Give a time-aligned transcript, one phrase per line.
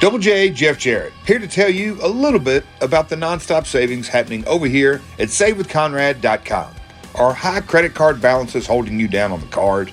[0.00, 4.06] Double J, Jeff Jarrett, here to tell you a little bit about the nonstop savings
[4.06, 6.72] happening over here at SaveWithConrad.com.
[7.16, 9.92] Are high credit card balances holding you down on the card?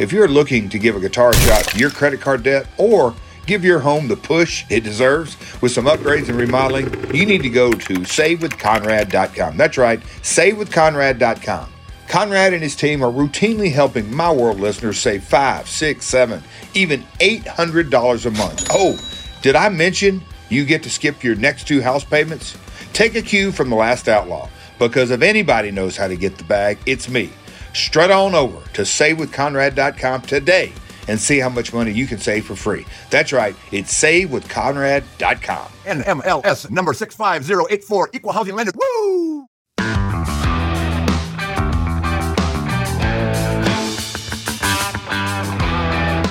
[0.00, 3.14] If you're looking to give a guitar shot to your credit card debt or
[3.46, 7.48] give your home the push it deserves with some upgrades and remodeling, you need to
[7.48, 9.56] go to SaveWithConrad.com.
[9.56, 11.70] That's right, SaveWithConrad.com.
[12.08, 16.42] Conrad and his team are routinely helping my world listeners save five, six, seven,
[16.74, 18.66] even eight hundred dollars a month.
[18.72, 18.98] Oh,
[19.44, 22.56] did I mention you get to skip your next two house payments?
[22.94, 26.44] Take a cue from the last outlaw, because if anybody knows how to get the
[26.44, 27.30] bag, it's me.
[27.74, 30.72] Strut on over to savewithconrad.com today
[31.08, 32.86] and see how much money you can save for free.
[33.10, 35.66] That's right, it's savewithconrad.com.
[35.84, 38.72] NMLS number 65084, equal housing lender.
[38.74, 39.46] Woo!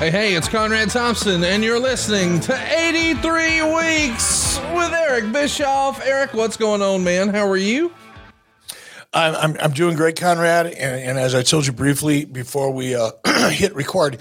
[0.03, 6.05] Hey, hey, it's Conrad Thompson, and you're listening to 83 Weeks with Eric Bischoff.
[6.05, 7.29] Eric, what's going on, man?
[7.29, 7.89] How are you?
[9.13, 10.65] I'm, I'm, I'm doing great, Conrad.
[10.65, 13.11] And, and, as I told you briefly before we uh,
[13.51, 14.17] hit record,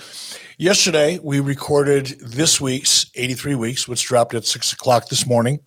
[0.56, 5.58] yesterday we recorded this week's 83 Weeks, which dropped at six o'clock this morning,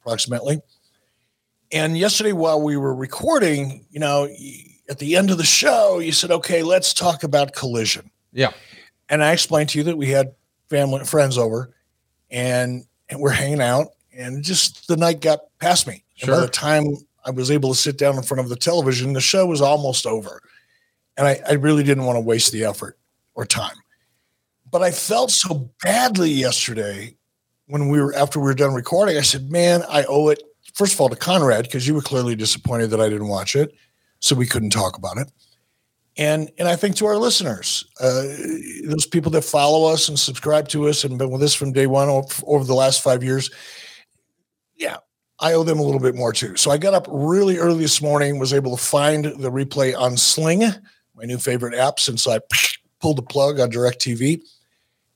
[0.00, 0.62] approximately.
[1.70, 4.34] And yesterday, while we were recording, you know,
[4.88, 8.10] at the end of the show, you said, okay, let's talk about collision.
[8.32, 8.52] Yeah
[9.08, 10.34] and I explained to you that we had
[10.68, 11.74] family and friends over,
[12.30, 16.04] and and we're hanging out, and just the night got past me.
[16.16, 16.34] Sure.
[16.34, 16.84] And by the time
[17.24, 20.06] I was able to sit down in front of the television, the show was almost
[20.06, 20.42] over,
[21.16, 22.98] and I, I really didn't want to waste the effort
[23.34, 23.76] or time.
[24.70, 27.16] But I felt so badly yesterday
[27.66, 29.16] when we were after we were done recording.
[29.16, 30.42] I said, "Man, I owe it."
[30.74, 33.74] First of all, to Conrad because you were clearly disappointed that I didn't watch it,
[34.20, 35.30] so we couldn't talk about it
[36.18, 38.22] and and I think to our listeners, uh,
[38.84, 41.86] those people that follow us and subscribe to us and been with us from day
[41.86, 43.50] one over, the last five years,
[44.76, 44.96] yeah,
[45.38, 46.56] I owe them a little bit more too.
[46.56, 50.16] So I got up really early this morning, was able to find the replay on
[50.16, 50.62] Sling,
[51.14, 52.40] my new favorite app since I
[53.00, 54.42] pulled the plug on DirecTV,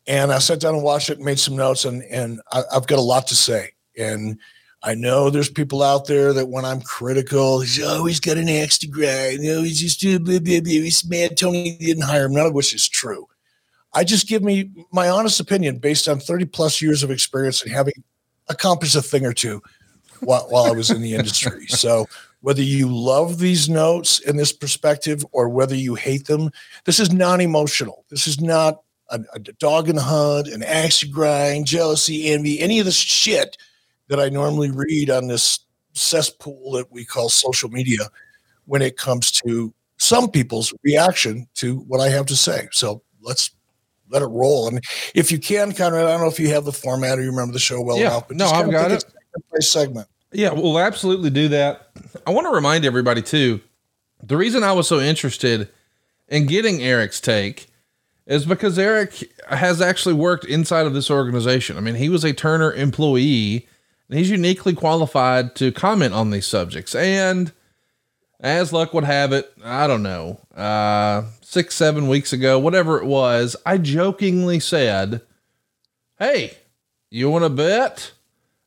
[0.06, 3.00] and I sat down and watched it, made some notes, and and I, I've got
[3.00, 4.38] a lot to say and
[4.84, 8.78] I know there's people out there that when I'm critical, he's always got an axe
[8.78, 9.42] to grind.
[9.42, 12.54] You know, he's just blah, blah, blah, he's mad Tony didn't hire him, none of
[12.54, 13.28] which is true.
[13.94, 17.70] I just give me my honest opinion based on 30 plus years of experience and
[17.70, 18.02] having
[18.48, 19.62] accomplished a thing or two
[20.20, 21.66] while, while I was in the industry.
[21.68, 22.08] So
[22.40, 26.50] whether you love these notes and this perspective or whether you hate them,
[26.86, 28.04] this is non-emotional.
[28.08, 32.58] This is not a, a dog in the hunt, an axe to grind, jealousy, envy,
[32.58, 33.56] any of this shit–
[34.08, 35.60] that I normally read on this
[35.94, 38.08] cesspool that we call social media
[38.66, 42.68] when it comes to some people's reaction to what I have to say.
[42.72, 43.50] So let's
[44.10, 44.68] let it roll.
[44.68, 44.82] And
[45.14, 47.52] if you can, Conrad, I don't know if you have the format or you remember
[47.52, 49.04] the show well yeah, enough, but no, I've got it.
[49.60, 50.08] segment.
[50.32, 51.90] Yeah, we'll absolutely do that.
[52.26, 53.60] I want to remind everybody too.
[54.22, 55.68] The reason I was so interested
[56.28, 57.68] in getting Eric's take
[58.26, 61.76] is because Eric has actually worked inside of this organization.
[61.76, 63.66] I mean, he was a Turner employee
[64.14, 66.94] he's uniquely qualified to comment on these subjects.
[66.94, 67.52] And
[68.40, 73.06] as luck would have it, I don't know, uh, six, seven weeks ago, whatever it
[73.06, 75.22] was, I jokingly said,
[76.18, 76.56] Hey,
[77.10, 78.12] you want to bet?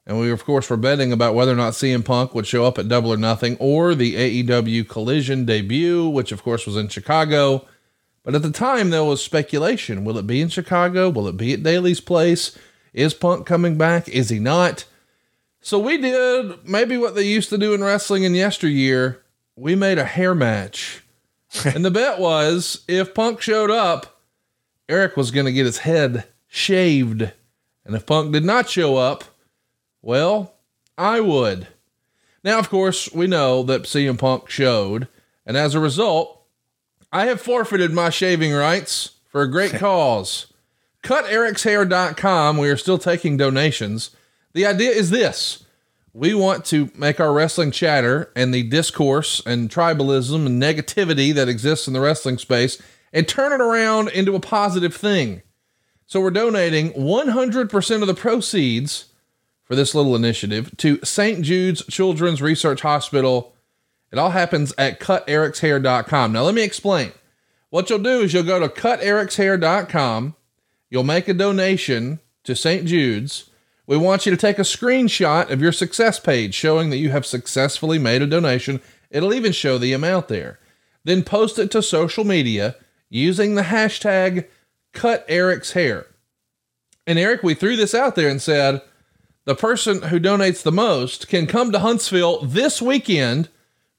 [0.08, 2.78] And we, of course, were betting about whether or not CM Punk would show up
[2.78, 7.66] at Double or Nothing or the AEW Collision debut, which, of course, was in Chicago.
[8.24, 10.04] But at the time, there was speculation.
[10.04, 11.10] Will it be in Chicago?
[11.10, 12.58] Will it be at Daily's Place?
[12.94, 14.08] Is Punk coming back?
[14.08, 14.86] Is he not?
[15.66, 19.24] So we did maybe what they used to do in wrestling in yesteryear.
[19.56, 21.04] We made a hair match.
[21.66, 24.22] and the bet was if Punk showed up
[24.88, 27.32] Eric was going to get his head shaved.
[27.84, 29.24] And if Punk did not show up,
[30.04, 30.54] well,
[31.00, 31.66] I would.
[32.44, 35.08] Now, of course, we know that CM Punk showed.
[35.48, 36.44] And as a result,
[37.12, 40.46] I have forfeited my shaving rights for a great cause.
[41.02, 42.58] CutEric'sHair.com.
[42.60, 44.12] We are still taking donations.
[44.56, 45.66] The idea is this
[46.14, 51.50] we want to make our wrestling chatter and the discourse and tribalism and negativity that
[51.50, 52.82] exists in the wrestling space
[53.12, 55.42] and turn it around into a positive thing.
[56.06, 59.08] So we're donating 100% of the proceeds
[59.66, 61.42] for this little initiative to St.
[61.42, 63.54] Jude's Children's Research Hospital.
[64.10, 66.32] It all happens at cutericshair.com.
[66.32, 67.12] Now, let me explain.
[67.72, 70.36] What you'll do is you'll go to cutericshair.com,
[70.90, 72.86] you'll make a donation to St.
[72.86, 73.50] Jude's
[73.88, 77.26] we want you to take a screenshot of your success page showing that you have
[77.26, 78.82] successfully made a donation.
[79.10, 80.60] It'll even show the amount there.
[81.04, 82.76] Then post it to social media
[83.10, 84.48] using the hashtag
[84.94, 86.08] cut Eric's hair.
[87.06, 88.82] And Eric, we threw this out there and said
[89.46, 93.50] the person who donates the most can come to Huntsville this weekend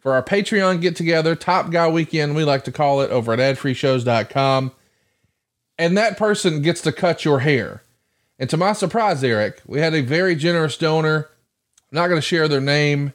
[0.07, 3.39] for our Patreon get together, Top Guy Weekend, we like to call it over at
[3.39, 4.73] adfreeshows.com.
[5.79, 7.83] And that person gets to cut your hair.
[8.39, 11.29] And to my surprise, Eric, we had a very generous donor.
[11.91, 13.13] I'm not going to share their name,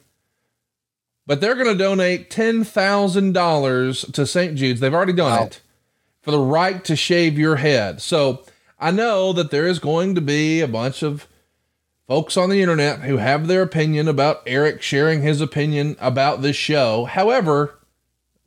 [1.26, 4.54] but they're going to donate $10,000 to St.
[4.56, 4.80] Jude's.
[4.80, 5.44] They've already done wow.
[5.46, 5.60] it
[6.22, 8.00] for the right to shave your head.
[8.00, 8.44] So
[8.78, 11.28] I know that there is going to be a bunch of
[12.08, 16.56] folks on the internet who have their opinion about Eric sharing his opinion about this
[16.56, 17.04] show.
[17.04, 17.78] However,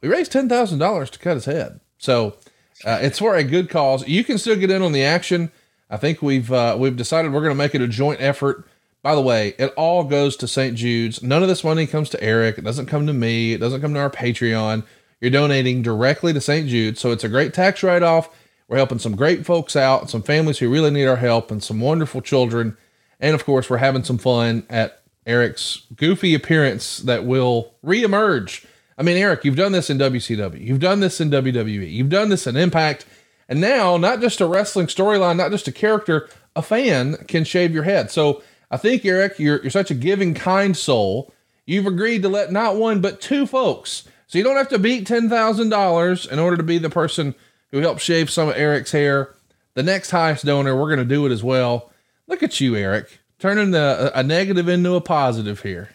[0.02, 1.80] we raised $10,000 to cut his head.
[1.98, 2.36] So
[2.84, 4.08] uh, it's for a good cause.
[4.08, 5.52] You can still get in on the action.
[5.90, 8.68] I think we've uh, we've decided we're going to make it a joint effort.
[9.02, 10.76] By the way, it all goes to St.
[10.76, 11.22] Jude's.
[11.22, 12.58] None of this money comes to Eric.
[12.58, 13.54] It doesn't come to me.
[13.54, 14.84] It doesn't come to our Patreon.
[15.22, 16.68] You're donating directly to St.
[16.68, 18.30] Jude, so it's a great tax write-off.
[18.68, 21.80] We're helping some great folks out, some families who really need our help, and some
[21.80, 22.78] wonderful children.
[23.20, 28.66] And of course, we're having some fun at Eric's goofy appearance that will reemerge.
[28.98, 32.30] I mean, Eric, you've done this in WCW, you've done this in WWE, you've done
[32.30, 33.06] this in Impact.
[33.48, 37.74] And now, not just a wrestling storyline, not just a character, a fan can shave
[37.74, 38.10] your head.
[38.10, 41.32] So I think, Eric, you're, you're such a giving, kind soul.
[41.66, 44.08] You've agreed to let not one, but two folks.
[44.28, 47.36] So you don't have to beat $10,000 in order to be the person
[47.72, 49.36] who helped shave some of Eric's hair.
[49.76, 51.92] The next highest donor, we're going to do it as well.
[52.28, 55.90] Look at you, Eric, turning the, a negative into a positive here.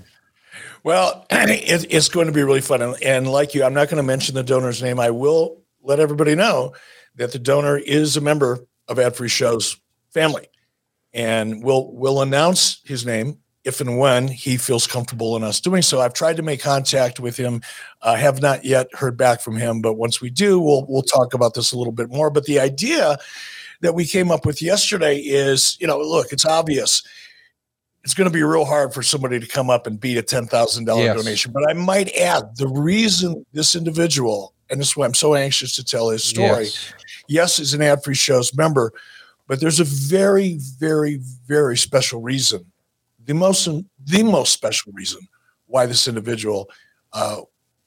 [0.84, 2.82] Well, it's going to be really fun.
[2.82, 5.00] And, and like you, I'm not going to mention the donor's name.
[5.00, 6.74] I will let everybody know
[7.20, 9.76] that the donor is a member of Ad Free Show's
[10.10, 10.46] family,
[11.12, 15.82] and we'll we'll announce his name if and when he feels comfortable in us doing
[15.82, 16.00] so.
[16.00, 17.60] I've tried to make contact with him.
[18.00, 21.02] I uh, have not yet heard back from him, but once we do, we'll we'll
[21.02, 22.30] talk about this a little bit more.
[22.30, 23.18] But the idea
[23.82, 27.02] that we came up with yesterday is, you know, look, it's obvious.
[28.02, 30.46] It's going to be real hard for somebody to come up and beat a ten
[30.46, 30.96] thousand yes.
[30.96, 31.52] dollar donation.
[31.52, 35.76] But I might add the reason this individual, and this is why I'm so anxious
[35.76, 36.94] to tell his story, yes
[37.30, 38.92] yes, is an ad free shows member,
[39.46, 42.66] but there's a very, very, very special reason.
[43.24, 43.68] The most,
[44.04, 45.20] the most special reason
[45.66, 46.68] why this individual
[47.12, 47.40] uh,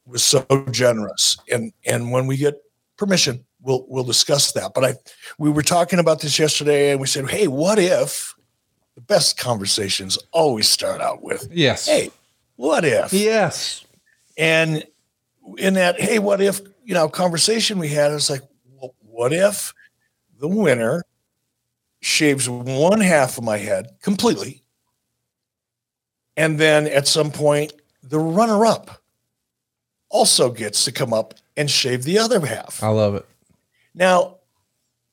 [0.06, 1.38] was so generous.
[1.52, 2.56] And and when we get
[2.98, 4.72] permission, we'll we'll discuss that.
[4.74, 4.94] But I,
[5.38, 8.34] we were talking about this yesterday, and we said, hey, what if
[8.96, 12.12] the best conversations always start out with, yes, hey,
[12.56, 13.84] what if, yes,
[14.38, 14.86] and
[15.58, 18.44] in that, hey, what if, you know, conversation we had, it's like,
[19.14, 19.74] what if
[20.40, 21.04] the winner
[22.02, 24.64] shaves one half of my head completely?
[26.36, 29.04] And then at some point, the runner up
[30.10, 32.82] also gets to come up and shave the other half.
[32.82, 33.26] I love it.
[33.94, 34.38] Now,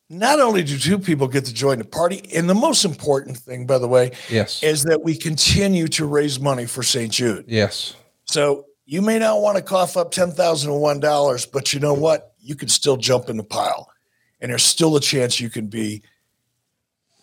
[0.08, 3.66] not only do two people get to join the party, and the most important thing,
[3.66, 7.12] by the way, yes, is that we continue to raise money for St.
[7.12, 7.44] Jude.
[7.46, 7.94] Yes.
[8.24, 11.80] So you may not want to cough up ten thousand and one dollars, but you
[11.80, 12.32] know what?
[12.40, 13.89] You can still jump in the pile
[14.40, 16.02] and there's still a chance you can be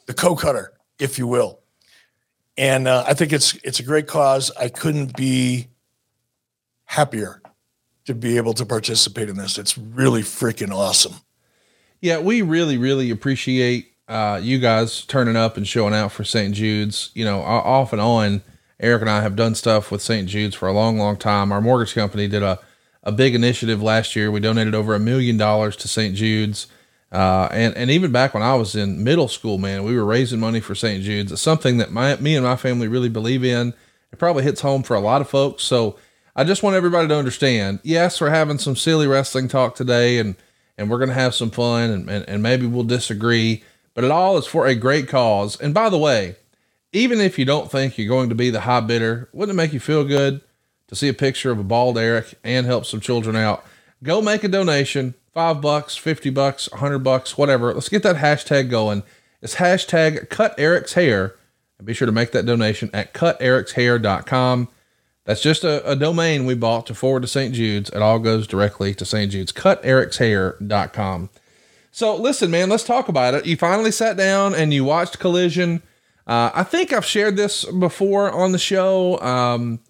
[0.05, 1.59] the co-cutter, if you will.
[2.57, 4.51] And uh, I think it's it's a great cause.
[4.59, 5.67] I couldn't be
[6.85, 7.41] happier
[8.05, 9.57] to be able to participate in this.
[9.57, 11.15] It's really freaking awesome.
[12.01, 16.55] Yeah, we really, really appreciate uh, you guys turning up and showing out for St.
[16.55, 17.11] Jude's.
[17.13, 18.41] You know, off and on,
[18.79, 20.27] Eric and I have done stuff with St.
[20.27, 21.51] Jude's for a long, long time.
[21.51, 22.59] Our mortgage company did a,
[23.03, 24.31] a big initiative last year.
[24.31, 26.15] We donated over a million dollars to St.
[26.15, 26.67] Jude's.
[27.11, 30.39] Uh, and, and even back when I was in middle school, man, we were raising
[30.39, 31.03] money for St.
[31.03, 31.31] Jude's.
[31.31, 33.73] It's something that my, me and my family really believe in.
[34.11, 35.63] It probably hits home for a lot of folks.
[35.63, 35.97] So
[36.35, 40.35] I just want everybody to understand, yes, we're having some silly wrestling talk today and,
[40.77, 44.11] and we're going to have some fun and, and, and maybe we'll disagree, but it
[44.11, 45.59] all is for a great cause.
[45.59, 46.35] And by the way,
[46.93, 49.73] even if you don't think you're going to be the high bidder, wouldn't it make
[49.73, 50.41] you feel good
[50.87, 53.65] to see a picture of a bald Eric and help some children out?
[54.03, 57.71] Go make a donation, five bucks, 50 bucks, 100 bucks, whatever.
[57.71, 59.03] Let's get that hashtag going.
[59.39, 61.35] It's hashtag cut Eric's hair.
[61.77, 64.67] And be sure to make that donation at cutericshair.com.
[65.25, 67.53] That's just a, a domain we bought to forward to St.
[67.53, 67.91] Jude's.
[67.91, 69.31] It all goes directly to St.
[69.31, 69.51] Jude's.
[69.51, 71.29] Cutericshair.com.
[71.91, 73.45] So listen, man, let's talk about it.
[73.45, 75.83] You finally sat down and you watched Collision.
[76.25, 79.19] Uh, I think I've shared this before on the show.
[79.21, 79.81] Um,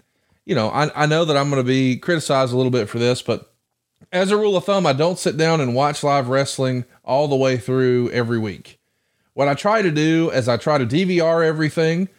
[0.44, 3.00] you know, I, I know that I'm going to be criticized a little bit for
[3.00, 3.54] this, but
[4.12, 7.36] as a rule of thumb, I don't sit down and watch live wrestling all the
[7.36, 8.80] way through every week.
[9.34, 12.10] What I try to do is I try to DVR everything.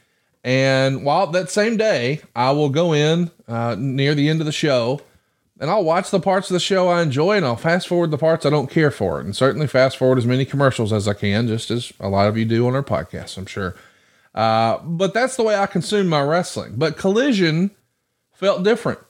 [0.44, 4.52] And while that same day, I will go in uh, near the end of the
[4.52, 5.00] show
[5.60, 8.18] and I'll watch the parts of the show I enjoy and I'll fast forward the
[8.18, 9.20] parts I don't care for.
[9.20, 12.36] And certainly fast forward as many commercials as I can, just as a lot of
[12.38, 13.74] you do on our podcast, I'm sure.
[14.34, 16.74] Uh, but that's the way I consume my wrestling.
[16.76, 17.72] But Collision
[18.32, 19.00] felt different.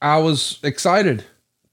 [0.00, 1.24] I was excited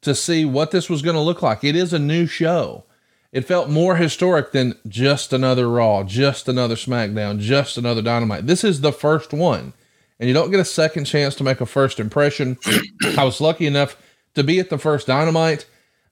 [0.06, 1.64] to see what this was going to look like.
[1.64, 2.86] It is a new show.
[3.32, 8.48] It felt more historic than just another Raw, just another SmackDown, just another Dynamite.
[8.48, 9.74] This is the first one,
[10.20, 12.58] and you don't get a second chance to make a first impression.
[13.18, 13.98] I was lucky enough
[14.36, 15.66] to be at the first Dynamite.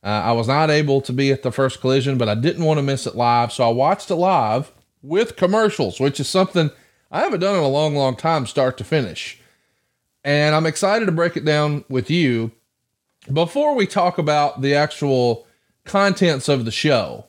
[0.03, 2.79] Uh, I was not able to be at the first Collision, but I didn't want
[2.79, 6.71] to miss it live, so I watched it live with commercials, which is something
[7.09, 9.39] I haven't done in a long, long time, start to finish.
[10.23, 12.51] And I'm excited to break it down with you.
[13.31, 15.47] Before we talk about the actual
[15.85, 17.25] contents of the show,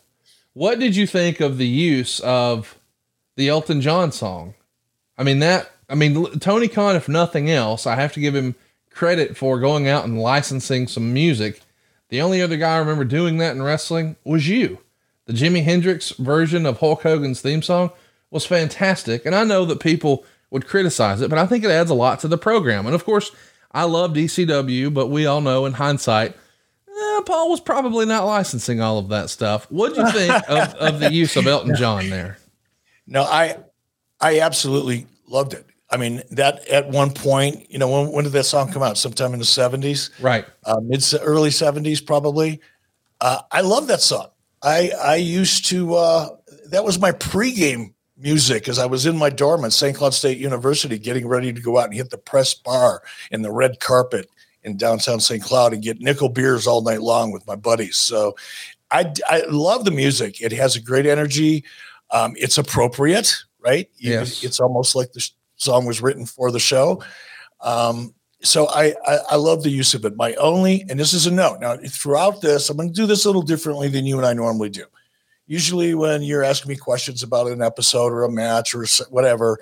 [0.53, 2.79] what did you think of the use of
[3.37, 4.55] the Elton John song?
[5.17, 8.57] I mean, that, I mean, Tony Khan, if nothing else, I have to give him
[8.91, 11.61] credit for going out and licensing some music.
[12.09, 14.79] The only other guy I remember doing that in wrestling was you.
[15.27, 17.91] The Jimi Hendrix version of Hulk Hogan's theme song
[18.31, 19.25] was fantastic.
[19.25, 22.21] And I know that people would criticize it, but I think it adds a lot
[22.21, 22.87] to the program.
[22.87, 23.31] And of course,
[23.75, 28.81] I love DCW, but we all know in hindsight, eh, Paul was probably not licensing
[28.81, 29.67] all of that stuff.
[29.71, 32.39] What do you think of, of the use of Elton John there?
[33.07, 33.59] No, I
[34.21, 35.67] I absolutely loved it.
[35.91, 38.97] I mean, that at one point, you know, when, when did that song come out?
[38.97, 40.45] Sometime in the 70s, right?
[40.65, 42.61] Uh, mid early 70s, probably.
[43.21, 44.29] Uh, I love that song.
[44.63, 45.95] I I used to.
[45.95, 46.29] Uh,
[46.67, 47.94] that was my pregame
[48.25, 49.95] music as I was in my dorm at St.
[49.95, 53.53] Cloud State University, getting ready to go out and hit the press bar in the
[53.53, 54.31] red carpet
[54.63, 55.43] in downtown St.
[55.43, 57.97] Cloud and get nickel beers all night long with my buddies.
[57.97, 58.35] So
[58.91, 60.41] I, I love the music.
[60.41, 61.65] It has a great energy.
[62.11, 63.91] Um, it's appropriate, right?
[63.99, 64.43] Yes.
[64.43, 67.05] It's almost like the song was written for the show.
[67.61, 70.17] Um, so I, I, I love the use of it.
[70.17, 71.61] My only, and this is a note.
[71.61, 74.33] Now throughout this, I'm going to do this a little differently than you and I
[74.33, 74.85] normally do
[75.47, 79.59] usually when you're asking me questions about an episode or a match or whatever,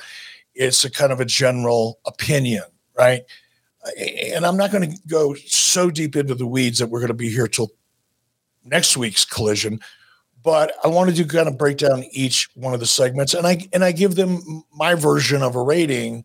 [0.54, 2.64] it's a kind of a general opinion,
[2.96, 3.22] right?
[4.34, 7.14] And I'm not going to go so deep into the weeds that we're going to
[7.14, 7.72] be here till
[8.64, 9.80] next week's collision,
[10.42, 13.66] but I wanted to kind of break down each one of the segments and I
[13.72, 16.24] and I give them my version of a rating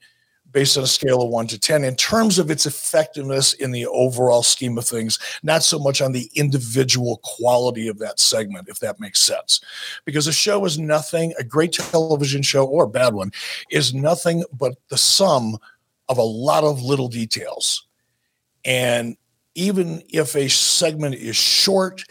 [0.52, 3.86] based on a scale of one to 10 in terms of its effectiveness in the
[3.88, 8.80] overall scheme of things, not so much on the individual quality of that segment, if
[8.80, 9.62] that makes sense.
[10.06, 13.32] Because a show is nothing, a great television show or a bad one
[13.70, 15.58] is nothing but the sum
[16.10, 17.88] of a lot of little details.
[18.64, 19.18] And
[19.56, 22.04] even if a segment is short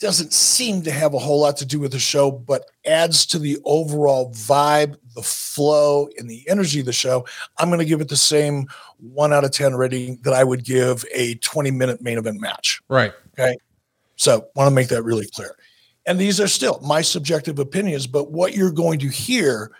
[0.00, 3.38] doesn't seem to have a whole lot to do with the show, but adds to
[3.38, 7.26] the overall vibe, the flow, and the energy of the show.
[7.58, 8.66] I'm going to give it the same
[8.98, 12.80] one out of 10 rating that I would give a 20 minute main event match.
[12.88, 13.12] Right.
[13.38, 13.56] Okay.
[14.16, 15.54] So, want to make that really clear.
[16.06, 19.70] And these are still my subjective opinions, but what you're going to hear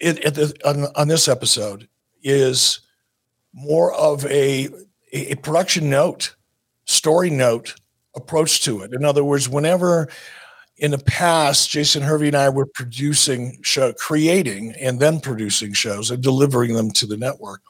[0.00, 1.88] in, the, on, on this episode
[2.22, 2.80] is
[3.52, 4.68] more of a,
[5.12, 6.34] a production note,
[6.84, 7.74] story note
[8.16, 8.92] approach to it.
[8.92, 10.08] In other words, whenever
[10.76, 16.10] in the past, Jason Hervey and I were producing show, creating and then producing shows
[16.10, 17.62] and delivering them to the network.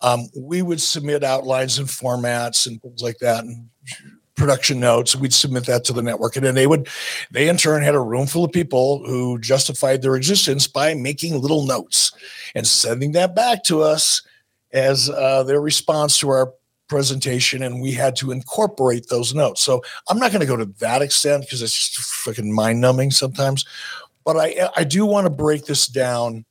[0.00, 3.68] Um, we would submit outlines and formats and things like that, and
[4.34, 5.14] production notes.
[5.14, 6.88] We'd submit that to the network, and then they would,
[7.30, 11.40] they in turn had a room full of people who justified their existence by making
[11.40, 12.12] little notes
[12.54, 14.22] and sending that back to us
[14.72, 16.52] as uh, their response to our
[16.88, 19.62] presentation and we had to incorporate those notes.
[19.62, 23.10] So I'm not going to go to that extent because it's just freaking mind numbing
[23.10, 23.64] sometimes.
[24.24, 26.44] But I, I do want to break this down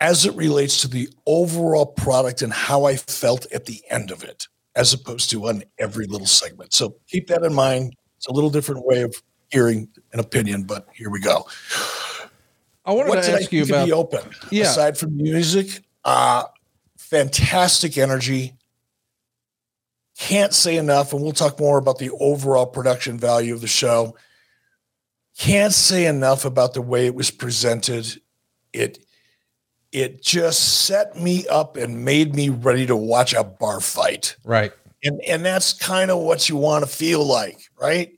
[0.00, 4.22] as it relates to the overall product and how I felt at the end of
[4.22, 4.46] it.
[4.76, 6.72] as opposed to on every little segment.
[6.72, 7.94] So keep that in mind.
[8.16, 9.14] It's a little different way of
[9.50, 11.46] hearing an opinion, but here we go.
[12.84, 14.20] I wanted what to ask I you about the open.
[14.50, 14.64] Yeah.
[14.64, 16.44] Aside from music, uh,
[17.14, 18.54] fantastic energy.
[20.18, 24.16] Can't say enough, and we'll talk more about the overall production value of the show.
[25.38, 28.20] Can't say enough about the way it was presented.
[28.72, 29.04] It
[29.92, 34.36] it just set me up and made me ready to watch a bar fight.
[34.44, 34.72] right.
[35.04, 38.12] And and that's kind of what you want to feel like, right?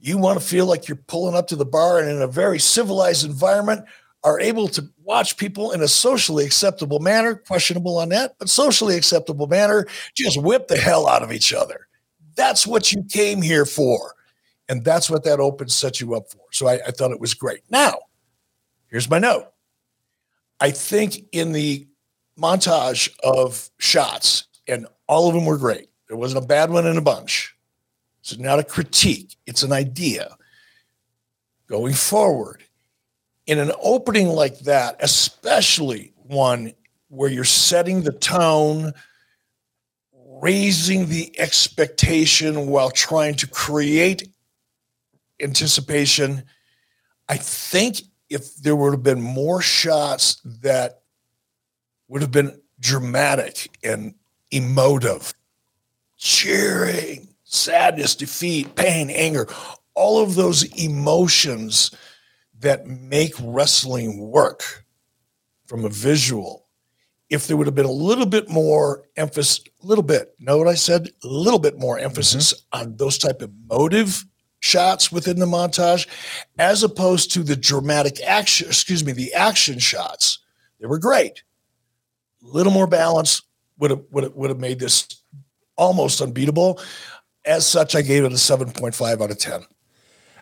[0.00, 2.58] You want to feel like you're pulling up to the bar and in a very
[2.58, 3.84] civilized environment
[4.24, 8.96] are able to watch people in a socially acceptable manner, questionable on that, but socially
[8.96, 11.88] acceptable manner, just whip the hell out of each other.
[12.36, 14.14] That's what you came here for.
[14.68, 16.40] And that's what that open set you up for.
[16.52, 17.60] So I, I thought it was great.
[17.68, 17.98] Now,
[18.88, 19.48] here's my note.
[20.60, 21.88] I think in the
[22.38, 25.88] montage of shots, and all of them were great.
[26.08, 27.56] There wasn't a bad one in a bunch.
[28.20, 30.36] It's not a critique, it's an idea.
[31.66, 32.62] Going forward,
[33.46, 36.72] in an opening like that, especially one
[37.08, 38.92] where you're setting the tone,
[40.40, 44.28] raising the expectation while trying to create
[45.40, 46.44] anticipation,
[47.28, 51.02] I think if there would have been more shots that
[52.08, 54.14] would have been dramatic and
[54.50, 55.34] emotive,
[56.16, 59.46] cheering, sadness, defeat, pain, anger,
[59.94, 61.90] all of those emotions
[62.62, 64.84] that make wrestling work
[65.66, 66.66] from a visual.
[67.28, 70.68] If there would have been a little bit more emphasis, a little bit, know what
[70.68, 71.08] I said?
[71.24, 72.80] A little bit more emphasis mm-hmm.
[72.80, 74.24] on those type of motive
[74.60, 76.06] shots within the montage,
[76.58, 80.38] as opposed to the dramatic action, excuse me, the action shots.
[80.80, 81.42] They were great.
[82.42, 83.42] A little more balance
[83.78, 85.08] would have would have, would have made this
[85.76, 86.80] almost unbeatable.
[87.44, 89.64] As such, I gave it a 7.5 out of 10.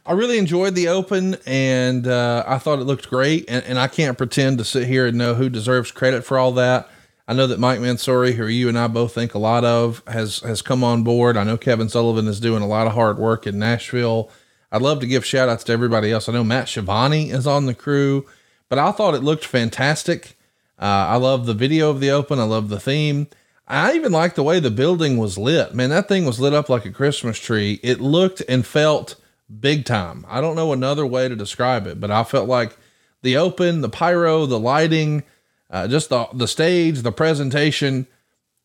[0.06, 3.44] I really enjoyed the open and uh, I thought it looked great.
[3.48, 6.52] And, and I can't pretend to sit here and know who deserves credit for all
[6.52, 6.88] that.
[7.28, 10.40] I know that Mike Mansury, who you and I both think a lot of, has
[10.40, 11.36] has come on board.
[11.36, 14.30] I know Kevin Sullivan is doing a lot of hard work in Nashville.
[14.72, 16.28] I'd love to give shout outs to everybody else.
[16.28, 18.26] I know Matt Shivani is on the crew,
[18.68, 20.36] but I thought it looked fantastic.
[20.76, 22.40] Uh, I love the video of the open.
[22.40, 23.28] I love the theme.
[23.68, 25.72] I even like the way the building was lit.
[25.72, 27.78] Man, that thing was lit up like a Christmas tree.
[27.84, 29.14] It looked and felt
[29.58, 30.24] big time.
[30.28, 32.76] I don't know another way to describe it, but I felt like
[33.22, 35.24] the open, the pyro, the lighting,
[35.70, 38.06] uh, just the the stage, the presentation,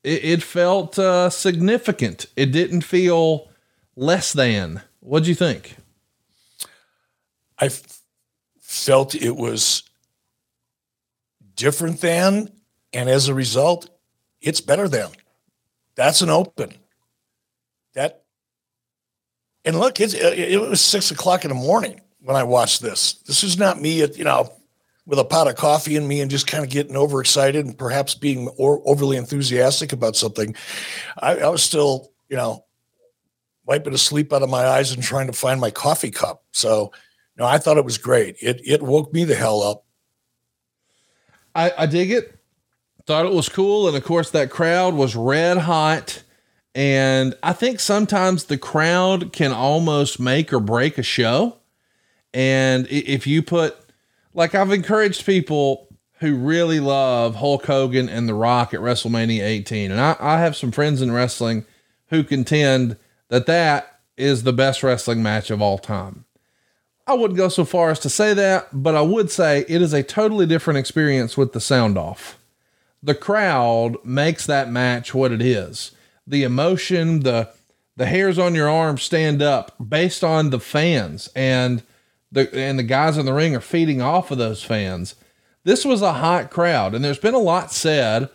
[0.04, 2.28] it, it felt uh, significant.
[2.36, 3.50] It didn't feel
[3.96, 4.82] less than.
[5.00, 5.76] What'd you think?
[7.58, 8.02] I f-
[8.60, 9.84] felt it was
[11.56, 12.52] different than,
[12.94, 13.90] and as a result,
[14.42, 15.10] it's better than.
[15.96, 16.74] That's an open.
[17.94, 18.25] That,
[19.66, 23.14] and look, it, uh, it was six o'clock in the morning when I watched this.
[23.28, 24.52] This is not me, at, you know,
[25.06, 28.16] with a pot of coffee in me and just kind of getting overexcited and perhaps
[28.16, 30.56] being or, overly enthusiastic about something.
[31.20, 32.66] I, I was still, you know,
[33.66, 36.44] wiping the sleep out of my eyes and trying to find my coffee cup.
[36.52, 36.92] So,
[37.38, 38.38] no, I thought it was great.
[38.42, 39.86] It it woke me the hell up.
[41.54, 42.38] I, I dig it.
[43.06, 43.88] Thought it was cool.
[43.88, 46.24] And of course, that crowd was red hot.
[46.76, 51.58] And I think sometimes the crowd can almost make or break a show.
[52.34, 53.78] And if you put,
[54.34, 55.88] like, I've encouraged people
[56.20, 59.90] who really love Hulk Hogan and The Rock at WrestleMania 18.
[59.90, 61.66] And I, I have some friends in wrestling
[62.08, 62.98] who contend
[63.30, 66.26] that that is the best wrestling match of all time.
[67.08, 69.94] I wouldn't go so far as to say that, but I would say it is
[69.94, 72.38] a totally different experience with the sound off.
[73.02, 75.92] The crowd makes that match what it is.
[76.28, 77.50] The emotion, the
[77.98, 81.84] the hairs on your arm stand up based on the fans and
[82.32, 85.16] the and the guys in the ring are feeding off of those fans.
[85.64, 88.30] This was a hot crowd and there's been a lot said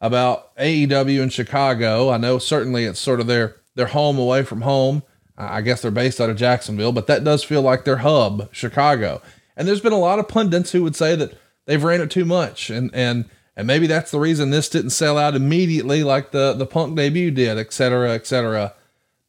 [0.00, 2.10] about AEW in Chicago.
[2.10, 5.02] I know certainly it's sort of their their home away from home.
[5.38, 9.20] I guess they're based out of Jacksonville, but that does feel like their hub, Chicago.
[9.54, 12.24] And there's been a lot of pundits who would say that they've ran it too
[12.24, 13.26] much, and and
[13.56, 17.30] and maybe that's the reason this didn't sell out immediately like the the Punk debut
[17.30, 18.74] did, et cetera, et cetera.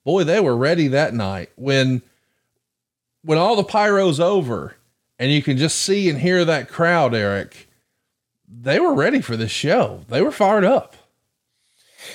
[0.03, 2.01] Boy, they were ready that night when
[3.23, 4.75] when all the pyro's over,
[5.19, 7.67] and you can just see and hear that crowd, Eric.
[8.49, 10.05] They were ready for this show.
[10.07, 10.95] They were fired up.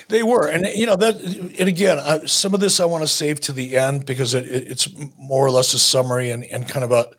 [0.08, 1.20] They were, and you know that.
[1.20, 4.46] And again, I, some of this I want to save to the end because it,
[4.46, 7.10] it, it's more or less a summary and, and kind of a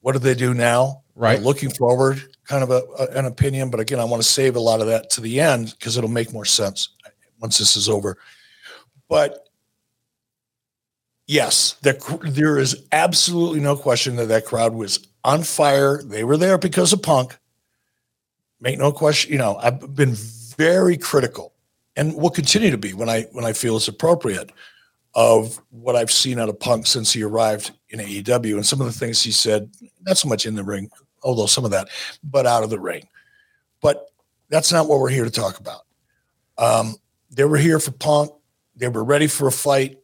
[0.00, 1.02] what do they do now?
[1.14, 1.38] Right.
[1.38, 3.70] Uh, looking forward, kind of a, a- an opinion.
[3.70, 6.10] But again, I want to save a lot of that to the end because it'll
[6.10, 6.90] make more sense.
[7.40, 8.16] once this is over.
[9.08, 9.48] But
[11.26, 16.02] yes, there, there is absolutely no question that that crowd was on fire.
[16.02, 17.36] They were there because of Punk.
[18.60, 19.32] Make no question.
[19.32, 20.14] You know, I've been
[20.56, 21.52] very critical,
[21.94, 24.50] and will continue to be when I when I feel it's appropriate
[25.14, 28.86] of what I've seen out of Punk since he arrived in AEW, and some of
[28.86, 29.70] the things he said,
[30.02, 30.90] not so much in the ring,
[31.22, 31.88] although some of that,
[32.22, 33.06] but out of the ring.
[33.80, 34.06] But
[34.48, 35.82] that's not what we're here to talk about.
[36.58, 36.96] Um,
[37.30, 38.30] they were here for Punk.
[38.76, 39.98] They were ready for a fight.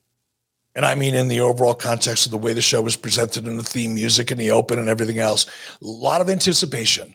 [0.74, 3.58] And I mean, in the overall context of the way the show was presented and
[3.58, 7.14] the theme music and the open and everything else, a lot of anticipation,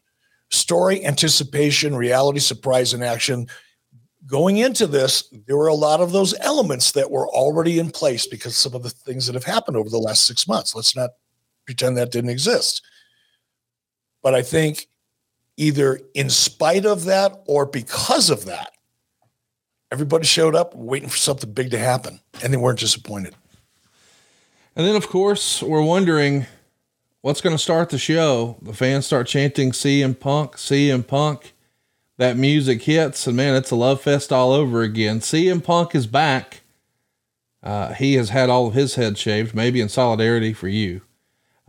[0.50, 3.48] story, anticipation, reality, surprise, and action.
[4.28, 8.28] Going into this, there were a lot of those elements that were already in place
[8.28, 10.76] because some of the things that have happened over the last six months.
[10.76, 11.12] Let's not
[11.66, 12.84] pretend that didn't exist.
[14.28, 14.90] But I think
[15.56, 18.74] either in spite of that or because of that,
[19.90, 23.36] everybody showed up waiting for something big to happen and they weren't disappointed.
[24.76, 26.46] And then, of course, we're wondering
[27.22, 28.58] what's going to start the show.
[28.62, 31.54] The fans start chanting CM Punk, CM Punk.
[32.18, 35.22] That music hits, and man, it's a love fest all over again.
[35.22, 36.64] CM Punk is back.
[37.64, 41.04] Uh, he has had all of his head shaved, maybe in solidarity for you.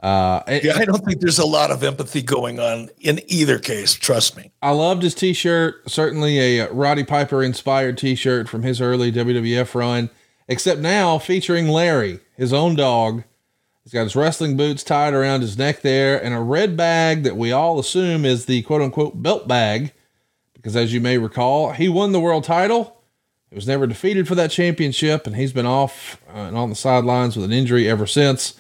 [0.01, 3.95] Uh, yeah, I don't think there's a lot of empathy going on in either case.
[3.95, 4.53] Trust me.
[4.63, 5.91] I loved his T-shirt.
[5.91, 10.11] Certainly a Roddy Piper inspired T-shirt from his early WWF run.
[10.47, 13.25] Except now featuring Larry, his own dog.
[13.83, 17.37] He's got his wrestling boots tied around his neck there, and a red bag that
[17.37, 19.93] we all assume is the quote unquote belt bag,
[20.55, 23.03] because as you may recall, he won the world title.
[23.51, 26.77] He was never defeated for that championship, and he's been off uh, and on the
[26.77, 28.55] sidelines with an injury ever since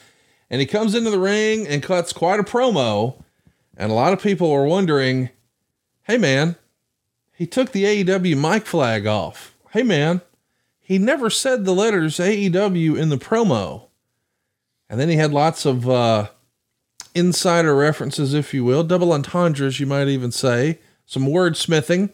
[0.50, 3.22] and he comes into the ring and cuts quite a promo.
[3.76, 5.30] And a lot of people are wondering,
[6.04, 6.56] hey man,
[7.32, 9.54] he took the AEW mic flag off.
[9.70, 10.22] Hey man,
[10.80, 13.88] he never said the letters AEW in the promo.
[14.88, 16.30] And then he had lots of uh,
[17.14, 22.10] insider references, if you will, double entendres, you might even say, some wordsmithing,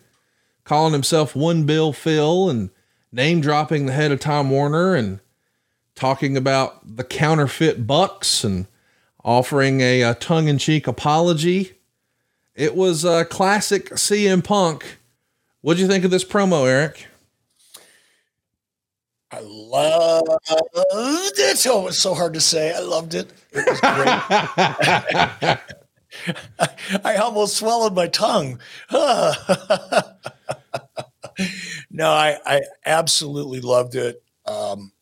[0.65, 2.71] calling himself One Bill Phil and
[3.13, 5.21] name dropping the head of Time Warner and
[5.95, 8.67] talking about the counterfeit bucks and
[9.25, 11.73] offering a, a tongue in cheek apology.
[12.55, 14.99] It was a classic CM Punk.
[15.61, 17.07] What'd you think of this promo, Eric?
[19.31, 20.29] I loved
[21.39, 21.67] it.
[21.67, 22.73] Oh, it was so hard to say.
[22.73, 23.33] I loved it.
[23.53, 23.81] It was
[25.41, 25.59] great.
[27.05, 28.61] I almost swallowed my tongue.
[28.91, 29.33] no,
[32.11, 34.23] I, I absolutely loved it.
[34.47, 34.93] Um,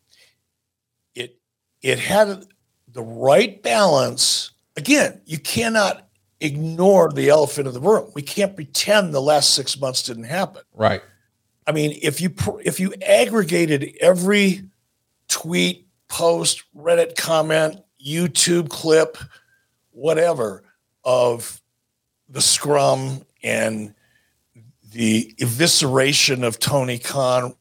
[1.83, 2.47] it had
[2.89, 4.53] the right balance.
[4.77, 6.09] Again, you cannot
[6.41, 8.11] ignore the elephant in the room.
[8.15, 10.63] We can't pretend the last six months didn't happen.
[10.75, 11.03] Right.
[11.67, 14.63] I mean, if you if you aggregated every
[15.29, 19.17] tweet, post, Reddit comment, YouTube clip,
[19.93, 20.65] whatever
[21.05, 21.61] of
[22.29, 23.95] the scrum and
[24.93, 27.55] the evisceration of Tony Khan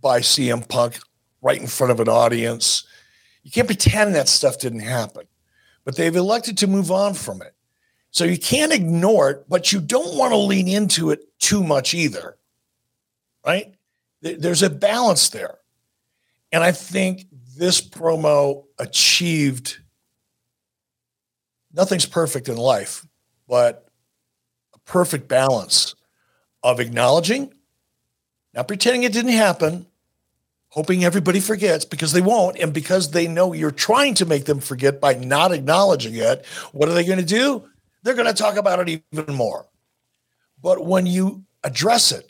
[0.00, 0.98] by CM Punk
[1.42, 2.85] right in front of an audience,
[3.46, 5.22] you can't pretend that stuff didn't happen,
[5.84, 7.54] but they've elected to move on from it.
[8.10, 11.94] So you can't ignore it, but you don't want to lean into it too much
[11.94, 12.36] either.
[13.46, 13.72] Right?
[14.20, 15.58] There's a balance there.
[16.50, 19.78] And I think this promo achieved
[21.72, 23.06] nothing's perfect in life,
[23.46, 23.86] but
[24.74, 25.94] a perfect balance
[26.64, 27.54] of acknowledging,
[28.54, 29.86] not pretending it didn't happen,
[30.76, 32.58] hoping everybody forgets because they won't.
[32.58, 36.86] And because they know you're trying to make them forget by not acknowledging it, what
[36.86, 37.66] are they going to do?
[38.02, 39.66] They're going to talk about it even more.
[40.62, 42.26] But when you address it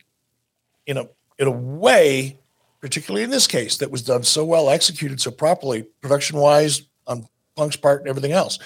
[0.86, 2.38] in a in a way,
[2.80, 7.26] particularly in this case, that was done so well, executed so properly, production wise, on
[7.56, 8.60] Punk's part and everything else,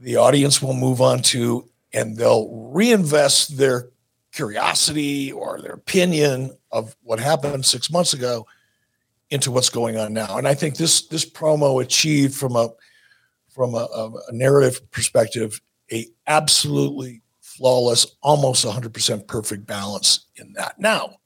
[0.00, 3.90] the audience will move on to and they'll reinvest their
[4.32, 8.46] curiosity or their opinion of what happened six months ago
[9.30, 10.36] into what's going on now.
[10.38, 12.68] And I think this this promo achieved from a
[13.48, 13.86] from a,
[14.28, 15.60] a narrative perspective
[15.92, 20.78] a absolutely flawless, almost 100% perfect balance in that.
[20.78, 21.16] Now,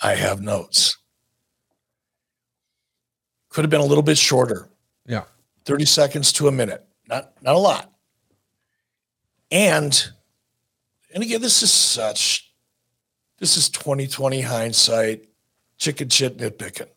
[0.00, 0.96] I have notes.
[3.48, 4.70] Could have been a little bit shorter.
[5.06, 5.24] Yeah.
[5.64, 6.86] 30 seconds to a minute.
[7.08, 7.92] Not not a lot.
[9.50, 10.10] And
[11.12, 12.49] and again, this is such,
[13.40, 15.24] this is 2020 hindsight,
[15.78, 16.88] chicken shit nitpicking.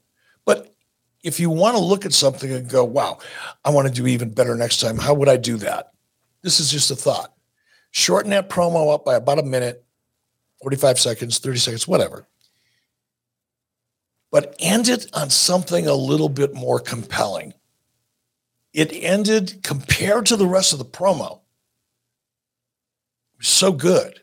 [0.45, 0.75] But
[1.23, 3.19] if you want to look at something and go, wow,
[3.63, 5.91] I want to do even better next time, how would I do that?
[6.41, 7.33] This is just a thought.
[7.91, 9.85] Shorten that promo up by about a minute
[10.61, 12.27] 45 seconds, 30 seconds, whatever.
[14.31, 17.53] But end it on something a little bit more compelling.
[18.73, 21.41] It ended compared to the rest of the promo.
[23.39, 24.22] So good.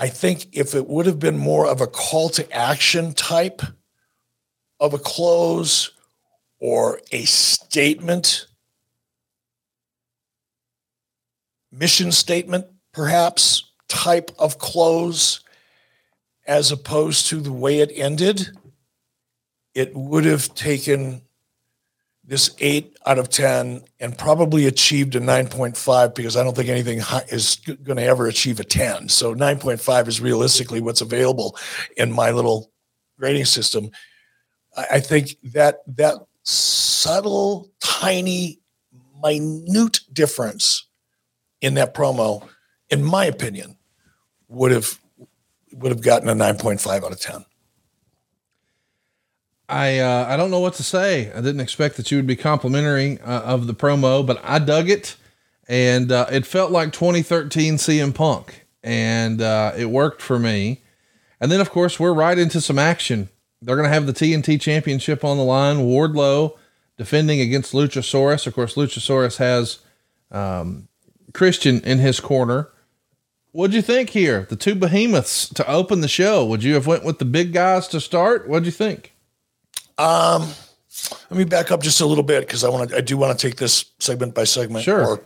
[0.00, 3.60] I think if it would have been more of a call to action type
[4.80, 5.90] of a close
[6.58, 8.46] or a statement,
[11.70, 15.40] mission statement, perhaps type of close,
[16.46, 18.56] as opposed to the way it ended,
[19.74, 21.20] it would have taken
[22.30, 27.00] this eight out of 10 and probably achieved a 9.5 because I don't think anything
[27.28, 29.08] is going to ever achieve a 10.
[29.08, 31.58] So 9.5 is realistically what's available
[31.96, 32.70] in my little
[33.18, 33.90] grading system.
[34.76, 36.14] I think that that
[36.44, 38.60] subtle, tiny,
[39.20, 40.86] minute difference
[41.60, 42.48] in that promo,
[42.90, 43.76] in my opinion,
[44.46, 45.00] would have
[45.72, 47.44] would have gotten a 9.5 out of 10.
[49.70, 51.30] I uh, I don't know what to say.
[51.32, 54.90] I didn't expect that you would be complimentary uh, of the promo, but I dug
[54.90, 55.16] it,
[55.68, 60.82] and uh, it felt like 2013 CM Punk, and uh, it worked for me.
[61.40, 63.28] And then, of course, we're right into some action.
[63.62, 65.78] They're going to have the TNT Championship on the line.
[65.78, 66.56] Wardlow
[66.98, 68.46] defending against Luchasaurus.
[68.46, 69.78] Of course, Luchasaurus has
[70.30, 70.88] um,
[71.32, 72.68] Christian in his corner.
[73.52, 74.46] What'd you think here?
[74.48, 76.44] The two behemoths to open the show.
[76.44, 78.48] Would you have went with the big guys to start?
[78.48, 79.12] What'd you think?
[80.00, 80.48] Um,
[81.30, 82.96] let me back up just a little bit because I want to.
[82.96, 85.06] I do want to take this segment by segment, sure.
[85.06, 85.22] or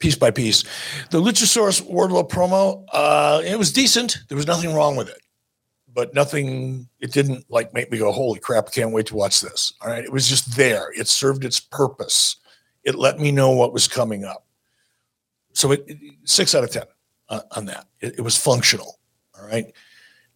[0.00, 0.64] piece by piece.
[1.10, 4.18] The Luchasaurus Wardlow promo, uh, it was decent.
[4.28, 5.20] There was nothing wrong with it,
[5.94, 6.88] but nothing.
[6.98, 8.66] It didn't like make me go, "Holy crap!
[8.66, 10.90] I can't wait to watch this." All right, it was just there.
[10.98, 12.36] It served its purpose.
[12.82, 14.44] It let me know what was coming up.
[15.52, 16.84] So it, it six out of ten
[17.28, 17.86] uh, on that.
[18.00, 18.98] It, it was functional.
[19.38, 19.72] All right.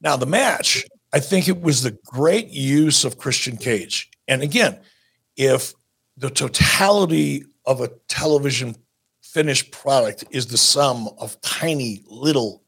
[0.01, 4.11] Now the match I think it was the great use of Christian Cage.
[4.29, 4.79] And again,
[5.37, 5.75] if
[6.17, 8.77] the totality of a television
[9.21, 12.63] finished product is the sum of tiny little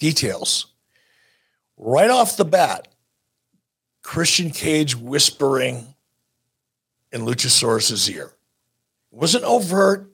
[0.00, 0.66] details,
[1.76, 2.88] right off the bat,
[4.02, 5.94] Christian Cage whispering
[7.12, 8.32] in Luchasaurus's ear.
[9.12, 10.12] It wasn't overt.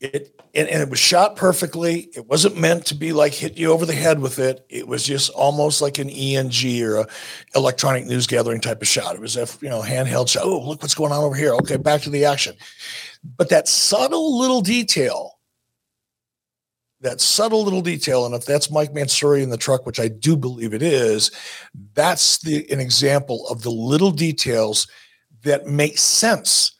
[0.00, 2.08] It and, and, it was shot perfectly.
[2.14, 4.64] It wasn't meant to be like hit you over the head with it.
[4.68, 7.06] It was just almost like an ENG or a
[7.54, 9.14] electronic news gathering type of shot.
[9.14, 10.44] It was a you know handheld shot.
[10.44, 11.54] Oh, look what's going on over here.
[11.54, 12.54] Okay, back to the action.
[13.36, 15.38] But that subtle little detail,
[17.00, 20.36] that subtle little detail, and if that's Mike Mansury in the truck, which I do
[20.36, 21.30] believe it is,
[21.94, 24.88] that's the an example of the little details
[25.42, 26.72] that make sense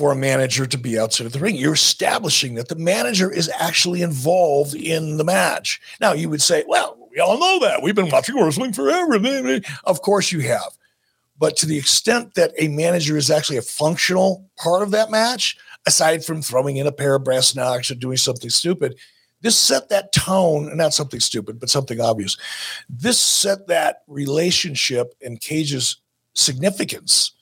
[0.00, 1.56] for a manager to be outside of the ring.
[1.56, 5.78] You're establishing that the manager is actually involved in the match.
[6.00, 7.82] Now, you would say, well, we all know that.
[7.82, 9.60] We've been watching wrestling forever.
[9.84, 10.72] Of course, you have.
[11.38, 15.58] But to the extent that a manager is actually a functional part of that match,
[15.86, 18.96] aside from throwing in a pair of brass knucks or doing something stupid,
[19.42, 22.38] this set that tone, not something stupid, but something obvious.
[22.88, 25.98] This set that relationship and Cage's
[26.32, 27.32] significance,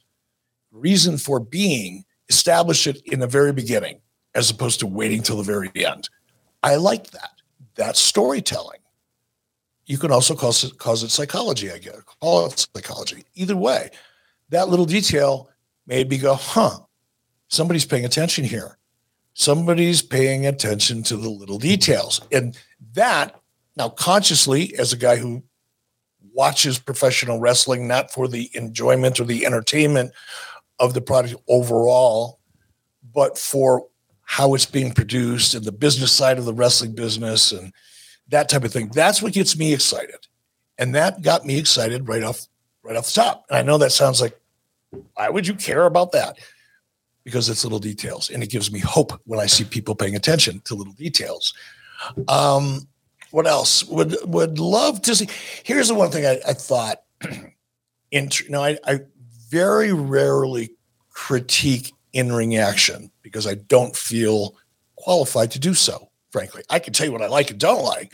[0.73, 4.00] reason for being establish it in the very beginning
[4.34, 6.08] as opposed to waiting till the very end.
[6.62, 7.30] I like that.
[7.74, 8.80] That's storytelling.
[9.86, 12.02] You can also call it, cause it psychology, I guess.
[12.20, 13.24] Call it psychology.
[13.34, 13.90] Either way,
[14.50, 15.50] that little detail
[15.86, 16.80] made me go, huh,
[17.48, 18.76] somebody's paying attention here.
[19.32, 22.20] Somebody's paying attention to the little details.
[22.32, 22.58] And
[22.94, 23.40] that,
[23.76, 25.42] now consciously, as a guy who
[26.32, 30.12] watches professional wrestling, not for the enjoyment or the entertainment
[30.78, 32.38] of the product overall,
[33.14, 33.86] but for
[34.24, 37.72] how it's being produced and the business side of the wrestling business and
[38.28, 38.88] that type of thing.
[38.88, 40.26] That's what gets me excited.
[40.76, 42.46] And that got me excited right off
[42.82, 43.46] right off the top.
[43.48, 44.38] And I know that sounds like
[45.14, 46.38] why would you care about that?
[47.24, 50.60] Because it's little details and it gives me hope when I see people paying attention
[50.64, 51.54] to little details.
[52.28, 52.86] Um,
[53.30, 55.28] what else would would love to see?
[55.64, 57.02] Here's the one thing I, I thought.
[58.10, 59.00] In, you I, I
[59.48, 60.70] very rarely
[61.11, 64.56] critique in ring action because I don't feel
[64.96, 66.62] qualified to do so, frankly.
[66.70, 68.12] I can tell you what I like and don't like.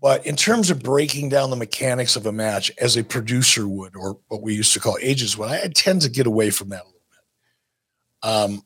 [0.00, 3.96] But in terms of breaking down the mechanics of a match as a producer would,
[3.96, 6.82] or what we used to call agents would, I tend to get away from that
[6.82, 8.30] a little bit.
[8.30, 8.62] Um,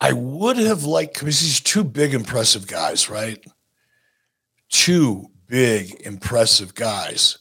[0.00, 3.42] I would have liked because these two big, impressive guys, right?
[4.68, 7.38] Two big, impressive guys.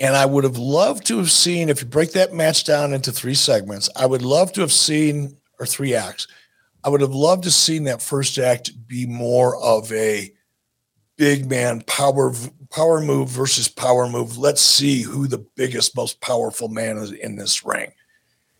[0.00, 3.12] And I would have loved to have seen, if you break that match down into
[3.12, 6.26] three segments, I would love to have seen, or three acts,
[6.82, 10.32] I would have loved to have seen that first act be more of a
[11.16, 12.34] big man power
[12.70, 14.36] power move versus power move.
[14.36, 17.92] Let's see who the biggest, most powerful man is in this ring.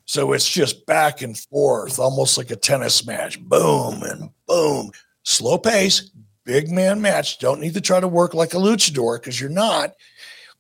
[0.07, 3.41] So it's just back and forth, almost like a tennis match.
[3.41, 4.93] Boom and boom.
[5.25, 6.11] Slow pace,
[6.45, 7.39] big man match.
[7.39, 9.95] Don't need to try to work like a luchador because you're not.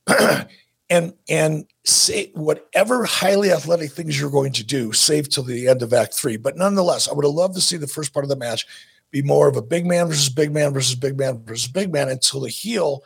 [0.90, 5.82] and and say whatever highly athletic things you're going to do, save till the end
[5.82, 6.36] of Act Three.
[6.36, 8.66] But nonetheless, I would have loved to see the first part of the match
[9.10, 12.08] be more of a big man versus big man versus big man versus big man
[12.08, 13.02] until the heel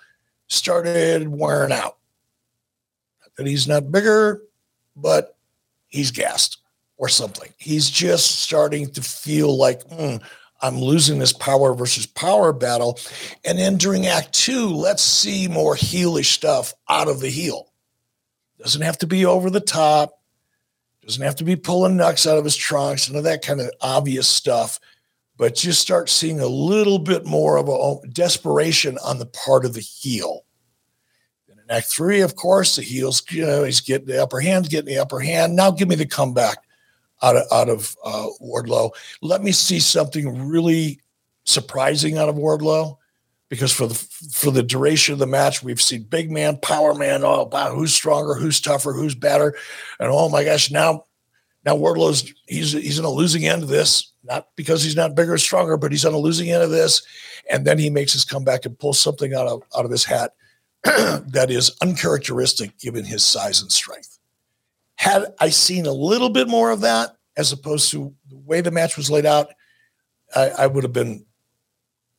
[0.46, 1.98] started wearing out.
[3.36, 4.42] That he's not bigger,
[4.96, 5.36] but
[5.86, 6.58] he's gassed
[6.96, 7.52] or something.
[7.58, 10.20] He's just starting to feel like mm,
[10.60, 12.98] I'm losing this power versus power battle.
[13.44, 17.67] And then during Act Two, let's see more heelish stuff out of the heel.
[18.59, 20.21] Doesn't have to be over the top.
[21.03, 23.71] Doesn't have to be pulling nuts out of his trunks, none of that kind of
[23.81, 24.79] obvious stuff.
[25.38, 29.73] But just start seeing a little bit more of a desperation on the part of
[29.73, 30.44] the heel.
[31.49, 34.68] Then in Act Three, of course, the heel's you know he's getting the upper hand,
[34.68, 35.57] getting the upper hand.
[35.57, 36.59] Now give me the comeback
[37.23, 38.90] out of out of uh, Wardlow.
[39.23, 41.01] Let me see something really
[41.44, 42.97] surprising out of Wardlow
[43.48, 43.94] because for the
[44.32, 47.24] for the duration of the match, we've seen big man, power man.
[47.24, 49.54] Oh, wow, who's stronger, who's tougher, who's better,
[49.98, 51.04] and oh my gosh, now
[51.64, 55.34] now Wardlow's he's he's in a losing end of this, not because he's not bigger
[55.34, 57.02] or stronger, but he's on a losing end of this,
[57.50, 60.34] and then he makes his comeback and pulls something out of out of his hat
[60.84, 64.18] that is uncharacteristic given his size and strength.
[64.96, 68.70] Had I seen a little bit more of that, as opposed to the way the
[68.70, 69.48] match was laid out,
[70.34, 71.24] I, I would have been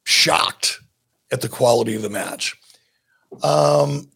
[0.06, 0.80] shocked
[1.32, 2.60] at the quality of the match.
[3.44, 4.10] Um,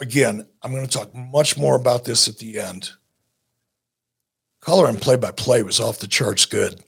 [0.00, 2.90] again, I'm going to talk much more about this at the end.
[4.60, 6.82] Color and play by play was off the charts good.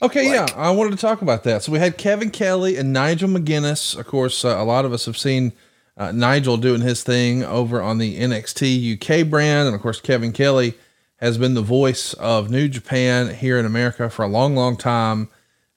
[0.00, 1.62] Okay, like, yeah, I wanted to talk about that.
[1.62, 3.98] So we had Kevin Kelly and Nigel McGuinness.
[3.98, 5.52] Of course, uh, a lot of us have seen
[5.96, 10.32] uh, Nigel doing his thing over on the NXT UK brand, and of course, Kevin
[10.32, 10.74] Kelly
[11.16, 15.28] has been the voice of New Japan here in America for a long, long time.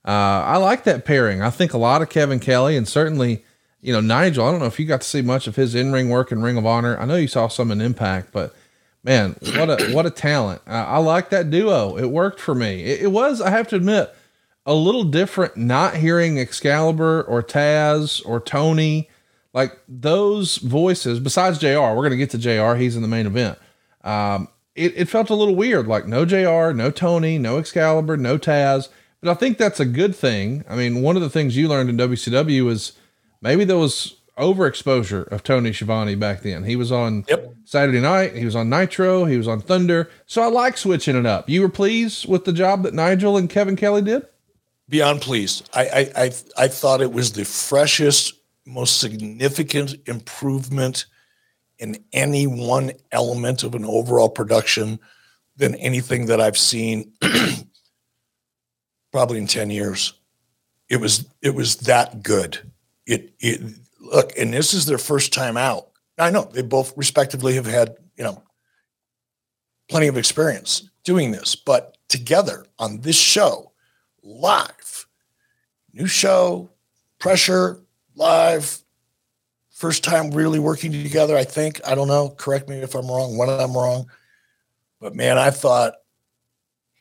[0.04, 1.42] Uh, I like that pairing.
[1.42, 3.44] I think a lot of Kevin Kelly and certainly,
[3.80, 4.46] you know, Nigel.
[4.46, 6.42] I don't know if you got to see much of his in ring work in
[6.42, 6.98] Ring of Honor.
[6.98, 8.54] I know you saw some in Impact, but
[9.04, 10.62] man, what a what a talent!
[10.66, 11.96] I, I like that duo.
[11.96, 12.82] It worked for me.
[12.82, 14.14] It, it, was, I have to admit,
[14.66, 19.08] a little different not hearing Excalibur or Taz or Tony,
[19.52, 21.20] like those voices.
[21.20, 22.74] Besides JR, we're gonna get to JR.
[22.74, 23.58] He's in the main event.
[24.02, 28.38] Um, it, it felt a little weird, like no JR, no Tony, no Excalibur, no
[28.38, 28.88] Taz.
[29.22, 30.64] But I think that's a good thing.
[30.68, 32.92] I mean, one of the things you learned in WCW is
[33.40, 36.64] maybe there was overexposure of Tony Schiavone back then.
[36.64, 37.54] He was on yep.
[37.64, 40.10] Saturday night, he was on Nitro, he was on Thunder.
[40.26, 41.48] So I like switching it up.
[41.48, 44.26] You were pleased with the job that Nigel and Kevin Kelly did?
[44.88, 45.70] Beyond pleased.
[45.72, 48.34] I I I, I thought it was the freshest,
[48.66, 51.06] most significant improvement
[51.78, 54.98] in any one element of an overall production
[55.56, 57.12] than anything that I've seen
[59.12, 60.14] probably in 10 years.
[60.88, 62.58] It was it was that good.
[63.06, 63.60] It it
[64.00, 65.88] look, and this is their first time out.
[66.18, 68.42] I know they both respectively have had, you know,
[69.88, 73.72] plenty of experience doing this, but together on this show,
[74.22, 75.06] live,
[75.94, 76.70] new show,
[77.18, 77.80] pressure,
[78.14, 78.82] live,
[79.70, 81.80] first time really working together, I think.
[81.86, 82.30] I don't know.
[82.30, 84.06] Correct me if I'm wrong, when I'm wrong.
[85.00, 85.94] But man, I thought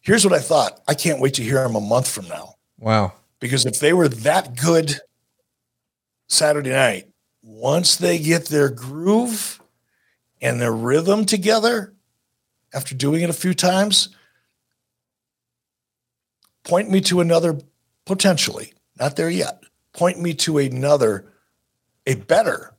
[0.02, 0.82] Here's what I thought.
[0.88, 2.56] I can't wait to hear them a month from now.
[2.80, 3.14] Wow.
[3.40, 5.00] Because if they were that good
[6.28, 7.08] Saturday night,
[7.44, 9.62] once they get their groove
[10.42, 11.94] and their rhythm together
[12.74, 14.10] after doing it a few times,
[16.64, 17.60] point me to another
[18.06, 19.64] potentially, not there yet.
[19.94, 21.32] Point me to another,
[22.08, 22.74] a better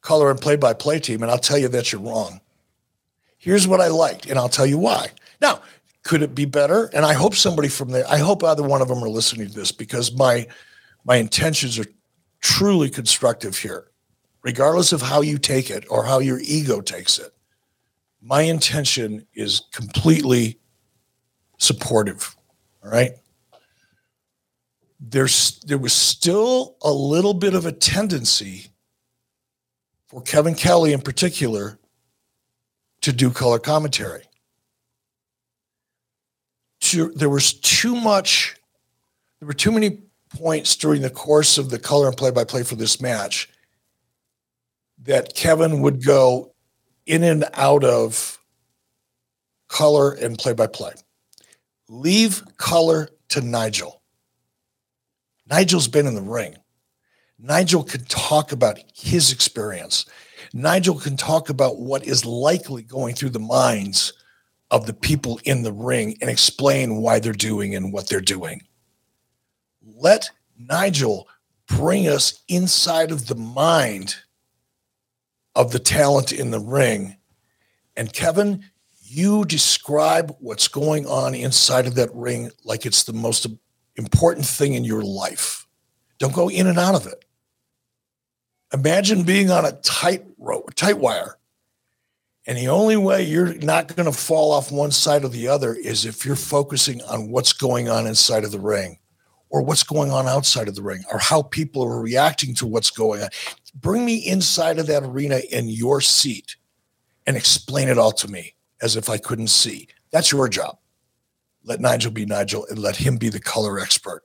[0.00, 2.40] color and play by play team, and I'll tell you that you're wrong.
[3.36, 5.08] Here's what I liked, and I'll tell you why.
[5.40, 5.62] Now,
[6.08, 6.86] could it be better?
[6.94, 9.54] And I hope somebody from there, I hope either one of them are listening to
[9.54, 10.48] this because my
[11.04, 11.84] my intentions are
[12.40, 13.90] truly constructive here,
[14.42, 17.34] regardless of how you take it or how your ego takes it.
[18.22, 20.58] My intention is completely
[21.58, 22.34] supportive.
[22.82, 23.12] All right.
[24.98, 28.68] There's there was still a little bit of a tendency
[30.06, 31.78] for Kevin Kelly in particular
[33.02, 34.22] to do color commentary
[36.92, 38.56] there was too much,
[39.40, 39.98] there were too many
[40.30, 43.48] points during the course of the color and play by play for this match
[45.02, 46.54] that Kevin would go
[47.06, 48.38] in and out of
[49.68, 50.92] color and play by play.
[51.88, 54.02] leave color to Nigel.
[55.48, 56.56] Nigel's been in the ring.
[57.38, 60.04] Nigel can talk about his experience.
[60.52, 64.12] Nigel can talk about what is likely going through the minds
[64.70, 68.62] of the people in the ring and explain why they're doing and what they're doing.
[69.82, 71.28] Let Nigel
[71.66, 74.16] bring us inside of the mind
[75.54, 77.16] of the talent in the ring.
[77.96, 78.64] And Kevin,
[79.02, 83.46] you describe what's going on inside of that ring like it's the most
[83.96, 85.66] important thing in your life.
[86.18, 87.24] Don't go in and out of it.
[88.72, 91.37] Imagine being on a tight rope, tight wire.
[92.48, 95.74] And the only way you're not going to fall off one side or the other
[95.74, 98.98] is if you're focusing on what's going on inside of the ring
[99.50, 102.90] or what's going on outside of the ring or how people are reacting to what's
[102.90, 103.28] going on.
[103.74, 106.56] Bring me inside of that arena in your seat
[107.26, 109.86] and explain it all to me as if I couldn't see.
[110.10, 110.78] That's your job.
[111.64, 114.22] Let Nigel be Nigel and let him be the color expert.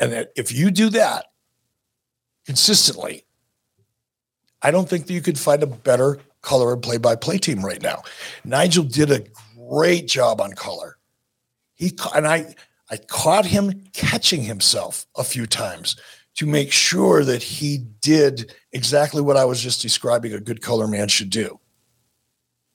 [0.00, 1.26] And if you do that
[2.44, 3.26] consistently,
[4.60, 7.64] I don't think that you could find a better color and play by play team
[7.64, 8.02] right now.
[8.44, 9.24] Nigel did a
[9.56, 10.96] great job on color.
[11.74, 12.54] He and I
[12.90, 15.96] I caught him catching himself a few times
[16.36, 20.86] to make sure that he did exactly what I was just describing a good color
[20.86, 21.60] man should do.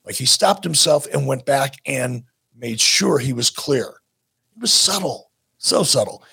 [0.05, 2.23] Like he stopped himself and went back and
[2.55, 4.01] made sure he was clear.
[4.55, 6.23] It was subtle, so subtle.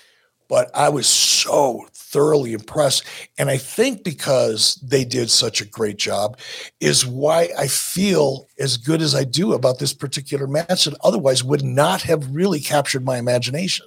[0.49, 3.05] But I was so thoroughly impressed.
[3.39, 6.39] And I think because they did such a great job
[6.79, 11.43] is why I feel as good as I do about this particular match that otherwise
[11.43, 13.87] would not have really captured my imagination.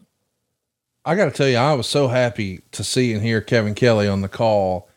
[1.05, 4.07] I got to tell you, I was so happy to see and hear Kevin Kelly
[4.07, 4.89] on the call.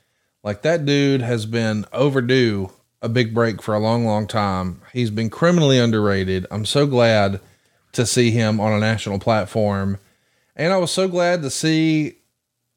[0.42, 2.70] Like that dude has been overdue
[3.02, 4.80] a big break for a long, long time.
[4.92, 6.46] He's been criminally underrated.
[6.50, 7.40] I'm so glad
[7.92, 9.98] to see him on a national platform.
[10.56, 12.17] And I was so glad to see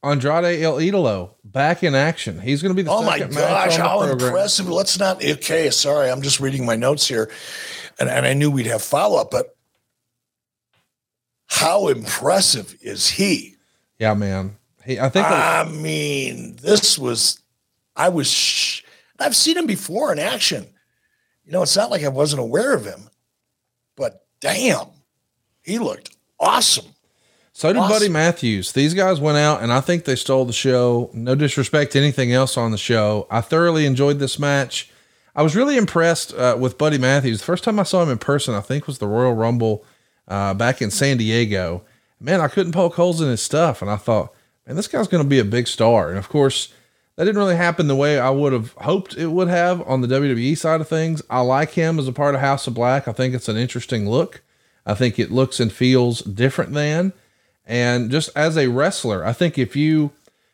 [0.04, 2.40] Andrade El Idolo back in action.
[2.40, 4.68] He's going to be the oh my gosh, how impressive!
[4.68, 5.24] Let's not.
[5.24, 7.30] Okay, sorry, I'm just reading my notes here,
[8.00, 9.56] and, and I knew we'd have follow up, but
[11.48, 13.58] how impressive is he?
[14.00, 14.58] Yeah, man.
[14.84, 15.28] He, I think.
[15.28, 17.40] I was, mean, this was.
[17.96, 18.32] I was.
[18.32, 18.82] Sh-
[19.20, 20.66] I've seen him before in action.
[21.46, 23.10] You know, it's not like I wasn't aware of him,
[23.96, 24.88] but damn,
[25.62, 26.86] he looked awesome.
[27.62, 27.94] So did awesome.
[27.94, 28.72] Buddy Matthews.
[28.72, 31.12] These guys went out and I think they stole the show.
[31.14, 33.28] No disrespect to anything else on the show.
[33.30, 34.90] I thoroughly enjoyed this match.
[35.36, 37.38] I was really impressed uh, with Buddy Matthews.
[37.38, 39.86] The first time I saw him in person, I think was the Royal Rumble
[40.28, 41.84] uh, back in San Diego.
[42.20, 43.84] Man, I couldn't poke holes in his stuff.
[43.84, 44.34] And I thought,
[44.66, 46.10] man, this guy's going to be a big star.
[46.10, 46.74] And of course,
[47.16, 50.08] that didn't really happen the way I would have hoped it would have on the
[50.08, 51.22] WWE side of things.
[51.30, 53.08] I like him as a part of House of Black.
[53.08, 54.42] I think it's an interesting look.
[54.84, 57.14] I think it looks and feels different than.
[57.66, 60.12] And just as a wrestler, I think if you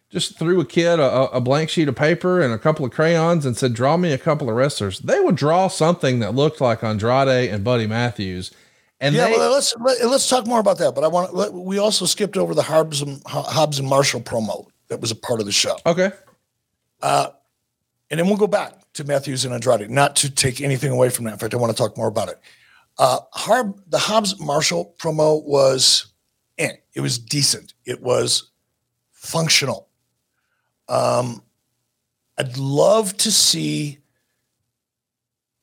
[0.10, 3.46] just threw a kid a, a, blank sheet of paper and a couple of crayons
[3.46, 6.84] and said, draw me a couple of wrestlers, they would draw something that looked like
[6.84, 8.52] Andrade and Buddy Matthews.
[9.00, 10.96] And yeah, they, well, let's let, us let us talk more about that.
[10.96, 14.68] But I want let, we also skipped over the Hobbs and Hobbs and Marshall promo
[14.88, 15.78] that was a part of the show.
[15.86, 16.12] Okay.
[17.02, 17.30] Uh,
[18.10, 21.26] and then we'll go back to Matthews and Andrade, not to take anything away from
[21.26, 21.34] that.
[21.34, 22.40] In fact, I want to talk more about it.
[22.98, 26.08] Uh, Harb, the Hobbs Marshall promo was
[26.58, 27.74] eh, it was decent.
[27.86, 28.52] It was
[29.12, 29.90] functional.
[30.90, 31.44] Um,
[32.38, 34.00] I'd love to see.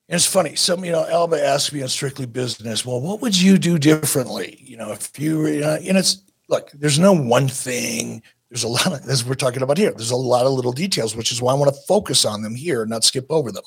[0.08, 0.54] And it's funny.
[0.54, 4.58] Some, you know, Alba asked me on Strictly Business, well, what would you do differently?
[4.62, 8.22] You know, if you were, you know, and it's look, there's no one thing.
[8.50, 11.16] There's a lot of, as we're talking about here, there's a lot of little details,
[11.16, 13.64] which is why I want to focus on them here and not skip over them.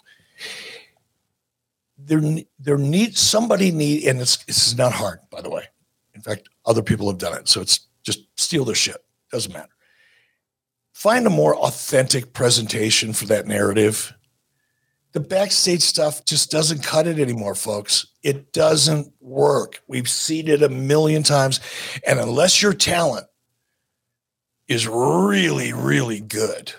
[1.97, 2.21] There,
[2.59, 5.63] there needs somebody need, and it's, this is not hard, by the way.
[6.27, 7.47] Fact, other people have done it.
[7.47, 8.97] So it's just steal their shit.
[9.31, 9.69] Doesn't matter.
[10.93, 14.13] Find a more authentic presentation for that narrative.
[15.13, 18.07] The backstage stuff just doesn't cut it anymore, folks.
[18.23, 19.81] It doesn't work.
[19.87, 21.59] We've seen it a million times.
[22.05, 23.27] And unless your talent
[24.67, 26.73] is really, really good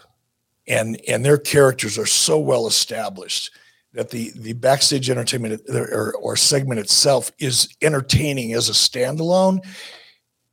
[0.67, 3.51] and, and their characters are so well established,
[3.99, 9.61] that the the backstage entertainment or, or segment itself is entertaining as a standalone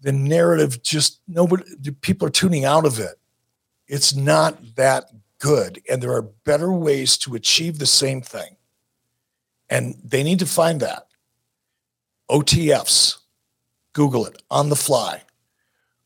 [0.01, 1.63] the narrative just nobody
[2.01, 3.19] people are tuning out of it.
[3.87, 5.05] It's not that
[5.37, 8.57] good and there are better ways to achieve the same thing.
[9.69, 11.05] And they need to find that.
[12.31, 13.17] Otfs
[13.93, 15.21] google it on the fly.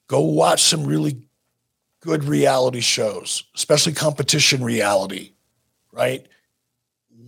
[0.07, 1.21] Go watch some really
[2.01, 5.33] good reality shows especially competition reality
[5.91, 6.27] right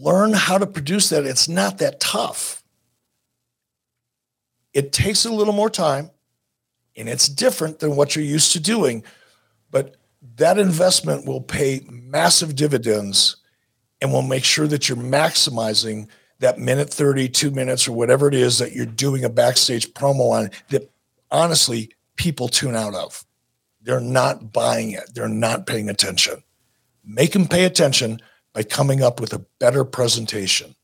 [0.02, 1.26] learn how to produce that.
[1.26, 2.64] It's not that tough.
[4.74, 6.10] It takes a little more time
[6.98, 9.04] and it's different than what you're used to doing,
[9.70, 9.96] but
[10.38, 13.38] that investment will pay massive dividends
[14.02, 16.08] and will make sure that you're maximizing
[16.40, 20.32] that minute 30, two minutes, or whatever it is that you're doing a backstage promo
[20.32, 20.92] on that
[21.30, 23.24] honestly people tune out of.
[23.82, 26.44] They're not buying it, they're not paying attention.
[27.04, 28.22] Make them pay attention
[28.54, 30.76] by coming up with a better presentation.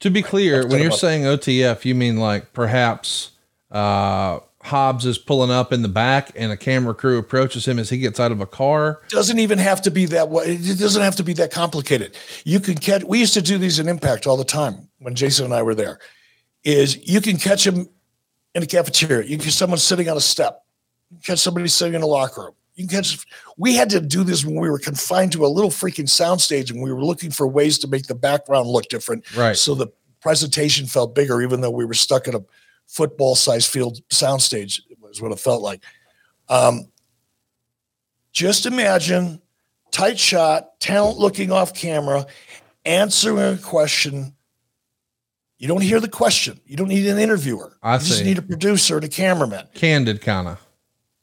[0.00, 3.32] To be clear, when you're saying OTF, you mean like perhaps
[3.70, 7.90] uh, Hobbs is pulling up in the back and a camera crew approaches him as
[7.90, 9.00] he gets out of a car.
[9.08, 10.44] Doesn't even have to be that way.
[10.54, 12.16] It doesn't have to be that complicated.
[12.44, 15.46] You can catch, we used to do these in Impact all the time when Jason
[15.46, 15.98] and I were there.
[16.64, 17.88] Is you can catch him
[18.54, 19.26] in a cafeteria.
[19.26, 20.64] You can catch someone sitting on a step.
[21.10, 22.54] You can catch somebody sitting in a locker room.
[22.78, 23.26] You can catch,
[23.56, 26.80] we had to do this when we were confined to a little freaking soundstage and
[26.80, 29.24] we were looking for ways to make the background look different.
[29.36, 29.56] Right.
[29.56, 29.88] So the
[30.20, 32.40] presentation felt bigger, even though we were stuck in a
[32.86, 35.82] football size field soundstage is what it felt like.
[36.48, 36.88] Um,
[38.32, 39.42] just imagine
[39.90, 42.26] tight shot, talent looking off camera,
[42.84, 44.36] answering a question.
[45.58, 46.60] You don't hear the question.
[46.64, 47.76] You don't need an interviewer.
[47.82, 49.66] I you just need a producer and a cameraman.
[49.74, 50.64] Candid, kind of.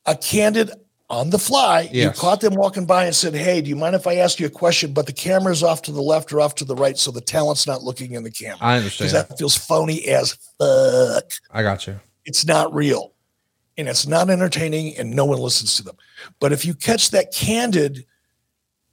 [0.06, 0.72] A candid
[1.10, 1.90] on the fly.
[1.92, 4.48] You caught them walking by and said, Hey, do you mind if I ask you
[4.48, 4.94] a question?
[4.94, 7.68] But the camera's off to the left or off to the right, so the talent's
[7.68, 8.58] not looking in the camera.
[8.62, 9.12] I understand.
[9.12, 11.32] Because that feels phony as fuck.
[11.52, 12.00] I got you.
[12.26, 13.14] It's not real
[13.78, 15.96] and it's not entertaining and no one listens to them.
[16.40, 18.06] But if you catch that candid,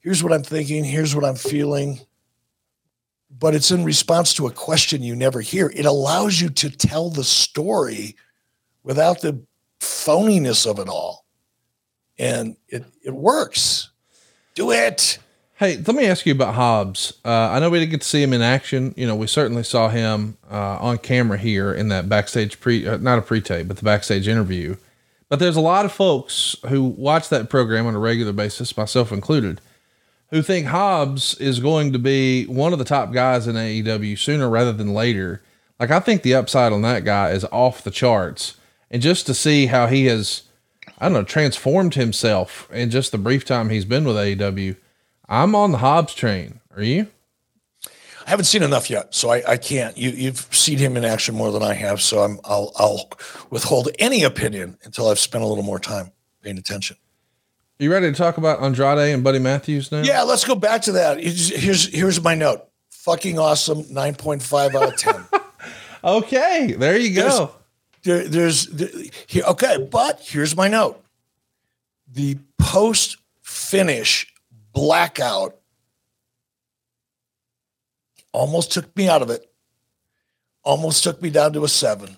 [0.01, 2.01] here's what I'm thinking, here's what I'm feeling,
[3.39, 5.73] but it's in response to a question you never hear.
[5.75, 8.17] It allows you to tell the story
[8.83, 9.43] without the
[9.81, 11.25] phoniness of it all.
[12.23, 13.91] And it, it works.
[14.55, 15.19] Do it.
[15.57, 17.15] Hey, let me ask you about Hobbs.
[17.25, 18.95] Uh, I know we didn't get to see him in action.
[18.97, 22.97] You know, we certainly saw him uh, on camera here in that backstage pre, uh,
[22.99, 24.77] not a pre-tape, but the backstage interview.
[25.29, 29.11] But there's a lot of folks who watch that program on a regular basis, myself
[29.11, 29.61] included,
[30.31, 34.49] who think Hobbs is going to be one of the top guys in AEW sooner
[34.49, 35.43] rather than later.
[35.81, 38.57] Like I think the upside on that guy is off the charts,
[38.91, 40.43] and just to see how he has,
[41.03, 44.77] I don't know, transformed himself in just the brief time he's been with AEW.
[45.29, 46.61] I'm on the Hobbs train.
[46.77, 47.09] Are you?
[48.25, 49.99] I haven't seen enough yet, so I, I can't.
[49.99, 53.11] You, you've seen him in action more than I have, so I'm, I'll, I'll
[53.51, 56.97] withhold any opinion until I've spent a little more time paying attention.
[57.81, 60.03] You ready to talk about Andrade and Buddy Matthews now?
[60.03, 61.19] Yeah, let's go back to that.
[61.19, 62.65] Here's here's, my note.
[62.91, 63.93] Fucking awesome.
[63.93, 65.27] Nine point five out of ten.
[66.05, 67.53] Okay, there you go.
[68.05, 68.89] There, there's there,
[69.27, 69.45] here.
[69.45, 71.03] Okay, but here's my note.
[72.11, 74.33] The post finish
[74.73, 75.57] blackout
[78.33, 79.49] almost took me out of it.
[80.65, 82.17] Almost took me down to a seven.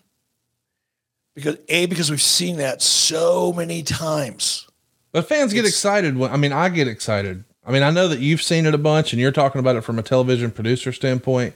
[1.35, 4.69] Because a because we've seen that so many times.
[5.13, 7.45] But fans get excited when I mean I get excited.
[7.67, 9.83] I mean I know that you've seen it a bunch and you're talking about it
[9.83, 11.55] from a television producer standpoint.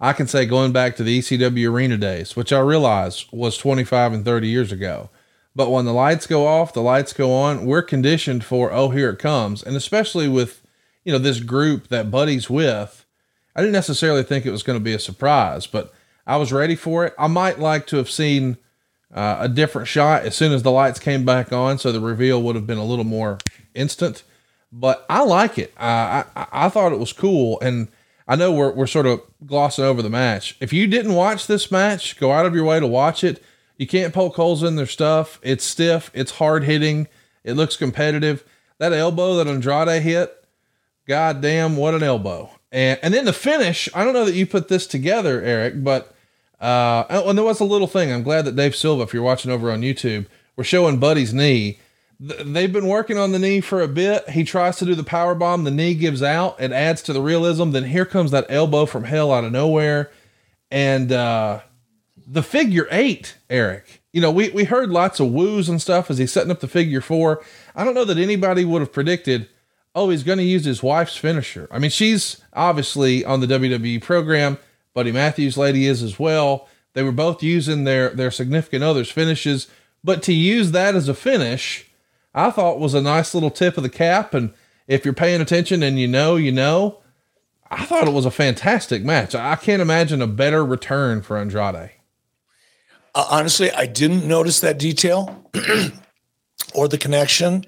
[0.00, 4.12] I can say going back to the ECW arena days, which I realize was 25
[4.12, 5.10] and 30 years ago.
[5.56, 9.10] But when the lights go off, the lights go on, we're conditioned for oh here
[9.10, 9.62] it comes.
[9.62, 10.62] And especially with
[11.04, 13.04] you know this group that Buddy's with,
[13.56, 15.92] I didn't necessarily think it was going to be a surprise, but
[16.26, 17.14] I was ready for it.
[17.18, 18.56] I might like to have seen
[19.12, 22.40] uh, a different shot as soon as the lights came back on, so the reveal
[22.42, 23.38] would have been a little more
[23.74, 24.22] instant.
[24.70, 25.72] But I like it.
[25.76, 27.88] I I thought it was cool, and
[28.28, 30.56] I know we're we're sort of glossing over the match.
[30.60, 33.42] If you didn't watch this match, go out of your way to watch it.
[33.78, 35.40] You can't poke holes in their stuff.
[35.42, 36.10] It's stiff.
[36.12, 37.08] It's hard hitting.
[37.42, 38.44] It looks competitive.
[38.78, 40.44] That elbow that Andrade hit,
[41.06, 42.50] god damn, what an elbow!
[42.70, 43.88] And and then the finish.
[43.94, 46.14] I don't know that you put this together, Eric, but
[46.60, 48.12] uh, oh, and there was a little thing.
[48.12, 51.78] I'm glad that Dave Silva, if you're watching over on YouTube, we're showing Buddy's knee.
[52.26, 54.30] Th- They've been working on the knee for a bit.
[54.30, 55.64] He tries to do the power bomb.
[55.64, 56.60] The knee gives out.
[56.60, 57.70] It adds to the realism.
[57.70, 60.10] Then here comes that elbow from hell out of nowhere,
[60.70, 61.60] and uh,
[62.26, 64.02] the figure eight, Eric.
[64.12, 66.68] You know, we we heard lots of woos and stuff as he's setting up the
[66.68, 67.42] figure four.
[67.76, 69.48] I don't know that anybody would have predicted.
[69.94, 71.66] Oh, he's going to use his wife's finisher.
[71.70, 74.58] I mean, she's obviously on the WWE program.
[74.94, 76.68] Buddy Matthews lady is as well.
[76.94, 79.68] They were both using their their significant others finishes,
[80.02, 81.87] but to use that as a finish,
[82.34, 84.34] I thought was a nice little tip of the cap.
[84.34, 84.52] And
[84.86, 87.00] if you're paying attention and you know, you know,
[87.70, 89.34] I thought it was a fantastic match.
[89.34, 91.90] I can't imagine a better return for Andrade.
[93.14, 95.50] Uh, honestly, I didn't notice that detail
[96.74, 97.64] or the connection.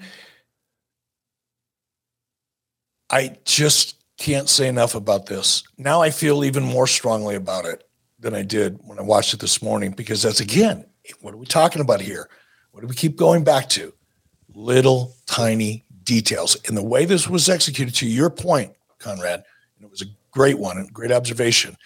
[3.09, 5.63] I just can't say enough about this.
[5.77, 7.83] Now I feel even more strongly about it
[8.19, 10.85] than I did when I watched it this morning because that's again,
[11.21, 12.29] what are we talking about here?
[12.71, 13.93] What do we keep going back to?
[14.53, 16.57] Little tiny details.
[16.67, 19.43] And the way this was executed, to your point, Conrad,
[19.77, 21.77] and it was a great one and great observation,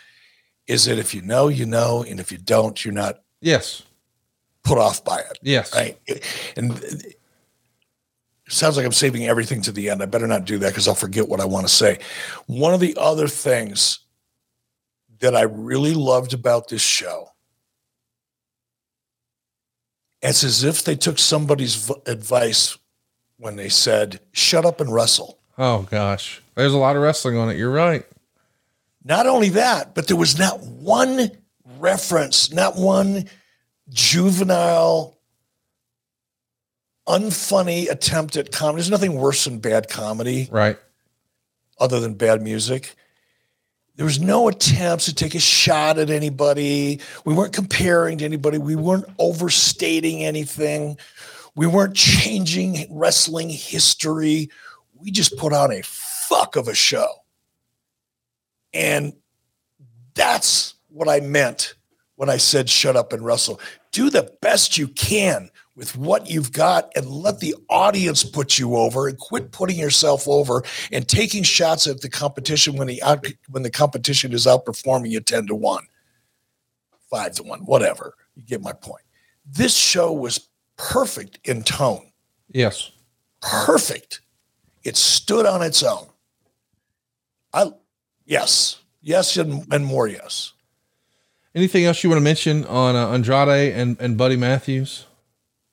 [0.67, 3.83] is that if you know, you know, and if you don't, you're not yes
[4.65, 5.39] put off by it.
[5.41, 5.73] Yes.
[5.73, 5.97] Right.
[6.57, 7.15] And it
[8.49, 10.01] sounds like I'm saving everything to the end.
[10.01, 11.99] I better not do that because I'll forget what I want to say.
[12.47, 13.99] One of the other things
[15.19, 17.29] that I really loved about this show.
[20.21, 22.77] It's as if they took somebody's v- advice
[23.37, 25.39] when they said, shut up and wrestle.
[25.57, 26.41] Oh, gosh.
[26.55, 27.57] There's a lot of wrestling on it.
[27.57, 28.05] You're right.
[29.03, 31.29] Not only that, but there was not one
[31.79, 33.25] reference, not one
[33.89, 35.15] juvenile,
[37.07, 38.77] unfunny attempt at comedy.
[38.77, 40.47] There's nothing worse than bad comedy.
[40.49, 40.77] Right.
[41.79, 42.95] Other than bad music.
[43.95, 46.99] There was no attempts to take a shot at anybody.
[47.23, 48.57] We weren't comparing to anybody.
[48.57, 50.97] We weren't overstating anything.
[51.55, 54.49] We weren't changing wrestling history.
[54.95, 57.07] We just put on a fuck of a show.
[58.73, 59.13] And
[60.13, 61.75] that's what I meant
[62.15, 63.61] when I said shut up and wrestle.
[63.91, 68.75] Do the best you can with what you've got and let the audience put you
[68.75, 73.25] over and quit putting yourself over and taking shots at the competition when the out,
[73.49, 75.83] when the competition is outperforming you 10 to 1
[77.11, 78.13] 5 to 1 whatever.
[78.35, 79.03] You get my point.
[79.45, 82.11] This show was perfect in tone.
[82.49, 82.91] Yes.
[83.41, 84.21] Perfect.
[84.83, 86.07] It stood on its own.
[87.53, 87.71] I
[88.25, 88.81] yes.
[89.01, 90.53] Yes and, and more yes.
[91.53, 95.05] Anything else you want to mention on uh, andrade and, and buddy matthews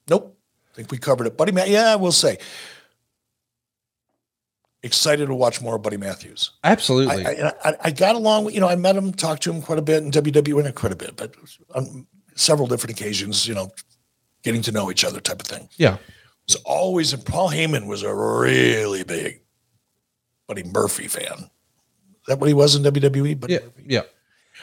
[0.08, 0.38] Nope.
[0.72, 1.36] I think we covered it.
[1.36, 2.38] Buddy, Ma- yeah, I will say.
[4.82, 6.50] Excited to watch more of Buddy Matthews.
[6.64, 7.24] Absolutely.
[7.24, 9.78] I, I, I, got along with, you know, I met him, talked to him quite
[9.78, 11.36] a bit in WWE, not quite a bit, but
[11.74, 13.70] on several different occasions, you know,
[14.42, 15.68] getting to know each other type of thing.
[15.76, 15.98] Yeah.
[16.46, 19.42] It's always, and Paul Heyman was a really big
[20.48, 21.38] Buddy Murphy fan.
[21.38, 23.38] Is that what he was in WWE?
[23.38, 23.60] Buddy yeah.
[23.60, 23.84] Murphy?
[23.86, 24.02] Yeah.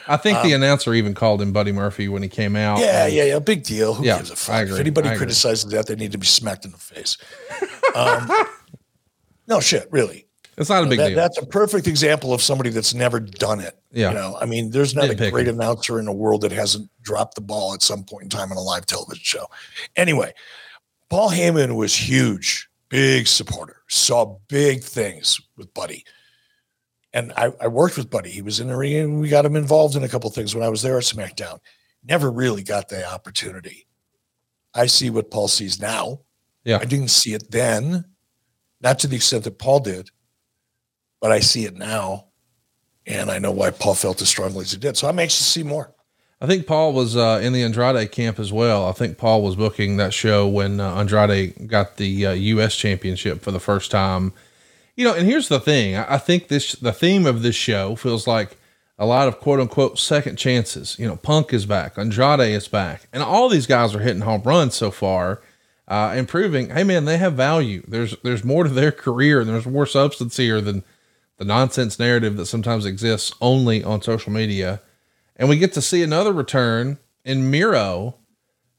[0.06, 2.78] I think um, the announcer even called him Buddy Murphy when he came out.
[2.78, 3.38] Yeah, and, yeah, yeah.
[3.38, 3.94] Big deal.
[3.94, 4.68] Who yeah, gives a fuck?
[4.68, 7.16] If anybody criticizes that, they need to be smacked in the face.
[7.94, 8.30] Um,
[9.46, 10.26] no shit, really.
[10.56, 11.16] It's not a big that, deal.
[11.16, 13.78] That's a perfect example of somebody that's never done it.
[13.92, 14.10] Yeah.
[14.10, 17.34] You know, I mean, there's not a great announcer in the world that hasn't dropped
[17.34, 19.46] the ball at some point in time on a live television show.
[19.96, 20.34] Anyway,
[21.08, 26.04] Paul Heyman was huge, big supporter, saw big things with Buddy
[27.12, 28.30] and I, I, worked with Buddy.
[28.30, 30.64] He was in the ring, and we got him involved in a couple things when
[30.64, 31.58] I was there at SmackDown.
[32.04, 33.86] Never really got the opportunity.
[34.74, 36.20] I see what Paul sees now.
[36.64, 38.04] Yeah, I didn't see it then,
[38.80, 40.10] not to the extent that Paul did,
[41.20, 42.26] but I see it now,
[43.06, 44.96] and I know why Paul felt as strongly as he did.
[44.96, 45.94] So I'm anxious to see more.
[46.42, 48.86] I think Paul was uh, in the Andrade camp as well.
[48.86, 52.74] I think Paul was booking that show when uh, Andrade got the uh, U.S.
[52.74, 54.32] championship for the first time
[55.00, 55.96] you know, and here's the thing.
[55.96, 58.58] I think this the theme of this show feels like
[58.98, 60.94] a lot of quote unquote second chances.
[60.98, 64.42] You know, Punk is back, Andrade is back, and all these guys are hitting home
[64.44, 65.40] runs so far,
[65.88, 67.82] uh, hey man, they have value.
[67.88, 70.84] There's there's more to their career, and there's more substance here than
[71.38, 74.82] the nonsense narrative that sometimes exists only on social media.
[75.36, 78.16] And we get to see another return in Miro,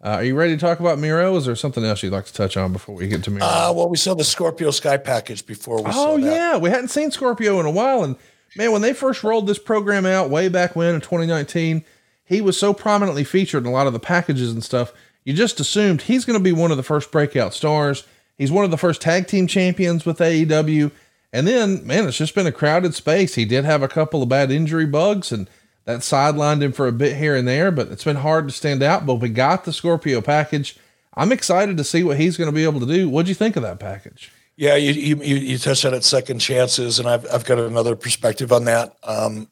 [0.03, 1.35] uh, are you ready to talk about Miro?
[1.35, 3.45] Is there something else you'd like to touch on before we get to Miro?
[3.45, 6.57] Uh, well, we saw the Scorpio Sky package before we oh, yeah.
[6.57, 8.03] We hadn't seen Scorpio in a while.
[8.03, 8.15] And
[8.55, 11.85] man, when they first rolled this program out way back when in 2019,
[12.25, 14.91] he was so prominently featured in a lot of the packages and stuff.
[15.23, 18.05] You just assumed he's going to be one of the first breakout stars.
[18.39, 20.91] He's one of the first tag team champions with AEW.
[21.31, 23.35] And then, man, it's just been a crowded space.
[23.35, 25.47] He did have a couple of bad injury bugs and
[25.85, 28.83] that sidelined him for a bit here and there, but it's been hard to stand
[28.83, 29.05] out.
[29.05, 30.77] But we got the Scorpio package.
[31.15, 33.09] I'm excited to see what he's going to be able to do.
[33.09, 34.31] What'd you think of that package?
[34.55, 38.51] Yeah, you you, you touched on it second chances, and I've I've got another perspective
[38.51, 38.95] on that.
[39.03, 39.49] Um,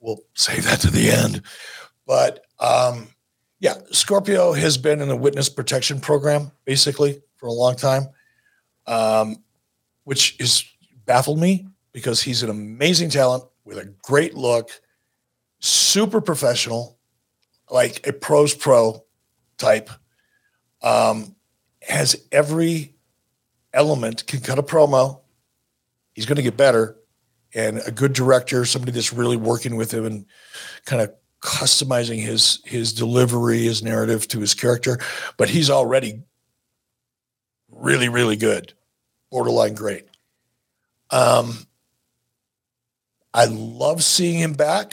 [0.00, 1.42] we'll save that to the end,
[2.06, 3.08] but um,
[3.58, 8.08] yeah, Scorpio has been in the witness protection program basically for a long time,
[8.86, 9.42] um,
[10.04, 10.64] which has
[11.04, 14.70] baffled me because he's an amazing talent with a great look
[15.60, 16.98] super professional,
[17.70, 19.04] like a pros pro
[19.58, 19.90] type.
[20.82, 21.36] Um,
[21.82, 22.94] has every
[23.72, 25.20] element, can cut a promo.
[26.14, 26.96] He's going to get better.
[27.54, 30.26] And a good director, somebody that's really working with him and
[30.84, 34.98] kind of customizing his his delivery, his narrative to his character.
[35.36, 36.22] But he's already
[37.68, 38.72] really, really good,
[39.30, 40.06] borderline great.
[41.10, 41.66] Um,
[43.34, 44.92] I love seeing him back.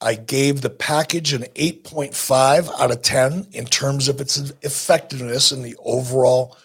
[0.00, 5.64] I gave the package an 8.5 out of 10 in terms of its effectiveness and
[5.64, 6.56] the overall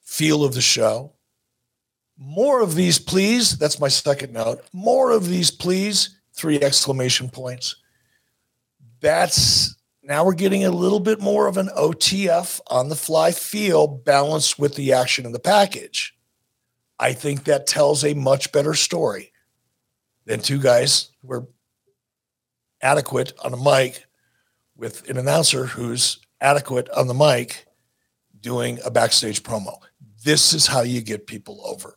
[0.00, 1.12] feel of the show.
[2.16, 3.58] More of these, please.
[3.58, 4.62] That's my second note.
[4.72, 6.18] More of these, please.
[6.32, 7.76] Three exclamation points.
[9.00, 13.86] That's now we're getting a little bit more of an OTF on the fly feel
[13.86, 16.16] balanced with the action in the package.
[16.98, 19.32] I think that tells a much better story
[20.24, 21.46] than two guys who are
[22.82, 24.04] adequate on a mic
[24.76, 27.66] with an announcer who's adequate on the mic
[28.40, 29.76] doing a backstage promo.
[30.24, 31.96] This is how you get people over.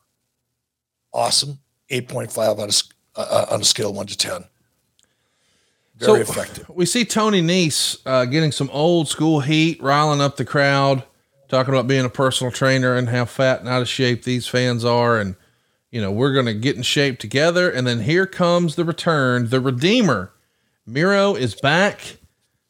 [1.14, 1.60] Awesome.
[1.90, 4.46] 8.5 on a, uh, on a scale of 1 to 10.
[5.98, 6.70] Very so effective.
[6.76, 11.04] We see Tony Nese uh, getting some old school heat, riling up the crowd,
[11.48, 14.84] talking about being a personal trainer and how fat and out of shape these fans
[14.84, 15.18] are.
[15.18, 15.36] And,
[15.92, 17.70] you know, we're going to get in shape together.
[17.70, 20.32] And then here comes the return, the Redeemer.
[20.88, 22.18] Miro is back,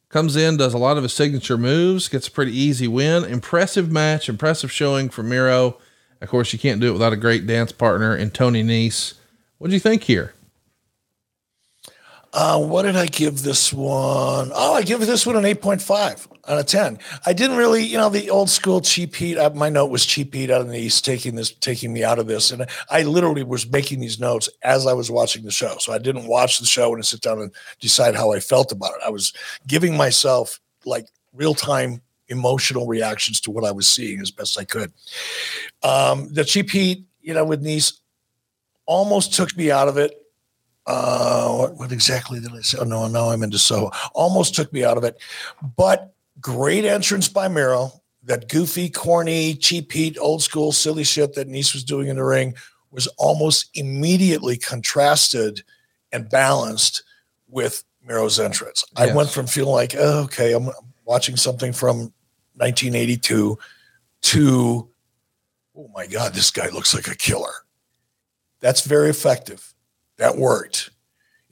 [0.09, 3.25] comes in, does a lot of his signature moves, gets a pretty easy win.
[3.25, 5.77] Impressive match, impressive showing for Miro.
[6.21, 9.15] Of course, you can't do it without a great dance partner in Tony Nese.
[9.57, 10.33] What do you think here?
[12.31, 14.51] Uh, what did I give this one?
[14.53, 16.99] Oh, I give this one an 8.5 out of 10.
[17.25, 19.37] I didn't really, you know, the old school cheap heat.
[19.37, 22.03] I, uh, my note was cheap heat out of the East, taking this, taking me
[22.03, 22.51] out of this.
[22.51, 25.77] And I literally was making these notes as I was watching the show.
[25.79, 28.93] So I didn't watch the show and sit down and decide how I felt about
[28.95, 29.01] it.
[29.05, 29.33] I was
[29.67, 34.63] giving myself like real time emotional reactions to what I was seeing as best I
[34.63, 34.91] could.
[35.83, 37.99] Um, the cheap heat, you know, with Nese
[38.85, 40.21] almost took me out of it
[40.87, 42.77] uh, what, what, exactly did I say?
[42.79, 43.91] Oh, no, now I'm into Soho.
[44.13, 45.17] Almost took me out of it,
[45.75, 46.13] but
[46.45, 47.91] great entrance by Miro.
[48.21, 52.23] That goofy, corny, cheap heat, old school, silly shit that Nese was doing in the
[52.23, 52.53] ring
[52.91, 55.63] was almost immediately contrasted
[56.11, 57.01] and balanced
[57.47, 58.83] with Miro's entrance.
[58.95, 59.09] Yes.
[59.09, 60.69] I went from feeling like, oh, okay, I'm
[61.03, 62.13] watching something from
[62.57, 63.57] 1982
[64.21, 64.89] to,
[65.75, 67.53] oh my God, this guy looks like a killer.
[68.59, 69.73] That's very effective
[70.17, 70.91] that worked.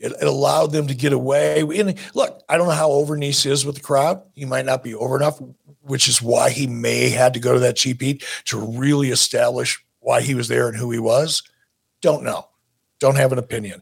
[0.03, 1.61] It, it, allowed them to get away.
[1.61, 4.21] And look, I don't know how over Nese is with the crowd.
[4.33, 5.41] He might not be over enough,
[5.81, 9.81] which is why he may had to go to that cheap heat to really establish
[10.01, 11.41] why he was there and who he was.
[12.01, 12.49] Don't know.
[12.99, 13.81] Don't have an opinion.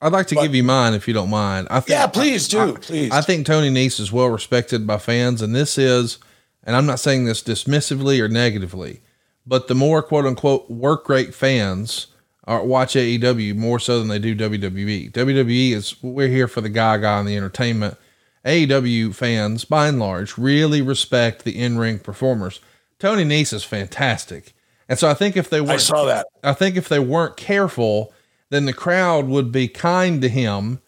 [0.00, 1.66] I'd like to but, give you mine if you don't mind.
[1.70, 2.76] I think, yeah, please do.
[2.76, 3.10] I, please.
[3.10, 6.18] I think Tony Nese is well respected by fans, and this is,
[6.62, 9.00] and I'm not saying this dismissively or negatively,
[9.44, 12.08] but the more quote unquote work rate fans
[12.46, 15.12] or watch AEW more so than they do WWE.
[15.12, 17.96] WWE is we're here for the guy guy and the entertainment.
[18.44, 22.60] AEW fans, by and large, really respect the in ring performers.
[22.98, 24.52] Tony Nese is fantastic,
[24.88, 26.26] and so I think if they weren't, I saw that.
[26.42, 28.12] I think if they weren't careful,
[28.50, 30.80] then the crowd would be kind to him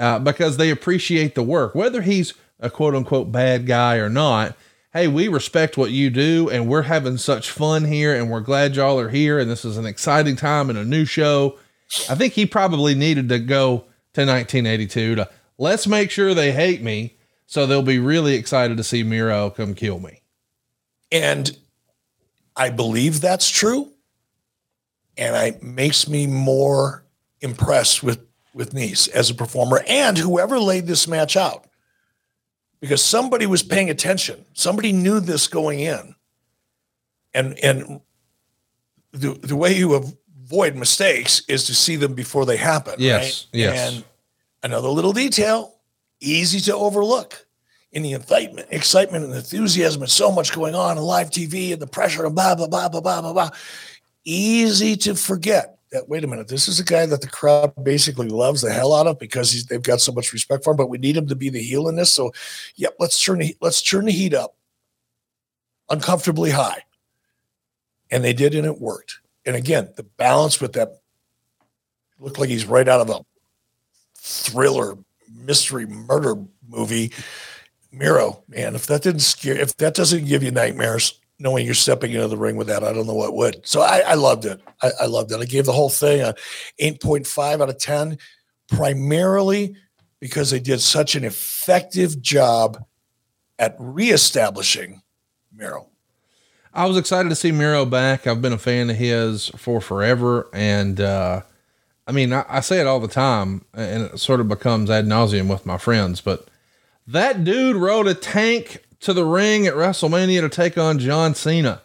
[0.00, 4.56] uh, because they appreciate the work, whether he's a quote unquote bad guy or not
[4.96, 8.74] hey, we respect what you do and we're having such fun here and we're glad
[8.74, 11.58] y'all are here and this is an exciting time and a new show.
[12.08, 13.84] I think he probably needed to go
[14.14, 15.28] to 1982 to
[15.58, 19.74] let's make sure they hate me so they'll be really excited to see Miro come
[19.74, 20.22] kill me.
[21.12, 21.54] And
[22.56, 23.90] I believe that's true.
[25.18, 27.04] And it makes me more
[27.42, 28.24] impressed with
[28.54, 31.65] with Nese as a performer and whoever laid this match out
[32.86, 34.44] because somebody was paying attention.
[34.52, 36.14] Somebody knew this going in.
[37.34, 38.00] And and
[39.10, 42.94] the, the way you avoid mistakes is to see them before they happen.
[42.98, 43.48] Yes.
[43.52, 43.60] Right?
[43.60, 43.92] Yes.
[43.92, 44.04] And
[44.62, 45.74] another little detail,
[46.20, 47.44] easy to overlook.
[47.90, 51.82] In the excitement, excitement and enthusiasm, and so much going on in live TV and
[51.82, 53.50] the pressure and blah blah blah blah blah blah blah.
[54.24, 55.75] Easy to forget
[56.08, 59.06] wait a minute, this is a guy that the crowd basically loves the hell out
[59.06, 61.48] of because they've got so much respect for him, but we need him to be
[61.48, 62.12] the heel in this.
[62.12, 62.32] So,
[62.76, 64.56] yep, let's turn the let's turn the heat up
[65.88, 66.82] uncomfortably high.
[68.10, 69.20] And they did, and it worked.
[69.44, 71.00] And again, the balance with that
[72.18, 73.24] looked like he's right out of a
[74.16, 74.96] thriller,
[75.32, 76.36] mystery, murder
[76.68, 77.12] movie.
[77.92, 82.12] Miro, man, if that didn't scare, if that doesn't give you nightmares, knowing you're stepping
[82.12, 82.82] into the ring with that.
[82.82, 83.66] I don't know what would.
[83.66, 84.60] So I, I loved it.
[84.82, 85.40] I, I, loved it.
[85.40, 86.34] I gave the whole thing a
[86.80, 88.18] 8.5 out of 10,
[88.68, 89.76] primarily
[90.20, 92.82] because they did such an effective job
[93.58, 95.02] at reestablishing
[95.52, 95.88] Miro.
[96.72, 98.26] I was excited to see Miro back.
[98.26, 100.48] I've been a fan of his for forever.
[100.52, 101.42] And, uh,
[102.06, 105.06] I mean, I, I say it all the time and it sort of becomes ad
[105.06, 106.48] nauseum with my friends, but
[107.06, 111.82] that dude rode a tank to the ring at WrestleMania to take on John Cena.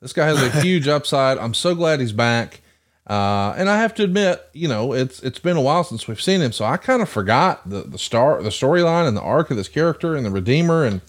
[0.00, 1.38] This guy has a huge upside.
[1.38, 2.60] I'm so glad he's back.
[3.06, 6.20] Uh, and I have to admit, you know, it's it's been a while since we've
[6.20, 9.50] seen him, so I kind of forgot the the star, the storyline, and the arc
[9.50, 11.00] of this character and the Redeemer, and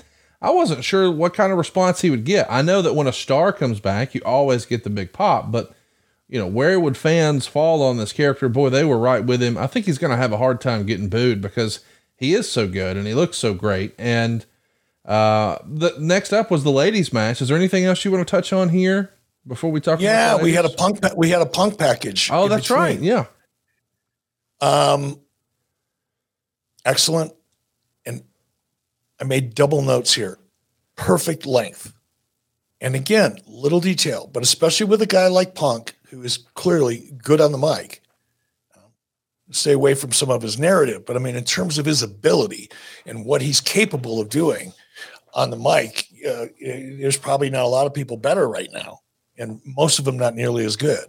[0.42, 2.48] I wasn't sure what kind of response he would get.
[2.50, 5.76] I know that when a star comes back, you always get the big pop, but
[6.28, 8.50] you know, where would fans fall on this character?
[8.50, 9.58] Boy, they were right with him.
[9.58, 11.82] I think he's going to have a hard time getting booed because
[12.16, 13.94] he is so good and he looks so great.
[14.00, 14.46] And
[15.06, 17.42] uh, the next up was the ladies' match.
[17.42, 19.14] Is there anything else you want to touch on here
[19.48, 20.00] before we talk?
[20.00, 21.00] Yeah, we had a punk.
[21.16, 22.30] We had a punk package.
[22.32, 22.80] Oh, that's between.
[22.80, 23.00] right.
[23.00, 23.26] Yeah.
[24.62, 25.20] Um,
[26.86, 27.34] excellent.
[28.06, 28.24] And
[29.20, 30.38] I made double notes here.
[30.96, 31.94] Perfect length.
[32.80, 37.40] And again, little detail, but especially with a guy like Punk, who is clearly good
[37.40, 38.02] on the mic,
[38.76, 38.92] um,
[39.52, 41.06] stay away from some of his narrative.
[41.06, 42.72] But I mean, in terms of his ability
[43.06, 44.74] and what he's capable of doing
[45.34, 49.00] on the mic, uh, there's probably not a lot of people better right now,
[49.38, 51.06] and most of them not nearly as good.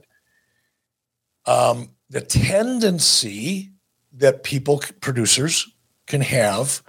[1.46, 3.72] Um, the tendency
[4.14, 5.68] that people, producers,
[6.06, 6.82] can have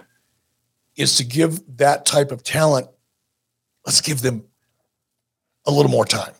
[0.96, 2.88] is to give that type of talent,
[3.86, 4.44] let's give them
[5.66, 6.34] a little more time.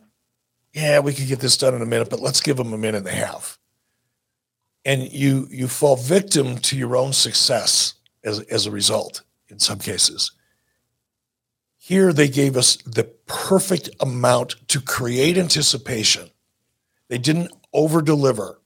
[0.72, 2.98] Yeah, we could get this done in a minute, but let's give them a minute
[2.98, 3.58] and a half.
[4.84, 9.78] And you you fall victim to your own success as, as a result in some
[9.78, 10.32] cases.
[11.84, 16.30] Here they gave us the perfect amount to create anticipation.
[17.08, 18.58] They didn't over deliver.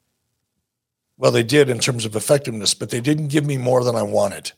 [1.16, 4.04] Well, they did in terms of effectiveness, but they didn't give me more than I
[4.04, 4.52] wanted.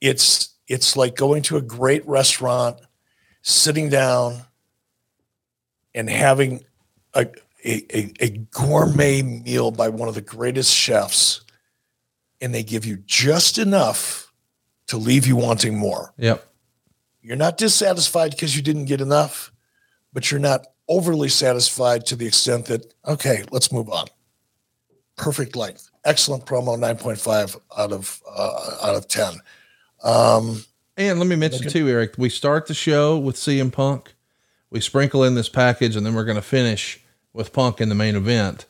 [0.00, 2.80] It's it's like going to a great restaurant,
[3.42, 4.46] sitting down,
[5.94, 6.64] and having
[7.12, 7.26] a,
[7.62, 11.42] a, a, gourmet meal by one of the greatest chefs,
[12.40, 14.32] and they give you just enough
[14.86, 16.14] to leave you wanting more.
[16.16, 16.48] Yep.
[17.22, 19.52] You're not dissatisfied because you didn't get enough,
[20.12, 24.06] but you're not overly satisfied to the extent that, okay, let's move on.
[25.16, 25.88] Perfect length.
[26.04, 29.34] Excellent promo, 9.5 out of uh, out of 10.
[30.02, 30.64] Um,
[30.96, 34.14] and let me mention too, Eric, we start the show with CM Punk
[34.72, 36.98] we sprinkle in this package and then we're going to finish
[37.34, 38.64] with Punk in the main event.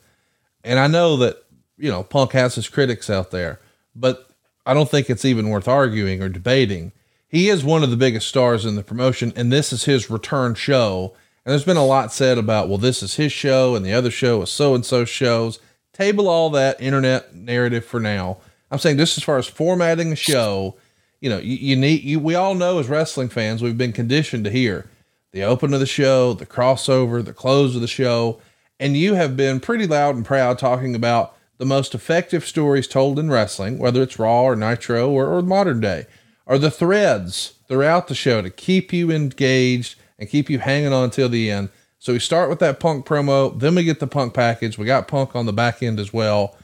[0.63, 1.37] And I know that,
[1.77, 3.61] you know, Punk has his critics out there,
[3.95, 4.29] but
[4.65, 6.91] I don't think it's even worth arguing or debating.
[7.33, 10.53] He is one of the biggest stars in the promotion, and this is his return
[10.53, 11.15] show.
[11.43, 14.11] And there's been a lot said about, well, this is his show and the other
[14.11, 15.57] show is so and so shows.
[15.93, 18.37] Table all that internet narrative for now.
[18.69, 20.75] I'm saying just as far as formatting a show,
[21.21, 24.43] you know, you, you need, you, we all know as wrestling fans, we've been conditioned
[24.43, 24.87] to hear
[25.31, 28.39] the open of the show, the crossover, the close of the show,
[28.79, 33.17] and you have been pretty loud and proud talking about the most effective stories told
[33.17, 36.05] in wrestling, whether it's Raw or Nitro or, or modern day,
[36.45, 41.09] are the threads throughout the show to keep you engaged and keep you hanging on
[41.09, 41.69] till the end.
[41.99, 44.77] So we start with that punk promo, then we get the punk package.
[44.77, 46.57] We got punk on the back end as well.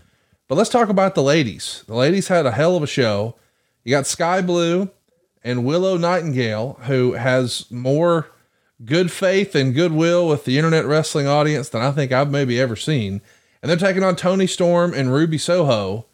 [0.49, 1.83] But let's talk about the ladies.
[1.87, 3.35] The ladies had a hell of a show.
[3.83, 4.89] You got Sky Blue
[5.43, 8.31] and Willow Nightingale, who has more
[8.83, 12.75] good faith and goodwill with the internet wrestling audience than I think I've maybe ever
[12.75, 13.21] seen.
[13.61, 16.05] And they're taking on Toni Storm and Ruby Soho.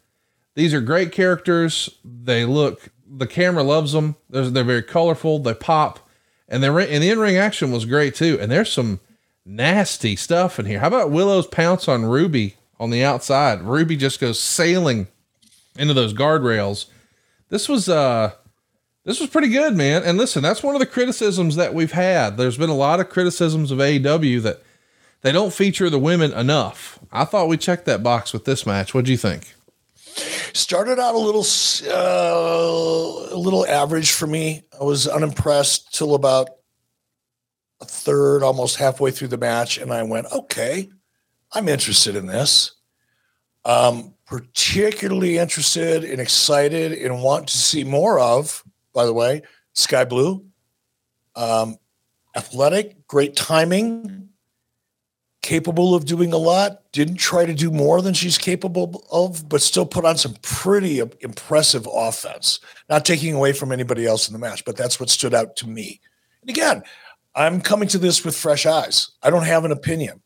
[0.54, 1.90] These are great characters.
[2.04, 4.16] They look, the camera loves them.
[4.28, 5.38] They're, they're very colorful.
[5.38, 6.00] They pop.
[6.48, 8.38] And, they're, and the in ring action was great too.
[8.40, 9.00] And there's some
[9.44, 10.80] nasty stuff in here.
[10.80, 13.62] How about Willow's pounce on Ruby on the outside?
[13.62, 15.08] Ruby just goes sailing
[15.78, 16.86] into those guardrails.
[17.48, 18.32] This was, uh,
[19.04, 20.02] this was pretty good, man.
[20.02, 22.36] And listen, that's one of the criticisms that we've had.
[22.36, 24.62] There's been a lot of criticisms of AEW that
[25.22, 26.98] they don't feature the women enough.
[27.12, 28.94] I thought we checked that box with this match.
[28.94, 29.54] What do you think?
[30.54, 31.44] Started out a little,
[31.86, 34.62] uh, a little average for me.
[34.78, 36.48] I was unimpressed till about
[37.80, 40.88] a third, almost halfway through the match, and I went, "Okay,
[41.52, 42.72] I'm interested in this."
[43.64, 48.64] Um, particularly interested and excited and want to see more of
[48.96, 49.42] by the way,
[49.74, 50.46] Sky Blue.
[51.36, 51.76] Um,
[52.34, 54.25] athletic, great timing,
[55.46, 56.82] capable of doing a lot.
[56.90, 60.98] Didn't try to do more than she's capable of, but still put on some pretty
[61.20, 62.58] impressive offense.
[62.90, 65.68] Not taking away from anybody else in the match, but that's what stood out to
[65.68, 66.00] me.
[66.40, 66.82] And again,
[67.36, 69.12] I'm coming to this with fresh eyes.
[69.22, 70.20] I don't have an opinion.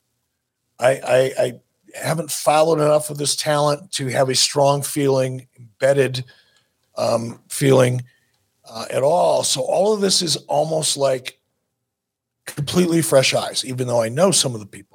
[0.78, 1.52] I, I, I
[1.94, 6.24] haven't followed enough of this talent to have a strong feeling, embedded
[6.96, 8.04] um, feeling
[8.66, 9.44] uh, at all.
[9.44, 11.38] So all of this is almost like
[12.46, 14.89] completely fresh eyes, even though I know some of the people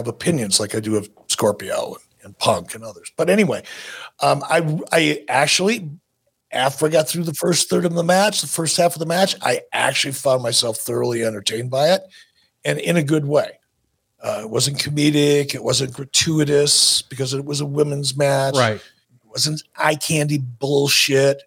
[0.00, 3.12] have opinions like I do of Scorpio and, and Punk and others.
[3.16, 3.62] But anyway,
[4.20, 5.90] um, I I actually
[6.52, 9.06] after I got through the first third of the match, the first half of the
[9.06, 12.02] match, I actually found myself thoroughly entertained by it,
[12.64, 13.52] and in a good way.
[14.22, 15.54] Uh, it wasn't comedic.
[15.54, 18.54] It wasn't gratuitous because it was a women's match.
[18.54, 18.74] Right.
[18.74, 21.42] It wasn't eye candy bullshit.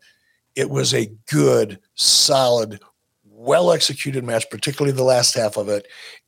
[0.55, 2.79] It was a good, solid,
[3.23, 5.87] well executed match, particularly the last half of it.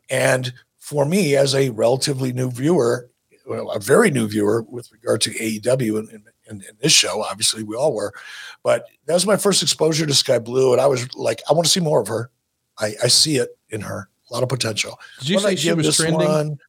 [0.09, 0.53] And
[0.85, 3.09] for me, as a relatively new viewer,
[3.47, 7.63] well, a very new viewer with regard to AEW and, and, and, this show, obviously
[7.63, 8.13] we all were,
[8.61, 11.65] but that was my first exposure to Sky Blue, and I was like, I want
[11.65, 12.29] to see more of her.
[12.77, 14.99] I, I see it in her, a lot of potential.
[15.17, 16.19] Did you say she was trending?
[16.19, 16.59] One,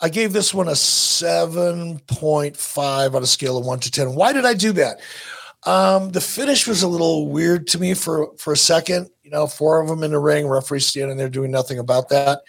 [0.00, 4.16] I gave this one a seven point five on a scale of one to ten.
[4.16, 4.98] Why did I do that?
[5.64, 9.10] Um, the finish was a little weird to me for for a second.
[9.22, 12.40] You know, four of them in the ring, referee standing there doing nothing about that.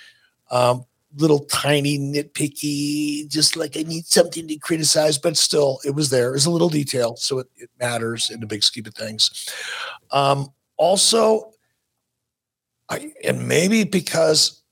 [0.53, 0.85] Um,
[1.15, 6.29] little tiny nitpicky, just like I need something to criticize, but still, it was there.
[6.29, 9.49] It was a little detail, so it, it matters in the big scheme of things.
[10.11, 11.51] Um, also,
[12.89, 14.63] I, and maybe because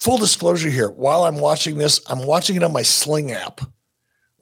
[0.00, 3.60] full disclosure here, while I'm watching this, I'm watching it on my Sling app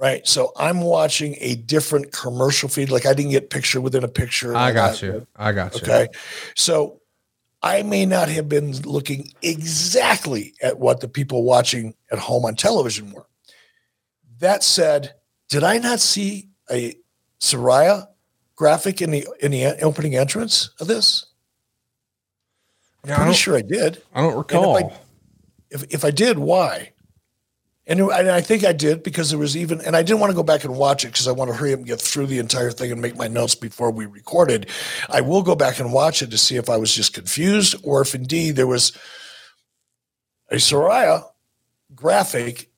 [0.00, 0.26] right?
[0.26, 2.90] So I'm watching a different commercial feed.
[2.90, 4.56] Like I didn't get picture within a picture.
[4.56, 5.26] I got you.
[5.36, 5.82] I got you.
[5.82, 6.08] Okay.
[6.56, 6.99] So
[7.62, 12.54] I may not have been looking exactly at what the people watching at home on
[12.54, 13.26] television were.
[14.38, 15.14] That said,
[15.48, 16.94] did I not see a
[17.38, 18.06] Saraya
[18.56, 21.26] graphic in the in the opening entrance of this?
[23.04, 24.02] I'm yeah, pretty sure I did.
[24.14, 24.76] I don't recall.
[24.76, 24.96] If I,
[25.70, 26.92] if, if I did, why?
[27.90, 30.44] And, I think I did because there was even, and I didn't want to go
[30.44, 32.70] back and watch it because I want to hurry up and get through the entire
[32.70, 34.68] thing and make my notes before we recorded.
[35.08, 38.00] I will go back and watch it to see if I was just confused or
[38.00, 38.96] if indeed there was
[40.50, 41.24] a Saraya
[41.92, 42.70] graphic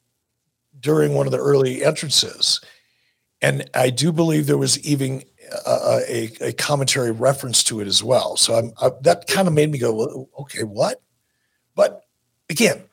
[0.80, 2.62] during one of the early entrances.
[3.42, 5.24] And I do believe there was even
[5.66, 8.38] a, a, a commentary reference to it as well.
[8.38, 11.02] So I, that kind of made me go, okay, what?
[11.74, 12.02] But
[12.48, 12.84] again,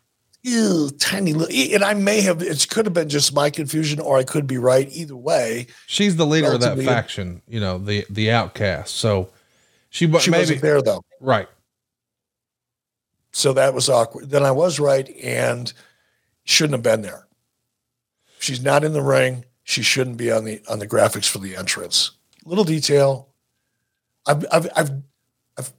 [0.50, 4.18] ew, tiny little, and I may have, it could have been just my confusion, or
[4.18, 4.88] I could be right.
[4.92, 8.96] Either way, she's the leader of that uh, faction, you know, the the outcast.
[8.96, 9.30] So
[9.90, 11.48] she, she maybe wasn't there though, right?
[13.32, 14.30] So that was awkward.
[14.30, 15.72] Then I was right, and
[16.44, 17.28] shouldn't have been there.
[18.40, 19.46] She's not in the ring.
[19.64, 22.12] She shouldn't be on the on the graphics for the entrance.
[22.46, 23.30] Little detail.
[24.26, 24.92] I've I've I've
[25.58, 25.74] I've,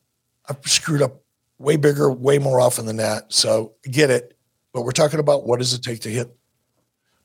[0.48, 1.22] I've screwed up
[1.58, 3.32] way bigger, way more often than that.
[3.32, 4.36] So get it
[4.72, 6.34] but we're talking about what does it take to hit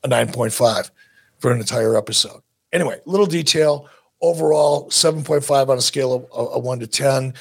[0.03, 0.91] a 9.5
[1.39, 2.41] for an entire episode.
[2.71, 3.89] Anyway, little detail.
[4.21, 7.33] Overall, 7.5 on a scale of a, 1 to 10.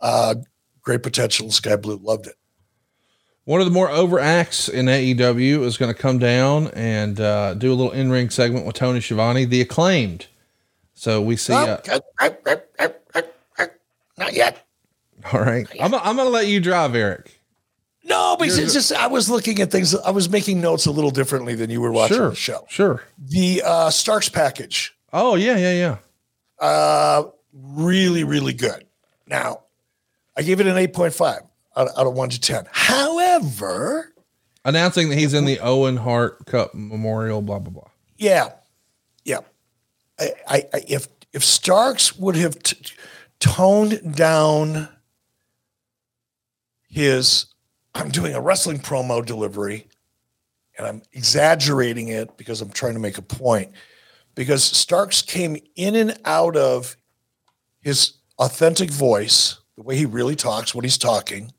[0.00, 0.34] Uh,
[0.82, 1.50] great potential.
[1.50, 2.34] Skye Blue loved it.
[3.44, 7.72] One of the more overacts in AEW is going to come down and uh, do
[7.72, 10.26] a little in ring segment with Tony Schiavone, the acclaimed.
[10.94, 11.52] So we see.
[11.52, 11.78] Uh,
[14.16, 14.66] not yet.
[15.32, 15.66] All right.
[15.80, 17.38] I'm, I'm going to let you drive, Eric.
[18.14, 19.94] No, but it's just I was looking at things.
[19.94, 22.64] I was making notes a little differently than you were watching sure, the show.
[22.68, 23.02] Sure.
[23.18, 24.96] The uh, Starks package.
[25.12, 25.96] Oh yeah, yeah, yeah.
[26.64, 28.86] Uh, really, really good.
[29.26, 29.64] Now,
[30.36, 31.40] I gave it an eight point five
[31.76, 32.66] out, out of one to ten.
[32.70, 34.12] However,
[34.64, 37.90] announcing that he's in the Owen Hart Cup Memorial, blah blah blah.
[38.16, 38.52] Yeah,
[39.24, 39.40] yeah.
[40.20, 42.94] I, I, I if if Starks would have t-
[43.40, 44.88] toned down
[46.88, 47.46] his
[47.94, 49.86] I'm doing a wrestling promo delivery
[50.76, 53.72] and I'm exaggerating it because I'm trying to make a point.
[54.34, 56.96] Because Starks came in and out of
[57.80, 61.52] his authentic voice, the way he really talks, what he's talking,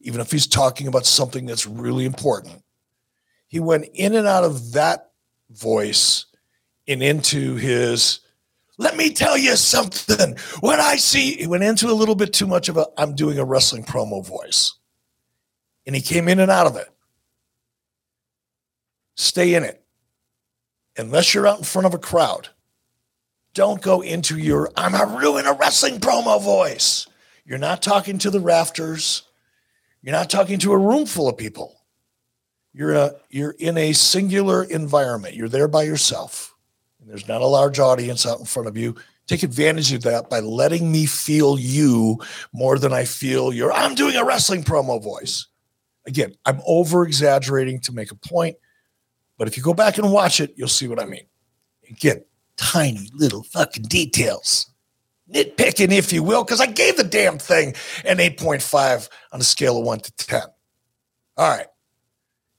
[0.00, 2.62] even if he's talking about something that's really important.
[3.48, 5.10] He went in and out of that
[5.50, 6.26] voice
[6.86, 8.20] and into his,
[8.78, 10.36] let me tell you something.
[10.60, 13.38] When I see, he went into a little bit too much of a, I'm doing
[13.40, 14.75] a wrestling promo voice
[15.86, 16.90] and he came in and out of it.
[19.14, 19.82] Stay in it.
[20.98, 22.48] Unless you're out in front of a crowd,
[23.54, 27.06] don't go into your I'm a ruin a wrestling promo voice.
[27.44, 29.22] You're not talking to the rafters.
[30.02, 31.80] You're not talking to a room full of people.
[32.72, 35.34] You're a you're in a singular environment.
[35.34, 36.54] You're there by yourself.
[37.00, 38.96] And there's not a large audience out in front of you.
[39.26, 42.20] Take advantage of that by letting me feel you
[42.52, 45.46] more than I feel your I'm doing a wrestling promo voice.
[46.06, 48.56] Again, I'm over exaggerating to make a point,
[49.38, 51.26] but if you go back and watch it, you'll see what I mean.
[51.90, 52.24] Again,
[52.56, 54.70] tiny little fucking details.
[55.32, 59.78] Nitpicking, if you will, because I gave the damn thing an 8.5 on a scale
[59.78, 60.42] of 1 to 10.
[61.36, 61.66] All right.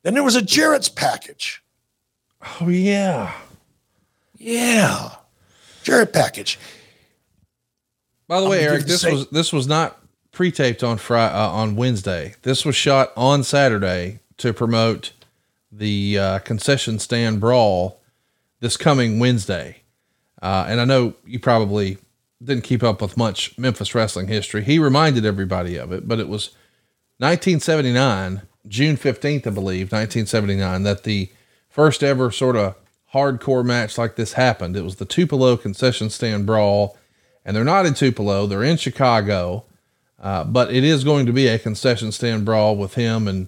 [0.04, 1.64] Then there was a Jarrett's package.
[2.62, 3.34] Oh, yeah.
[4.36, 5.16] Yeah.
[5.84, 6.60] Jarrett package.
[8.28, 9.98] By the way, Eric, this was this was not
[10.38, 12.36] pre-taped on Friday uh, on Wednesday.
[12.44, 15.12] This was shot on Saturday to promote
[15.72, 18.00] the uh, concession stand brawl
[18.60, 19.78] this coming Wednesday.
[20.40, 21.98] Uh, and I know you probably
[22.40, 24.64] didn't keep up with much Memphis wrestling history.
[24.64, 26.50] He reminded everybody of it, but it was
[27.18, 31.32] 1979, June 15th, I believe, 1979, that the
[31.68, 32.76] first ever sort of
[33.12, 34.78] hardcore match like this happened.
[34.78, 36.96] It was the Tupelo concession stand brawl,
[37.44, 39.64] and they're not in Tupelo, they're in Chicago.
[40.28, 43.48] Uh, but it is going to be a concession stand brawl with him and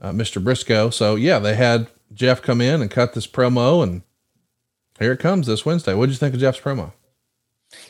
[0.00, 0.42] uh, Mr.
[0.42, 0.88] Briscoe.
[0.88, 4.00] So yeah, they had Jeff come in and cut this promo, and
[4.98, 5.92] here it comes this Wednesday.
[5.92, 6.92] What did you think of Jeff's promo?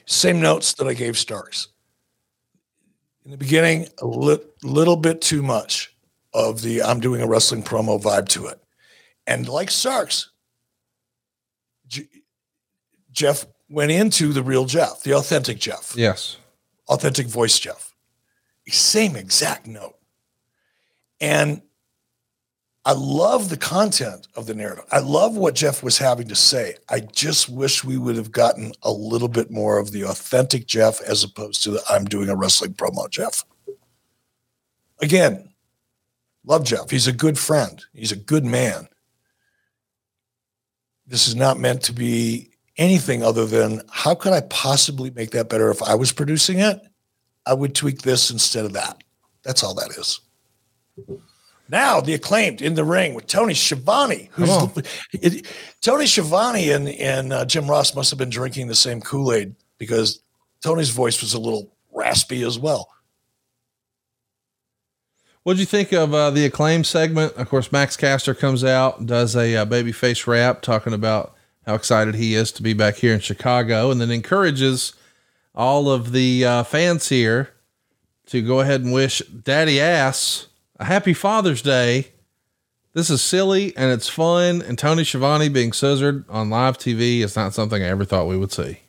[0.05, 1.69] Same notes that I gave Starks.
[3.25, 5.95] In the beginning, a li- little bit too much
[6.35, 8.61] of the I'm doing a wrestling promo vibe to it.
[9.29, 10.31] And like Starks,
[11.87, 12.09] J-
[13.13, 15.95] Jeff went into the real Jeff, the authentic Jeff.
[15.97, 16.37] Yes.
[16.89, 17.88] Authentic voice Jeff
[18.69, 19.97] same exact note.
[21.21, 21.63] And
[22.85, 24.87] I love the content of the narrative.
[24.91, 26.77] I love what Jeff was having to say.
[26.89, 31.03] I just wish we would have gotten a little bit more of the authentic Jeff
[31.03, 33.45] as opposed to the I'm doing a wrestling promo Jeff.
[35.01, 35.53] Again,
[36.45, 36.89] love Jeff.
[36.89, 38.89] He's a good friend, he's a good man.
[41.07, 45.51] This is not meant to be anything other than how could I possibly make that
[45.51, 46.81] better if I was producing it?
[47.47, 49.03] I would tweak this instead of that.
[49.43, 50.21] That's all that is.
[51.71, 54.31] Now the acclaimed in the ring with Tony Schiavone.
[54.33, 54.51] Who's
[55.13, 55.47] it,
[55.81, 59.55] Tony Schiavone and and uh, Jim Ross must have been drinking the same Kool Aid
[59.77, 60.21] because
[60.63, 62.89] Tony's voice was a little raspy as well.
[65.43, 67.35] What did you think of uh, the acclaim segment?
[67.35, 71.35] Of course, Max Caster comes out, does a uh, babyface rap talking about
[71.65, 74.95] how excited he is to be back here in Chicago, and then encourages
[75.59, 77.51] all of the uh, fans here
[78.27, 80.47] to go ahead and wish Daddy Ass
[80.77, 82.13] a happy Father's Day.
[82.95, 87.35] This is silly and it's fun, and Tony Schiavone being scissored on live TV is
[87.35, 88.81] not something I ever thought we would see.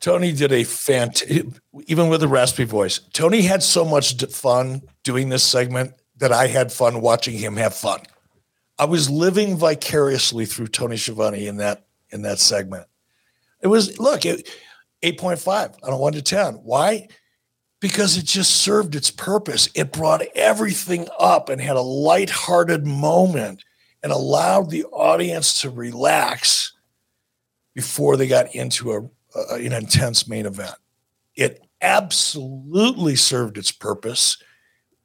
[0.00, 1.46] Tony did a fantastic,
[1.86, 3.00] even with a raspy voice.
[3.12, 7.74] Tony had so much fun doing this segment that I had fun watching him have
[7.74, 8.00] fun.
[8.78, 12.86] I was living vicariously through Tony Schiavone in that in that segment.
[13.60, 14.48] It was look, it,
[15.04, 16.54] 8.5 on a 1 to 10.
[16.54, 17.08] Why?
[17.80, 19.68] Because it just served its purpose.
[19.74, 23.62] It brought everything up and had a light-hearted moment
[24.02, 26.72] and allowed the audience to relax
[27.74, 29.02] before they got into a,
[29.38, 30.74] a, an intense main event.
[31.36, 34.38] It absolutely served its purpose.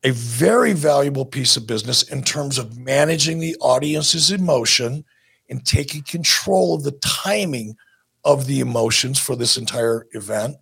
[0.04, 5.04] A very valuable piece of business in terms of managing the audience's emotion
[5.50, 7.76] and taking control of the timing
[8.24, 10.58] of the emotions for this entire event.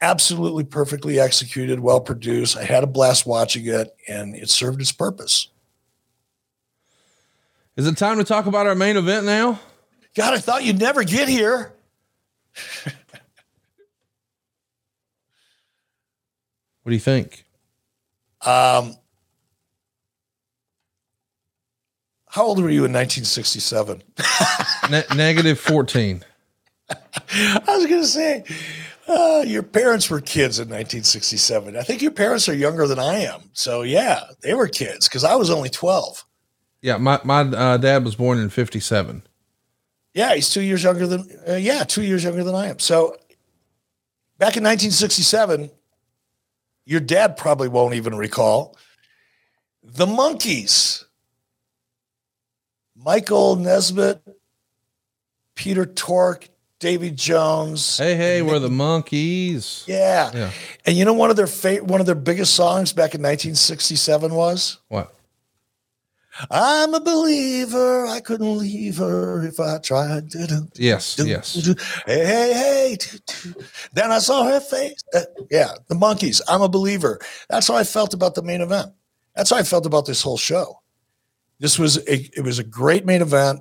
[0.00, 2.56] Absolutely perfectly executed, well produced.
[2.56, 5.48] I had a blast watching it and it served its purpose.
[7.76, 9.60] Is it time to talk about our main event now?
[10.14, 11.72] God, I thought you'd never get here.
[16.82, 17.44] what do you think?
[18.42, 18.96] Um,
[22.26, 24.02] how old were you in 1967?
[24.90, 26.24] ne- negative 14.
[27.34, 28.44] I was going to say,
[29.08, 31.76] uh, your parents were kids in 1967.
[31.76, 33.42] I think your parents are younger than I am.
[33.52, 36.24] So, yeah, they were kids because I was only 12.
[36.80, 39.22] Yeah, my, my uh, dad was born in 57.
[40.14, 42.78] Yeah, he's two years younger than, uh, yeah, two years younger than I am.
[42.78, 43.16] So,
[44.38, 45.70] back in 1967,
[46.84, 48.76] your dad probably won't even recall
[49.82, 51.04] the Monkees.
[52.96, 54.20] Michael Nesmith,
[55.54, 56.48] Peter Tork,
[56.82, 57.96] Davy Jones.
[57.96, 59.86] Hey, hey, we're the Monkees.
[59.86, 60.32] Yeah.
[60.34, 60.50] yeah.
[60.84, 64.34] And you know one of their fa- one of their biggest songs back in 1967
[64.34, 65.14] was what?
[66.50, 68.06] I'm a believer.
[68.06, 70.30] I couldn't leave her if I tried.
[70.30, 70.72] Didn't.
[70.76, 71.20] Yes.
[71.24, 71.54] yes.
[72.04, 72.96] Hey, hey, hey.
[73.92, 75.04] Then I saw her face.
[75.14, 75.20] Uh,
[75.52, 76.40] yeah, the Monkees.
[76.48, 77.20] I'm a believer.
[77.48, 78.90] That's how I felt about the main event.
[79.36, 80.80] That's how I felt about this whole show.
[81.60, 83.60] This was a, it was a great main event.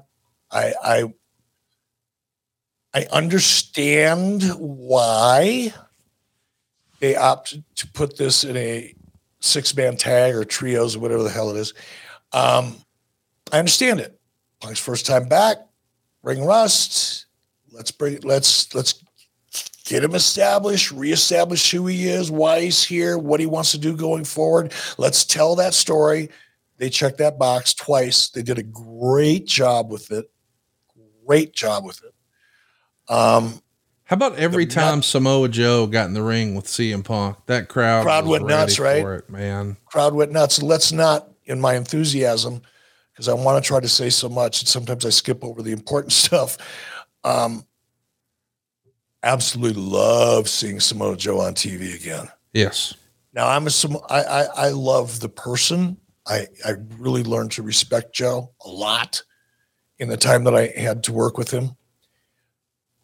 [0.50, 1.14] I, I
[2.94, 5.74] I understand why
[7.00, 8.94] they opted to put this in a
[9.40, 11.74] six man tag or trios or whatever the hell it is.
[12.34, 12.76] Um,
[13.52, 14.20] I understand it.
[14.62, 15.58] Punk's first time back,
[16.22, 17.26] ring rust.
[17.72, 19.02] Let's bring let's let's
[19.86, 23.96] get him established, reestablish who he is, why he's here, what he wants to do
[23.96, 24.74] going forward.
[24.98, 26.30] Let's tell that story.
[26.78, 28.30] They checked that box twice.
[28.30, 30.32] They did a great job with it.
[31.26, 32.14] Great job with it.
[33.12, 33.62] Um,
[34.06, 37.68] how about every time nut- Samoa Joe got in the ring with CM Punk, that
[37.68, 39.06] crowd crowd went nuts, right?
[39.06, 40.62] It, man, crowd went nuts.
[40.64, 42.62] Let's not in my enthusiasm
[43.12, 45.72] because I want to try to say so much, and sometimes I skip over the
[45.72, 46.58] important stuff.
[47.24, 47.66] Um,
[49.24, 52.28] absolutely love seeing Samoa Joe on TV again.
[52.54, 52.94] Yes.
[53.34, 53.72] Now I'm a
[54.10, 55.98] I, I I love the person.
[56.28, 59.24] I I really learned to respect Joe a lot
[60.00, 61.76] in the time that I had to work with him.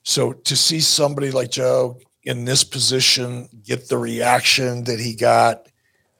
[0.08, 5.68] So to see somebody like Joe in this position get the reaction that he got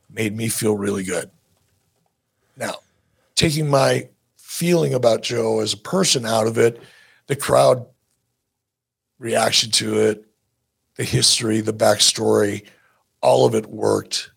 [0.10, 1.32] made me feel really good.
[2.58, 2.76] Now,
[3.36, 6.82] taking my feeling about Joe as a person out of it,
[7.28, 7.86] the crowd
[9.20, 10.26] reaction to it,
[10.96, 12.66] the history, the backstory,
[13.22, 14.32] all of it worked.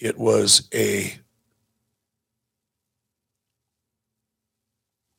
[0.00, 1.14] It was a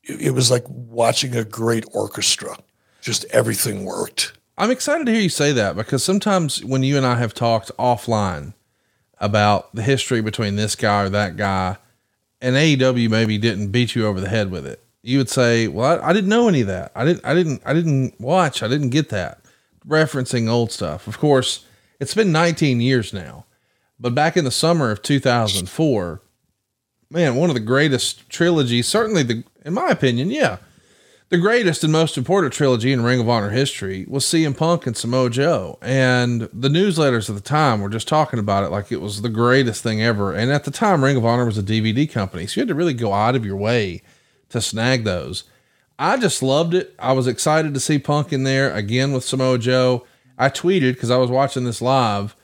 [0.03, 2.57] it was like watching a great orchestra.
[3.03, 4.31] Just everything worked.
[4.57, 7.69] I'm excited to hear you say that because sometimes when you and I have talked
[7.77, 8.53] offline
[9.17, 11.75] about the history between this guy or that guy,
[12.41, 16.01] and AEW maybe didn't beat you over the head with it, you would say, "Well,
[16.01, 16.93] I, I didn't know any of that.
[16.95, 17.25] I didn't.
[17.25, 17.61] I didn't.
[17.65, 18.63] I didn't watch.
[18.63, 19.41] I didn't get that."
[19.85, 21.05] Referencing old stuff.
[21.05, 21.65] Of course,
[21.99, 23.45] it's been 19 years now,
[23.99, 26.21] but back in the summer of 2004,
[27.09, 30.57] man, one of the greatest trilogies, certainly the, in my opinion, yeah,
[31.33, 34.95] the greatest and most important trilogy in Ring of Honor history was CM Punk and
[34.95, 35.79] Samoa Joe.
[35.81, 39.29] And the newsletters at the time were just talking about it like it was the
[39.29, 40.31] greatest thing ever.
[40.31, 42.45] And at the time, Ring of Honor was a DVD company.
[42.45, 44.03] So you had to really go out of your way
[44.49, 45.45] to snag those.
[45.97, 46.93] I just loved it.
[46.99, 50.05] I was excited to see Punk in there again with Samoa Joe.
[50.37, 52.35] I tweeted because I was watching this live.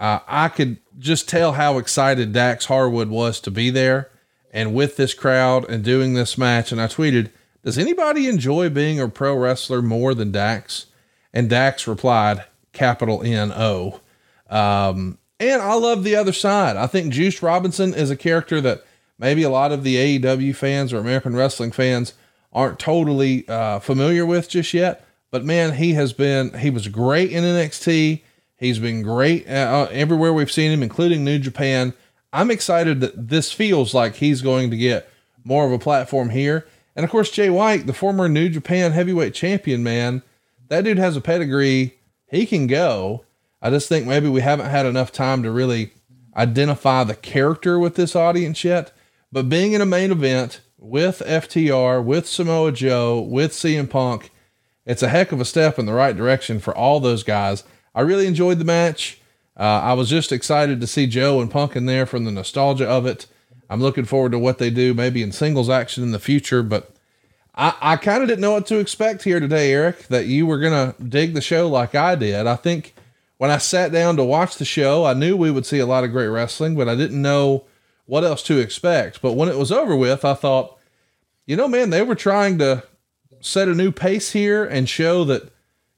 [0.00, 4.10] Uh, I could just tell how excited Dax Harwood was to be there
[4.50, 6.72] and with this crowd and doing this match.
[6.72, 7.30] And I tweeted,
[7.64, 10.86] does anybody enjoy being a pro wrestler more than Dax?
[11.32, 14.00] And Dax replied, capital N O.
[14.50, 16.76] Um, and I love the other side.
[16.76, 18.84] I think Juice Robinson is a character that
[19.18, 22.14] maybe a lot of the AEW fans or American wrestling fans
[22.52, 25.06] aren't totally uh, familiar with just yet.
[25.30, 28.20] But man, he has been, he was great in NXT.
[28.56, 31.94] He's been great uh, uh, everywhere we've seen him, including New Japan.
[32.32, 35.10] I'm excited that this feels like he's going to get
[35.44, 36.66] more of a platform here.
[36.94, 40.22] And of course, Jay White, the former New Japan heavyweight champion, man,
[40.68, 41.98] that dude has a pedigree.
[42.26, 43.24] He can go.
[43.60, 45.92] I just think maybe we haven't had enough time to really
[46.36, 48.92] identify the character with this audience yet.
[49.30, 54.30] But being in a main event with FTR, with Samoa Joe, with CM Punk,
[54.84, 57.64] it's a heck of a step in the right direction for all those guys.
[57.94, 59.20] I really enjoyed the match.
[59.56, 62.88] Uh, I was just excited to see Joe and Punk in there from the nostalgia
[62.88, 63.26] of it.
[63.72, 66.94] I'm looking forward to what they do maybe in singles action in the future, but
[67.54, 70.58] I, I kind of didn't know what to expect here today, Eric, that you were
[70.58, 72.46] going to dig the show like I did.
[72.46, 72.94] I think
[73.38, 76.04] when I sat down to watch the show, I knew we would see a lot
[76.04, 77.64] of great wrestling, but I didn't know
[78.04, 79.22] what else to expect.
[79.22, 80.78] But when it was over with, I thought,
[81.46, 82.82] you know, man, they were trying to
[83.40, 85.50] set a new pace here and show that,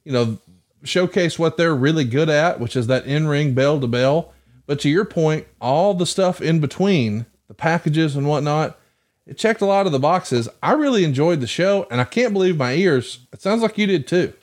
[0.05, 0.37] you know,
[0.85, 4.31] showcase what they're really good at, which is that in ring bell to bell.
[4.65, 8.79] But to your point, all the stuff in between the packages and whatnot.
[9.25, 10.47] It checked a lot of the boxes.
[10.61, 13.25] I really enjoyed the show, and I can't believe my ears.
[13.33, 14.33] It sounds like you did too.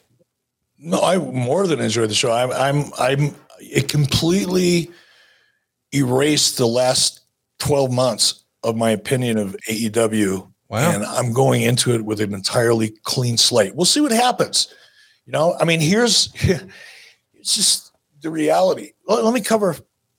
[0.78, 2.32] No, I more than enjoyed the show.
[2.32, 3.36] I'm, I'm, I'm.
[3.60, 4.90] It completely
[5.94, 7.20] erased the last
[7.60, 10.48] twelve months of my opinion of AEW.
[10.68, 10.90] Wow.
[10.90, 13.74] And I'm going into it with an entirely clean slate.
[13.76, 14.72] We'll see what happens.
[15.26, 16.32] You know, I mean, here's
[17.34, 18.92] it's just the reality.
[19.06, 19.76] Let, let me cover a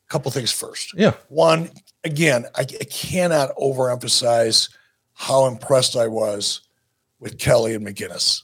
[0.09, 0.93] couple things first.
[0.95, 1.13] Yeah.
[1.29, 1.69] One,
[2.03, 4.69] again, I, I cannot overemphasize
[5.13, 6.61] how impressed I was
[7.19, 8.43] with Kelly and McGuinness.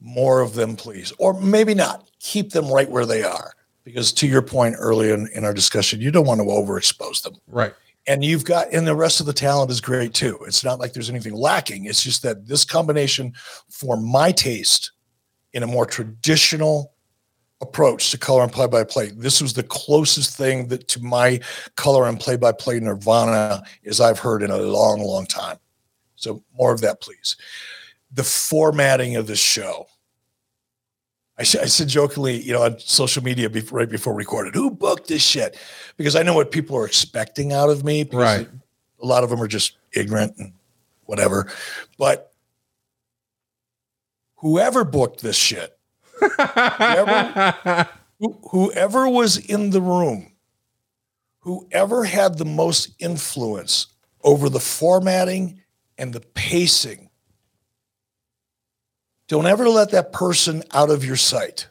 [0.00, 1.12] More of them, please.
[1.18, 2.08] Or maybe not.
[2.20, 3.52] Keep them right where they are.
[3.84, 7.34] Because to your point earlier in, in our discussion, you don't want to overexpose them.
[7.46, 7.74] Right.
[8.06, 10.38] And you've got, and the rest of the talent is great too.
[10.46, 11.86] It's not like there's anything lacking.
[11.86, 13.34] It's just that this combination,
[13.68, 14.92] for my taste,
[15.52, 16.92] in a more traditional
[17.60, 19.10] approach to color and play by play.
[19.10, 21.40] This was the closest thing that to my
[21.76, 25.58] color and play by play nirvana as I've heard in a long, long time.
[26.14, 27.36] So more of that, please.
[28.12, 29.86] The formatting of the show.
[31.36, 35.08] I, I said jokingly, you know, on social media before, right before recorded, who booked
[35.08, 35.56] this shit?
[35.96, 38.08] Because I know what people are expecting out of me.
[38.12, 38.48] Right.
[39.00, 40.52] A lot of them are just ignorant and
[41.04, 41.50] whatever.
[41.96, 42.32] But
[44.36, 45.77] whoever booked this shit
[46.20, 47.88] whoever,
[48.50, 50.32] whoever was in the room,
[51.40, 53.86] whoever had the most influence
[54.22, 55.60] over the formatting
[55.96, 57.08] and the pacing,
[59.28, 61.68] don't ever let that person out of your sight.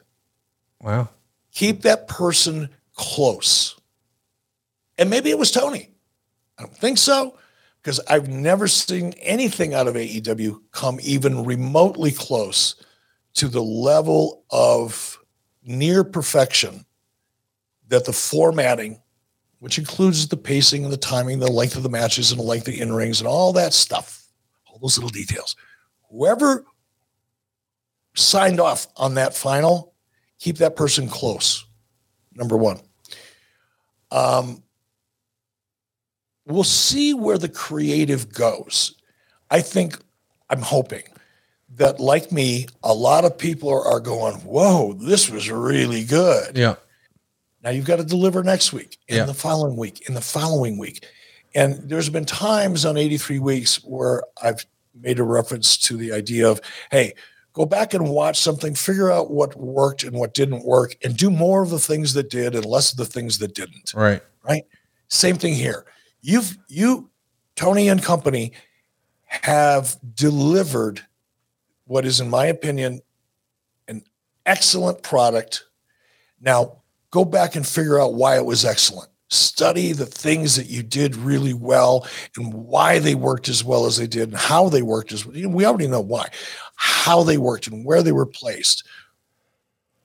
[0.80, 1.08] Wow.
[1.52, 3.76] Keep that person close.
[4.96, 5.90] And maybe it was Tony.
[6.56, 7.36] I don't think so
[7.82, 12.74] because I've never seen anything out of AEW come even remotely close
[13.38, 15.16] to the level of
[15.62, 16.84] near perfection
[17.86, 19.00] that the formatting,
[19.60, 22.66] which includes the pacing and the timing, the length of the matches and the length
[22.66, 24.26] of the in rings and all that stuff,
[24.66, 25.54] all those little details.
[26.10, 26.64] Whoever
[28.16, 29.94] signed off on that final,
[30.40, 31.64] keep that person close.
[32.34, 32.80] Number one.
[34.10, 34.64] Um,
[36.44, 38.96] we'll see where the creative goes.
[39.48, 39.96] I think,
[40.50, 41.04] I'm hoping
[41.78, 46.56] that, like me, a lot of people are, are going, Whoa, this was really good.
[46.56, 46.76] Yeah.
[47.62, 49.24] Now you've got to deliver next week, in Yeah.
[49.24, 51.06] the following week, in the following week.
[51.54, 54.64] And there's been times on 83 weeks where I've
[54.94, 56.60] made a reference to the idea of,
[56.90, 57.14] hey,
[57.52, 61.30] go back and watch something, figure out what worked and what didn't work, and do
[61.30, 63.92] more of the things that did and less of the things that didn't.
[63.94, 64.22] Right.
[64.44, 64.64] Right.
[65.08, 65.84] Same thing here.
[66.20, 67.10] You've you,
[67.56, 68.52] Tony and company,
[69.24, 71.04] have delivered
[71.88, 73.00] what is, in my opinion,
[73.88, 74.02] an
[74.46, 75.64] excellent product.
[76.40, 79.10] Now go back and figure out why it was excellent.
[79.30, 82.06] Study the things that you did really well
[82.36, 85.34] and why they worked as well as they did and how they worked as well.
[85.50, 86.28] We already know why,
[86.76, 88.86] how they worked and where they were placed.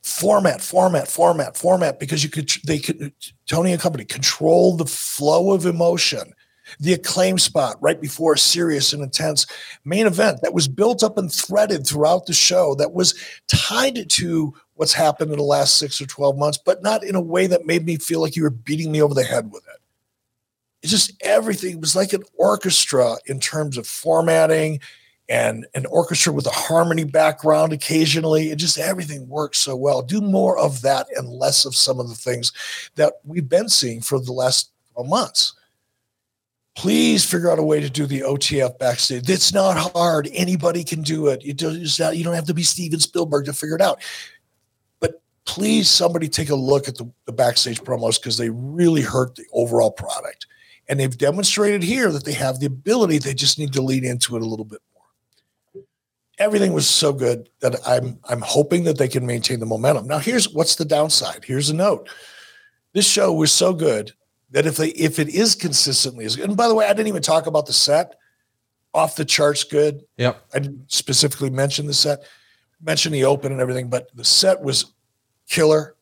[0.02, 3.14] Format, format, format, format, because you could, they could,
[3.48, 6.34] Tony and company control the flow of emotion.
[6.80, 9.46] The acclaim spot right before a serious and intense
[9.86, 13.16] main event that was built up and threaded throughout the show that was
[13.48, 17.22] tied to what's happened in the last six or 12 months, but not in a
[17.22, 19.80] way that made me feel like you were beating me over the head with it.
[20.82, 24.82] It's just everything it was like an orchestra in terms of formatting
[25.30, 28.52] and an orchestra with a harmony background occasionally.
[28.52, 30.02] It just everything works so well.
[30.02, 32.52] Do more of that and less of some of the things
[32.96, 35.56] that we've been seeing for the last 12 months
[36.76, 39.30] please figure out a way to do the OTF backstage.
[39.30, 40.30] It's not hard.
[40.34, 41.44] Anybody can do it.
[41.44, 44.02] You don't, not, you don't have to be Steven Spielberg to figure it out.
[45.00, 49.36] But please, somebody take a look at the, the backstage promos because they really hurt
[49.36, 50.48] the overall product.
[50.90, 53.20] And they've demonstrated here that they have the ability.
[53.20, 55.84] They just need to lean into it a little bit more.
[56.40, 60.08] Everything was so good that I'm I'm hoping that they can maintain the momentum.
[60.08, 61.46] Now, here's what's the downside.
[61.46, 62.10] Here's a note.
[62.94, 64.14] This show was so good
[64.54, 67.08] that if they if it is consistently as good, and by the way, I didn't
[67.08, 68.16] even talk about the set,
[68.94, 70.06] off the charts good.
[70.18, 70.42] Yep.
[70.54, 72.24] I didn't specifically mention the set,
[72.82, 74.94] mention the open and everything, but the set was
[75.50, 75.96] killer.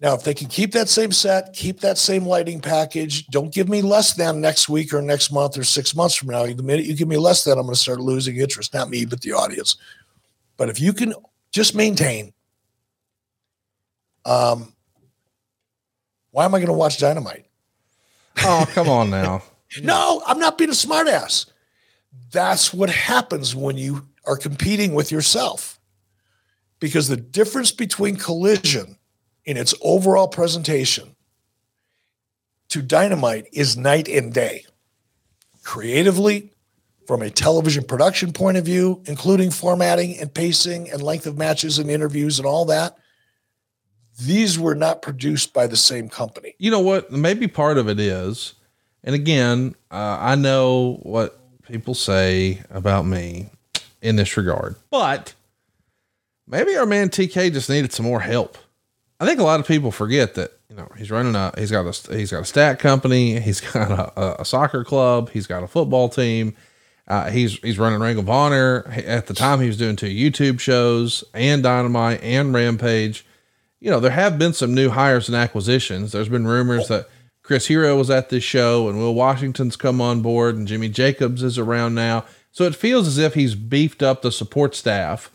[0.00, 3.68] Now, if they can keep that same set, keep that same lighting package, don't give
[3.68, 6.46] me less than next week or next month or six months from now.
[6.46, 8.72] The minute you give me less than, I'm going to start losing interest.
[8.72, 9.76] Not me, but the audience.
[10.56, 11.12] But if you can
[11.52, 12.32] just maintain,
[14.24, 14.74] um,
[16.30, 17.46] why am I going to watch Dynamite?
[18.42, 19.42] Oh, come on now.
[19.80, 21.46] No, I'm not being a smartass.
[22.32, 25.78] That's what happens when you are competing with yourself.
[26.80, 28.98] Because the difference between collision
[29.44, 31.14] in its overall presentation
[32.70, 34.64] to dynamite is night and day.
[35.62, 36.50] Creatively,
[37.06, 41.78] from a television production point of view, including formatting and pacing and length of matches
[41.78, 42.96] and interviews and all that,
[44.20, 46.54] these were not produced by the same company.
[46.58, 47.10] you know what?
[47.10, 48.54] Maybe part of it is,
[49.02, 53.50] and again, uh, I know what people say about me
[54.02, 55.34] in this regard, but
[56.46, 58.58] maybe our man TK just needed some more help.
[59.18, 61.86] I think a lot of people forget that you know he's running a he's got
[61.86, 65.68] a he's got a stat company, he's got a, a soccer club, he's got a
[65.68, 66.54] football team.
[67.08, 68.84] Uh, he's he's running Ring of Honor.
[68.88, 73.26] At the time, he was doing two YouTube shows and Dynamite and Rampage
[73.80, 76.12] you know, there have been some new hires and acquisitions.
[76.12, 77.08] There's been rumors that
[77.42, 81.42] Chris Hero was at this show and Will Washington's come on board and Jimmy Jacobs
[81.42, 82.24] is around now.
[82.52, 85.30] So it feels as if he's beefed up the support staff.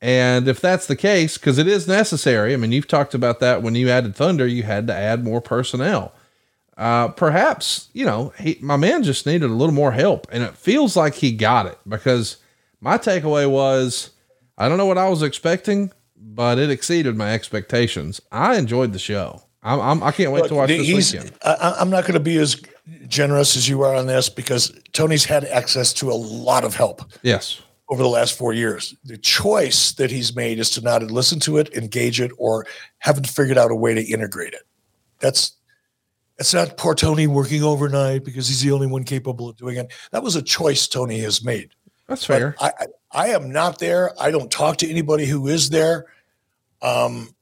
[0.00, 3.62] And if that's the case, because it is necessary, I mean, you've talked about that
[3.62, 6.12] when you added Thunder, you had to add more personnel.
[6.76, 10.28] Uh, perhaps, you know, he, my man just needed a little more help.
[10.30, 12.36] And it feels like he got it because
[12.80, 14.10] my takeaway was
[14.56, 15.92] I don't know what I was expecting,
[16.38, 18.20] but it exceeded my expectations.
[18.30, 19.42] I enjoyed the show.
[19.60, 21.32] I'm, I'm I can't wait to watch the- this he's- weekend.
[21.42, 22.62] I, I'm not going to be as
[23.08, 27.02] generous as you are on this because Tony's had access to a lot of help
[27.22, 27.60] Yes.
[27.88, 28.94] over the last four years.
[29.04, 32.66] The choice that he's made is to not listen to it, engage it, or
[32.98, 34.62] haven't figured out a way to integrate it.
[35.18, 35.56] That's
[36.36, 39.92] that's not poor Tony working overnight because he's the only one capable of doing it.
[40.12, 41.70] That was a choice Tony has made.
[42.06, 42.54] That's But fair.
[42.60, 44.12] I, I I am not there.
[44.22, 46.06] I don't talk to anybody who is there.
[46.82, 47.34] Um,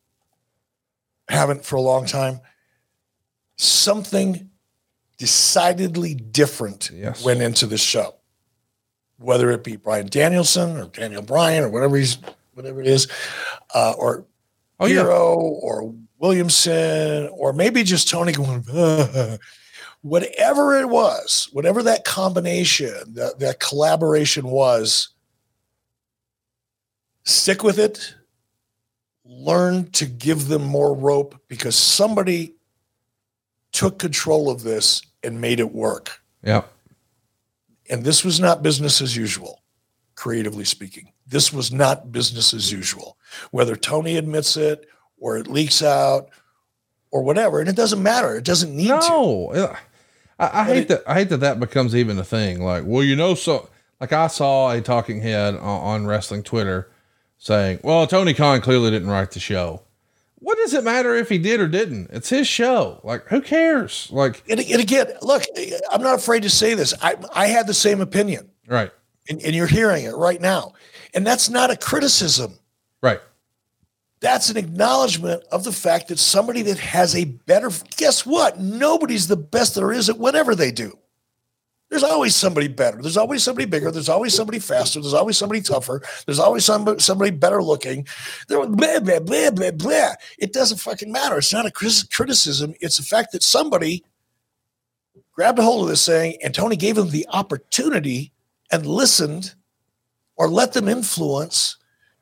[1.28, 2.40] haven't for a long time.
[3.56, 4.50] Something
[5.18, 7.24] decidedly different Yes.
[7.24, 8.14] went into the show.
[9.18, 12.18] Whether it be Bryan Danielson or Daniel Bryan or whatever he's
[12.54, 13.08] whatever it is,
[13.74, 14.26] uh, or
[14.78, 15.02] Oh, yeah.
[15.02, 18.62] Hero or Williamson, or maybe just Tony going,
[20.02, 25.08] whatever it was, whatever that combination, that, that collaboration was,
[27.24, 28.14] stick with it.
[29.28, 32.54] Learn to give them more rope because somebody
[33.72, 36.22] took control of this and made it work.
[36.42, 36.62] Yeah.
[37.90, 39.62] And this was not business as usual,
[40.14, 41.12] creatively speaking.
[41.26, 43.16] This was not business as usual,
[43.50, 44.86] whether Tony admits it
[45.18, 46.28] or it leaks out
[47.10, 47.60] or whatever.
[47.60, 48.36] And it doesn't matter.
[48.36, 49.08] It doesn't need to.
[49.10, 49.76] No, Yeah.
[50.38, 51.02] I, I hate it- that.
[51.06, 52.62] I hate that that becomes even a thing.
[52.62, 53.68] Like, well, you know, so
[54.00, 56.90] like I saw a talking head on, on wrestling Twitter
[57.38, 59.82] saying, "Well, Tony Khan clearly didn't write the show."
[60.38, 62.10] What does it matter if he did or didn't?
[62.12, 63.00] It's his show.
[63.02, 64.08] Like, who cares?
[64.12, 65.42] Like, And, and again, look,
[65.90, 66.94] I'm not afraid to say this.
[67.02, 68.92] I, I had the same opinion, right,
[69.28, 70.74] and, and you're hearing it right now.
[71.14, 72.58] And that's not a criticism.
[73.02, 73.20] right,
[74.20, 78.60] That's an acknowledgement of the fact that somebody that has a better, guess what?
[78.60, 80.98] Nobody's the best there is at whatever they do.
[81.88, 83.00] There's always somebody better.
[83.00, 83.90] There's always somebody bigger.
[83.92, 85.00] There's always somebody faster.
[85.00, 86.02] There's always somebody tougher.
[86.24, 88.06] There's always somebody, somebody better looking.
[88.48, 90.12] There, blah, blah, blah, blah, blah.
[90.38, 91.38] It doesn't fucking matter.
[91.38, 92.74] It's not a criticism.
[92.80, 94.04] It's the fact that somebody
[95.32, 98.32] grabbed a hold of this thing and Tony gave them the opportunity
[98.72, 99.54] and listened
[100.36, 101.76] or let them influence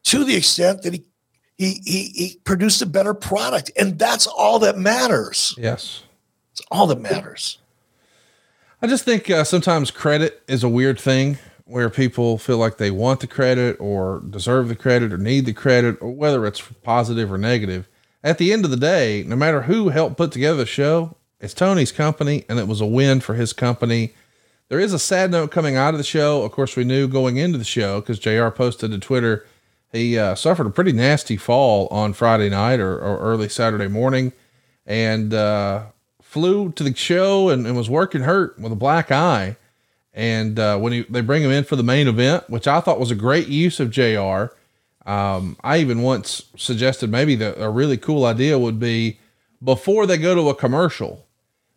[0.05, 1.05] to the extent that he
[1.57, 6.03] he he, he produced a better product and that's all that matters yes.
[6.53, 7.59] it's all that matters
[8.85, 12.90] I just think uh, sometimes credit is a weird thing where people feel like they
[12.90, 17.32] want the credit or deserve the credit or need the credit or whether it's positive
[17.32, 17.89] or negative.
[18.23, 21.55] At the end of the day, no matter who helped put together the show, it's
[21.55, 24.12] Tony's company and it was a win for his company.
[24.69, 26.43] There is a sad note coming out of the show.
[26.43, 29.47] Of course, we knew going into the show because JR posted to Twitter
[29.93, 34.35] he uh, suffered a pretty nasty fall on Friday night or, or early Saturday morning
[34.85, 35.85] and uh,
[36.35, 39.56] flew to the show and, and was working hurt with a black eye.
[40.12, 42.98] And uh, when he, they bring him in for the main event, which I thought
[42.98, 44.47] was a great use of JR,
[45.09, 49.20] um, I even once suggested maybe the, a really cool idea would be
[49.62, 51.24] before they go to a commercial,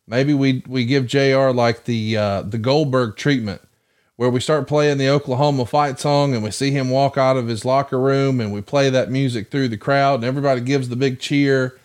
[0.08, 3.62] maybe we we give JR like the uh, the Goldberg treatment,
[4.16, 7.48] where we start playing the Oklahoma fight song and we see him walk out of
[7.48, 10.96] his locker room and we play that music through the crowd and everybody gives the
[10.96, 11.80] big cheer,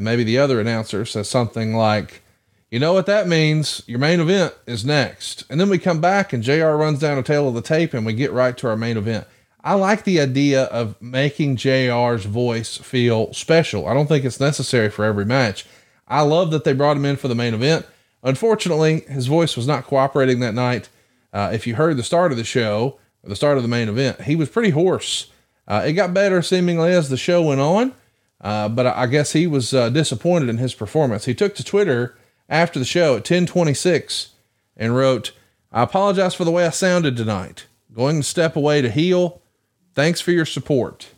[0.00, 2.22] and maybe the other announcer says something like,
[2.70, 3.82] "You know what that means?
[3.86, 7.22] Your main event is next," and then we come back and JR runs down a
[7.22, 9.26] tale of the tape and we get right to our main event.
[9.62, 13.86] I like the idea of making JR's voice feel special.
[13.86, 15.66] I don't think it's necessary for every match.
[16.08, 17.84] I love that they brought him in for the main event.
[18.22, 20.88] Unfortunately, his voice was not cooperating that night.
[21.30, 24.22] Uh, if you heard the start of the show, the start of the main event,
[24.22, 25.26] he was pretty hoarse.
[25.68, 27.92] Uh, it got better seemingly as the show went on,
[28.40, 31.26] uh, but I guess he was uh, disappointed in his performance.
[31.26, 32.16] He took to Twitter
[32.48, 34.30] after the show at 1026
[34.76, 35.32] and wrote,
[35.72, 37.66] I apologize for the way I sounded tonight.
[37.94, 39.42] Going to step away to heal.
[39.94, 41.08] Thanks for your support.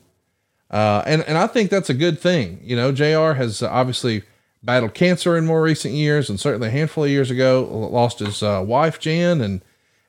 [0.71, 2.61] Uh, and, and I think that's a good thing.
[2.63, 4.25] You know, JR has obviously
[4.63, 8.43] battled cancer in more recent years and certainly a handful of years ago lost his
[8.43, 9.63] uh, wife, Jan, and,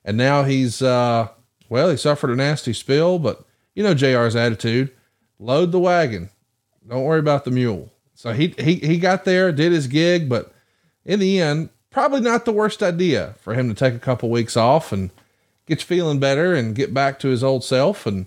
[0.06, 1.28] and now he's, uh,
[1.70, 3.44] well, he suffered a nasty spill, but
[3.76, 4.92] you know, JR's attitude,
[5.40, 6.30] load the wagon.
[6.88, 7.92] Don't worry about the mule.
[8.16, 10.54] So he, he, he got there, did his gig, but
[11.06, 14.56] in the end, probably not the worst idea for him to take a couple weeks
[14.58, 15.10] off and
[15.66, 18.06] get you feeling better and get back to his old self.
[18.06, 18.26] And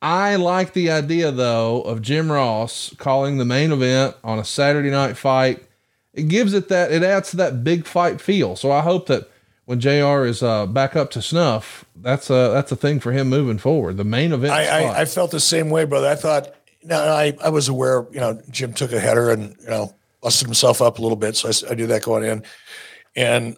[0.00, 4.90] I like the idea though of Jim Ross calling the main event on a Saturday
[4.90, 5.62] night fight.
[6.12, 8.56] It gives it that, it adds to that big fight feel.
[8.56, 9.30] So I hope that
[9.64, 13.28] when JR is uh, back up to snuff, that's a, that's a thing for him
[13.28, 13.96] moving forward.
[13.96, 14.52] The main event.
[14.52, 14.84] I.
[14.84, 16.08] I, I felt the same way, brother.
[16.08, 19.68] I thought, no, I, I was aware, you know, Jim took a header and, you
[19.70, 21.36] know, busted himself up a little bit.
[21.36, 22.42] So I, I knew that going in.
[23.16, 23.56] And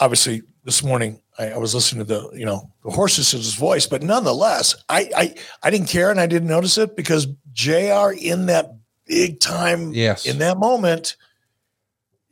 [0.00, 4.02] obviously this morning I, I was listening to the, you know, the horses voice, but
[4.02, 8.74] nonetheless, I, I, I didn't care and I didn't notice it because JR in that
[9.06, 10.26] big time, Yes.
[10.26, 11.16] in that moment,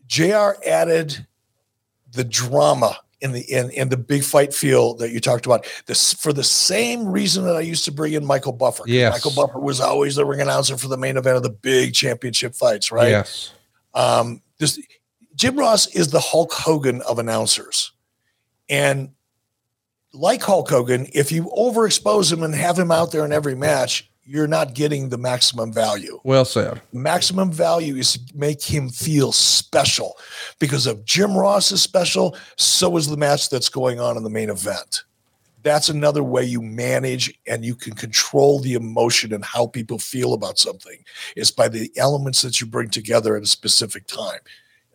[0.07, 1.27] JR added
[2.13, 5.67] the drama in the in, in the big fight feel that you talked about.
[5.87, 8.85] This for the same reason that I used to bring in Michael Buffer.
[8.87, 9.13] Yes.
[9.13, 12.55] Michael Buffer was always the ring announcer for the main event of the big championship
[12.55, 13.11] fights, right?
[13.11, 13.53] Yes.
[13.95, 14.81] Um, this
[15.35, 17.93] Jim Ross is the Hulk Hogan of announcers.
[18.69, 19.11] And
[20.13, 24.11] like Hulk Hogan, if you overexpose him and have him out there in every match,
[24.27, 26.21] you're not getting the maximum value.
[26.25, 26.83] Well said.
[26.93, 30.17] Maximum value is to make him feel special
[30.59, 34.31] because if Jim Ross is special, so is the match that's going on in the
[34.31, 35.05] main event.
[35.63, 40.33] That's another way you manage and you can control the emotion and how people feel
[40.33, 41.05] about something
[41.35, 44.41] is by the elements that you bring together at a specific time.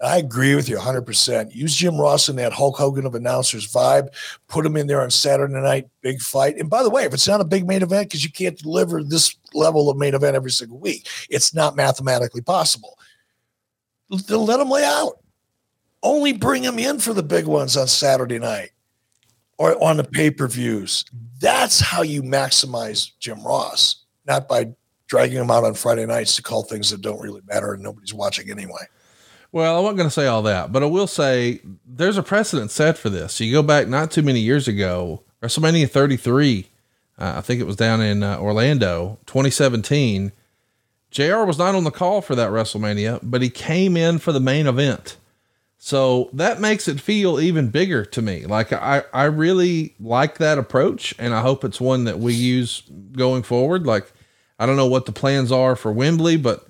[0.01, 1.53] I agree with you 100%.
[1.53, 4.07] Use Jim Ross in that Hulk Hogan of announcers vibe.
[4.47, 6.57] Put him in there on Saturday night, big fight.
[6.57, 9.03] And by the way, if it's not a big main event, because you can't deliver
[9.03, 12.97] this level of main event every single week, it's not mathematically possible.
[14.27, 15.19] They'll let him lay out.
[16.03, 18.71] Only bring him in for the big ones on Saturday night
[19.59, 21.05] or on the pay per views.
[21.39, 24.73] That's how you maximize Jim Ross, not by
[25.05, 28.13] dragging him out on Friday nights to call things that don't really matter and nobody's
[28.13, 28.87] watching anyway.
[29.51, 32.71] Well, I wasn't going to say all that, but I will say there's a precedent
[32.71, 33.39] set for this.
[33.41, 36.67] You go back not too many years ago, WrestleMania 33,
[37.17, 40.31] uh, I think it was down in uh, Orlando, 2017.
[41.11, 44.39] JR was not on the call for that WrestleMania, but he came in for the
[44.39, 45.17] main event.
[45.77, 48.45] So that makes it feel even bigger to me.
[48.45, 52.83] Like I, I really like that approach and I hope it's one that we use
[53.13, 53.85] going forward.
[53.85, 54.11] Like
[54.59, 56.67] I don't know what the plans are for Wembley, but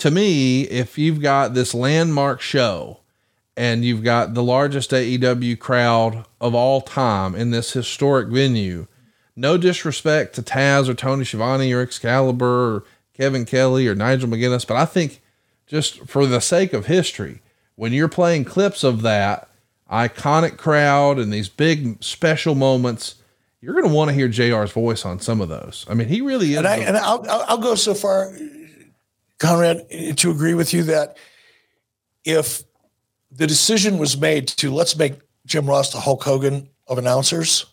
[0.00, 3.00] to me, if you've got this landmark show
[3.56, 8.86] and you've got the largest AEW crowd of all time in this historic venue,
[9.36, 14.66] no disrespect to Taz or Tony Schiavone or Excalibur or Kevin Kelly or Nigel McGuinness,
[14.66, 15.20] but I think
[15.66, 17.42] just for the sake of history,
[17.76, 19.48] when you're playing clips of that
[19.90, 23.16] iconic crowd and these big special moments,
[23.60, 25.84] you're going to want to hear JR's voice on some of those.
[25.88, 26.58] I mean, he really is.
[26.58, 28.32] And, I, and I'll, I'll go so far
[29.40, 29.88] Conrad,
[30.18, 31.16] to agree with you that
[32.24, 32.62] if
[33.32, 35.14] the decision was made to let's make
[35.46, 37.64] Jim Ross the Hulk Hogan of announcers,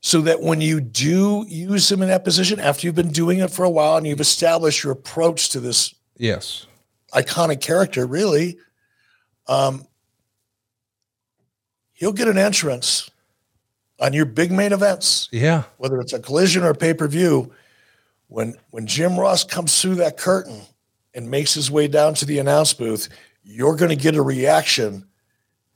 [0.00, 3.50] so that when you do use him in that position after you've been doing it
[3.50, 6.66] for a while and you've established your approach to this yes
[7.14, 8.58] iconic character, really,
[9.46, 9.86] um,
[11.94, 13.10] he'll get an entrance
[14.00, 15.30] on your big main events.
[15.32, 17.52] Yeah, whether it's a collision or pay per view.
[18.28, 20.60] When when Jim Ross comes through that curtain
[21.14, 23.08] and makes his way down to the announce booth,
[23.42, 25.06] you're going to get a reaction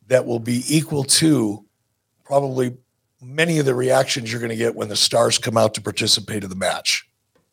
[0.09, 1.65] that will be equal to
[2.25, 2.77] probably
[3.21, 6.45] many of the reactions you're going to get when the stars come out to participate
[6.45, 7.09] in the match.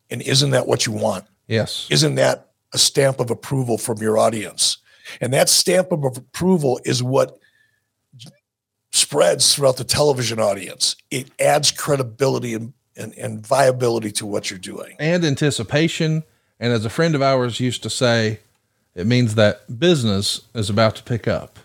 [0.09, 1.25] And isn't that what you want?
[1.47, 1.87] Yes.
[1.89, 4.77] Isn't that a stamp of approval from your audience?
[5.21, 7.37] And that stamp of approval is what
[8.91, 10.95] spreads throughout the television audience.
[11.11, 14.95] It adds credibility and, and, and viability to what you're doing.
[14.99, 16.23] And anticipation
[16.59, 18.39] and as a friend of ours used to say,
[18.93, 21.59] it means that business is about to pick up.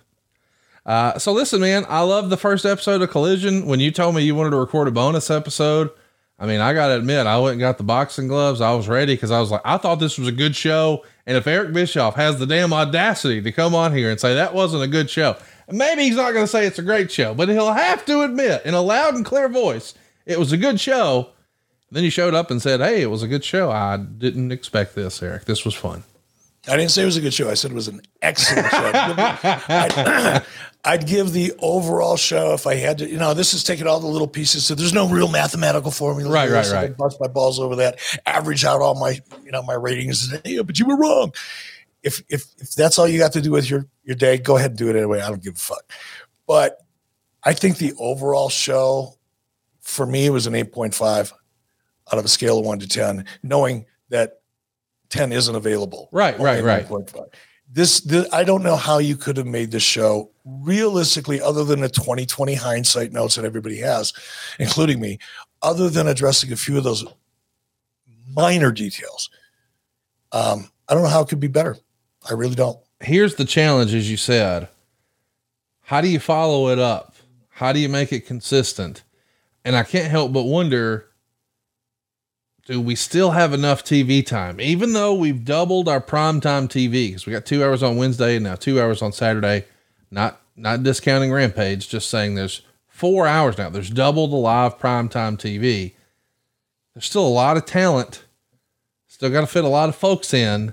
[0.85, 3.67] Uh, so listen, man, I love the first episode of Collision.
[3.67, 5.91] When you told me you wanted to record a bonus episode,
[6.39, 8.63] I mean, I got to admit, I went and got the boxing gloves.
[8.63, 11.05] I was ready because I was like, I thought this was a good show.
[11.27, 14.55] And if Eric Bischoff has the damn audacity to come on here and say that
[14.55, 15.37] wasn't a good show,
[15.71, 18.73] maybe he's not to say it's a great show, but he'll have to admit in
[18.73, 19.95] a loud and clear voice,
[20.25, 21.29] it was a good show.
[21.91, 23.71] Then you showed up and said, Hey, it was a good show.
[23.71, 25.45] I didn't expect this, Eric.
[25.45, 26.05] This was fun.
[26.69, 27.49] I didn't say it was a good show.
[27.51, 28.93] I said it was an excellent show.
[28.93, 30.45] I'd,
[30.85, 33.09] I'd, give the overall show if I had to.
[33.09, 34.67] You know, this is taking all the little pieces.
[34.67, 36.31] So there's no real mathematical formula.
[36.31, 36.97] Right, right, right.
[36.97, 37.99] Bust my balls over that.
[38.27, 40.35] Average out all my, you know, my ratings.
[40.45, 41.33] Yeah, but you were wrong.
[42.03, 44.73] If if if that's all you got to do with your your day, go ahead
[44.73, 45.21] and do it anyway.
[45.21, 45.91] I don't give a fuck.
[46.47, 46.79] But
[47.43, 49.15] I think the overall show
[49.81, 51.33] for me was an eight point five
[52.13, 54.41] out of a scale of one to 10, knowing that
[55.11, 56.09] 10 isn't available.
[56.13, 56.87] Right, right, right.
[57.73, 61.81] This, this, I don't know how you could have made this show realistically, other than
[61.81, 64.13] the 2020 hindsight notes that everybody has,
[64.59, 65.19] including me,
[65.63, 67.05] other than addressing a few of those
[68.35, 69.31] minor details.
[70.33, 71.77] Um, I don't know how it could be better.
[72.29, 72.79] I really don't.
[73.01, 74.69] Here's the challenge, as you said.
[75.83, 77.15] How do you follow it up?
[77.49, 79.03] How do you make it consistent?
[79.65, 81.10] And I can't help but wonder
[82.71, 84.61] do we still have enough TV time?
[84.61, 88.45] Even though we've doubled our primetime TV, because we got two hours on Wednesday and
[88.45, 89.65] now two hours on Saturday.
[90.11, 93.71] Not not discounting Rampage, just saying there's four hours now.
[93.71, 95.95] There's double the live primetime TV.
[96.95, 98.25] There's still a lot of talent.
[99.09, 100.73] Still got to fit a lot of folks in.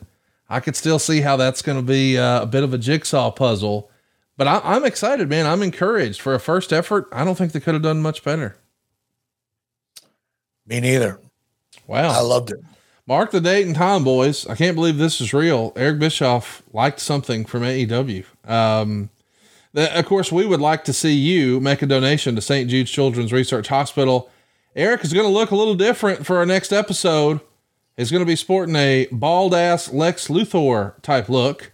[0.49, 3.31] I could still see how that's going to be uh, a bit of a jigsaw
[3.31, 3.89] puzzle.
[4.35, 5.47] But I, I'm excited, man.
[5.47, 7.07] I'm encouraged for a first effort.
[7.11, 8.55] I don't think they could have done much better.
[10.65, 11.19] Me neither.
[11.87, 12.09] Wow.
[12.09, 12.59] I loved it.
[13.07, 14.45] Mark the date and time, boys.
[14.47, 15.71] I can't believe this is real.
[15.77, 18.25] Eric Bischoff liked something from AEW.
[18.45, 19.09] Um,
[19.73, 22.69] of course, we would like to see you make a donation to St.
[22.69, 24.29] Jude's Children's Research Hospital.
[24.75, 27.39] Eric is going to look a little different for our next episode.
[27.95, 31.71] He's going to be sporting a bald ass Lex Luthor type look.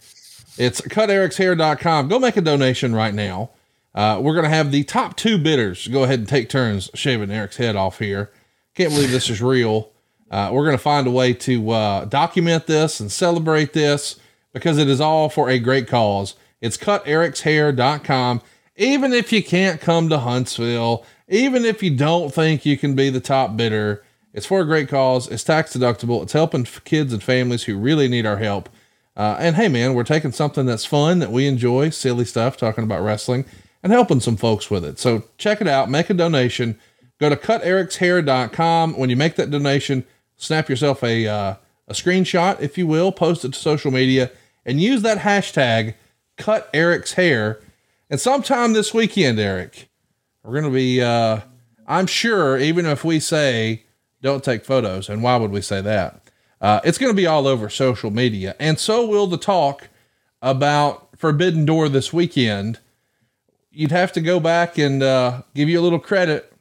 [0.56, 2.08] It's cutericshair.com.
[2.08, 3.50] Go make a donation right now.
[3.94, 7.30] Uh, we're going to have the top two bidders go ahead and take turns shaving
[7.30, 8.30] Eric's head off here.
[8.74, 9.90] Can't believe this is real.
[10.34, 14.18] Uh, we're going to find a way to uh, document this and celebrate this
[14.52, 16.34] because it is all for a great cause.
[16.60, 18.42] It's cutericshair.com.
[18.74, 23.10] Even if you can't come to Huntsville, even if you don't think you can be
[23.10, 24.02] the top bidder,
[24.32, 25.28] it's for a great cause.
[25.28, 26.24] It's tax deductible.
[26.24, 28.68] It's helping kids and families who really need our help.
[29.16, 32.82] Uh, and hey, man, we're taking something that's fun that we enjoy, silly stuff, talking
[32.82, 33.44] about wrestling,
[33.84, 34.98] and helping some folks with it.
[34.98, 35.88] So check it out.
[35.88, 36.76] Make a donation.
[37.20, 38.98] Go to cutericshair.com.
[38.98, 40.04] When you make that donation,
[40.36, 41.54] snap yourself a uh,
[41.86, 44.30] a screenshot, if you will, post it to social media,
[44.64, 45.94] and use that hashtag
[46.36, 47.60] cut Eric's hair.
[48.08, 49.88] And sometime this weekend, Eric,
[50.42, 51.40] we're going to be, uh,
[51.86, 53.84] I'm sure, even if we say
[54.22, 56.20] don't take photos, and why would we say that?
[56.60, 58.56] Uh, it's going to be all over social media.
[58.58, 59.88] And so will the talk
[60.40, 62.78] about Forbidden Door this weekend.
[63.70, 66.53] You'd have to go back and uh, give you a little credit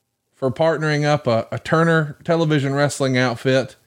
[0.43, 3.77] for partnering up a, a Turner television wrestling outfit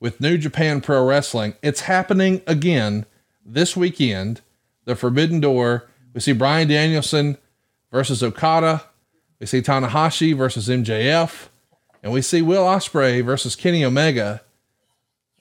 [0.00, 1.54] with New Japan Pro Wrestling.
[1.62, 3.06] It's happening again
[3.42, 4.42] this weekend.
[4.84, 5.88] The Forbidden Door.
[6.12, 7.38] We see Bryan Danielson
[7.90, 8.84] versus Okada.
[9.40, 11.48] We see Tanahashi versus MJF.
[12.02, 14.42] And we see Will Ospreay versus Kenny Omega.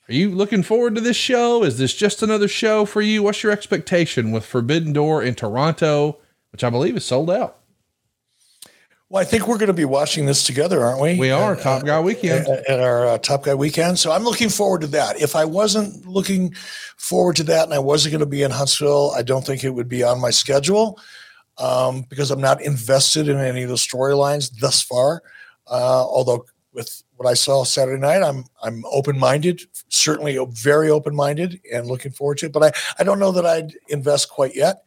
[0.08, 1.66] Are you looking forward to this show?
[1.66, 3.22] Is this just another show for you?
[3.22, 6.20] What's your expectation with Forbidden Door in Toronto,
[6.54, 7.60] which I believe is sold out?
[9.14, 11.20] Well, I think we're going to be watching this together, aren't we?
[11.20, 14.00] We are Top Guy Weekend at, at our uh, Top Guy Weekend.
[14.00, 15.22] So I'm looking forward to that.
[15.22, 16.56] If I wasn't looking
[16.98, 19.70] forward to that and I wasn't going to be in Huntsville, I don't think it
[19.70, 21.00] would be on my schedule
[21.60, 25.22] um, because I'm not invested in any of the storylines thus far.
[25.68, 31.16] Uh, although with what I saw Saturday night, I'm I'm open minded, certainly very open
[31.16, 32.52] minded, and looking forward to it.
[32.52, 34.82] But I I don't know that I'd invest quite yet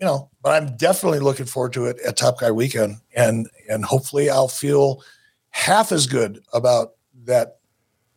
[0.00, 3.84] you know, but I'm definitely looking forward to it at Top Guy Weekend, and and
[3.84, 5.02] hopefully I'll feel
[5.50, 6.92] half as good about
[7.24, 7.58] that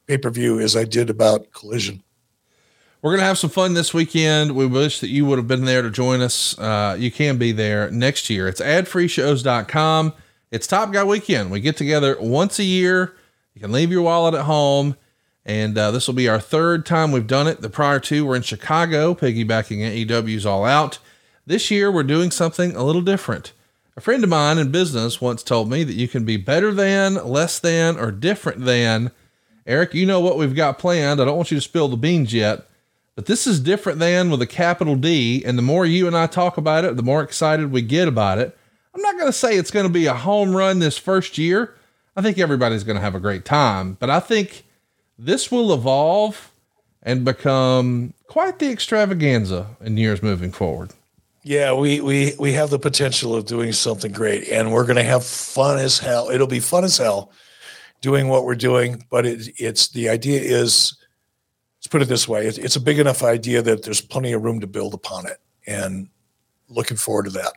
[0.07, 2.03] pay per view as I did about Collision.
[3.01, 4.55] We're gonna have some fun this weekend.
[4.55, 6.57] We wish that you would have been there to join us.
[6.59, 8.47] Uh, you can be there next year.
[8.47, 10.13] It's adfreeshows.com.
[10.51, 11.49] It's Top Guy Weekend.
[11.49, 13.15] We get together once a year.
[13.53, 14.97] You can leave your wallet at home.
[15.45, 17.61] And uh, this will be our third time we've done it.
[17.61, 20.99] The prior two were in Chicago, piggybacking AEW's All Out.
[21.49, 23.53] This year, we're doing something a little different.
[23.97, 27.15] A friend of mine in business once told me that you can be better than,
[27.27, 29.09] less than, or different than.
[29.65, 31.19] Eric, you know what we've got planned.
[31.19, 32.69] I don't want you to spill the beans yet,
[33.15, 35.43] but this is different than with a capital D.
[35.43, 38.37] And the more you and I talk about it, the more excited we get about
[38.37, 38.55] it.
[38.93, 41.73] I'm not going to say it's going to be a home run this first year.
[42.15, 44.65] I think everybody's going to have a great time, but I think
[45.17, 46.51] this will evolve
[47.01, 50.91] and become quite the extravaganza in years moving forward.
[51.43, 55.03] Yeah, we we we have the potential of doing something great, and we're going to
[55.03, 56.29] have fun as hell.
[56.29, 57.31] It'll be fun as hell
[58.01, 60.97] doing what we're doing, but it, it's the idea is
[61.77, 64.43] let's put it this way: it's, it's a big enough idea that there's plenty of
[64.43, 66.09] room to build upon it, and
[66.67, 67.53] looking forward to that.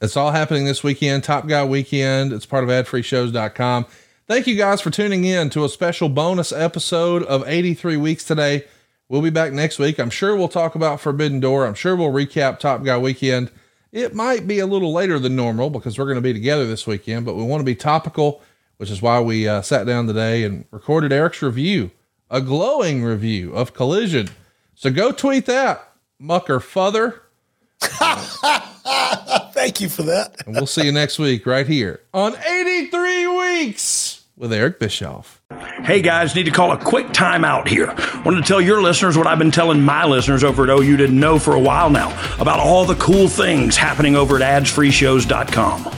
[0.00, 2.32] It's all happening this weekend, Top Guy Weekend.
[2.32, 3.86] It's part of adfreeshows.com.
[4.28, 8.64] Thank you guys for tuning in to a special bonus episode of 83 Weeks Today.
[9.08, 9.98] We'll be back next week.
[9.98, 11.66] I'm sure we'll talk about Forbidden Door.
[11.66, 13.50] I'm sure we'll recap Top Guy Weekend.
[13.90, 16.86] It might be a little later than normal because we're going to be together this
[16.86, 18.42] weekend, but we want to be topical,
[18.76, 21.90] which is why we uh, sat down today and recorded Eric's review,
[22.30, 24.28] a glowing review of Collision.
[24.74, 27.22] So go tweet that, mucker father.
[27.80, 30.34] Thank you for that.
[30.46, 35.42] and we'll see you next week right here on 83 Weeks with Eric Bischoff.
[35.82, 37.88] Hey guys, need to call a quick timeout here.
[38.24, 41.18] Wanted to tell your listeners what I've been telling my listeners over at OU didn't
[41.18, 42.10] know for a while now
[42.40, 45.94] about all the cool things happening over at adsfreeshows.com.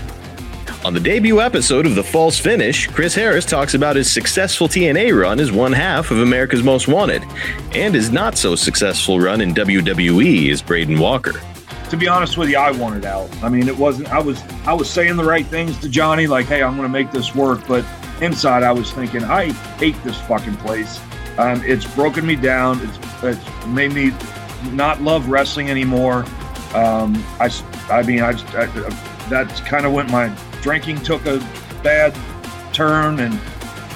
[0.82, 5.18] On the debut episode of The False Finish, Chris Harris talks about his successful TNA
[5.20, 7.22] run as one half of America's Most Wanted,
[7.74, 11.38] and his not so successful run in WWE as Braden Walker.
[11.90, 13.28] To be honest with you, I wanted out.
[13.42, 14.08] I mean, it wasn't.
[14.10, 16.92] I was I was saying the right things to Johnny, like, "Hey, I'm going to
[16.92, 17.84] make this work," but
[18.20, 21.00] inside I was thinking, I hate this fucking place.
[21.38, 22.80] Um, it's broken me down.
[22.82, 24.12] It's, it's made me
[24.72, 26.24] not love wrestling anymore.
[26.74, 27.50] Um, I,
[27.90, 28.66] I mean, I, I
[29.28, 31.38] that's kind of when my drinking took a
[31.82, 32.16] bad
[32.72, 33.34] turn, and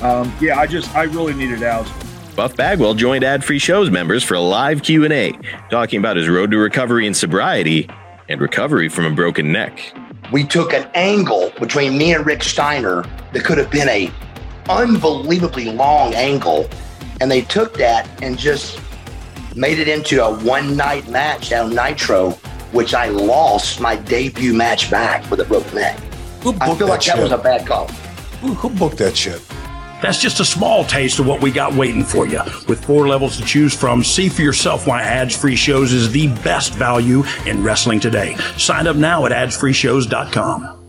[0.03, 1.91] um, yeah, I just I really needed out.
[2.35, 5.39] Buff Bagwell joined Ad Free Shows members for a live Q and A,
[5.71, 7.89] talking about his road to recovery and sobriety,
[8.29, 9.95] and recovery from a broken neck
[10.33, 14.11] we took an angle between me and Rick Steiner that could have been a
[14.69, 16.69] unbelievably long angle
[17.21, 18.81] and they took that and just
[19.55, 22.33] made it into a one night match down Nitro,
[22.73, 25.99] which I lost my debut match back with a broken neck.
[26.61, 27.89] I feel like that, that was a bad call.
[28.41, 29.41] Who, who booked that shit?
[30.05, 32.41] That's just a small taste of what we got waiting for you.
[32.69, 36.29] With four levels to choose from, see for yourself why ads free shows is the
[36.43, 38.37] best value in wrestling today.
[38.59, 40.83] Sign up now at adsfreeshows.com.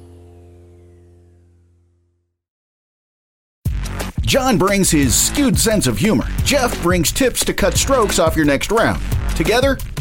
[4.19, 6.27] John brings his skewed sense of humor.
[6.43, 9.01] Jeff brings tips to cut strokes off your next round.
[9.37, 9.77] Together,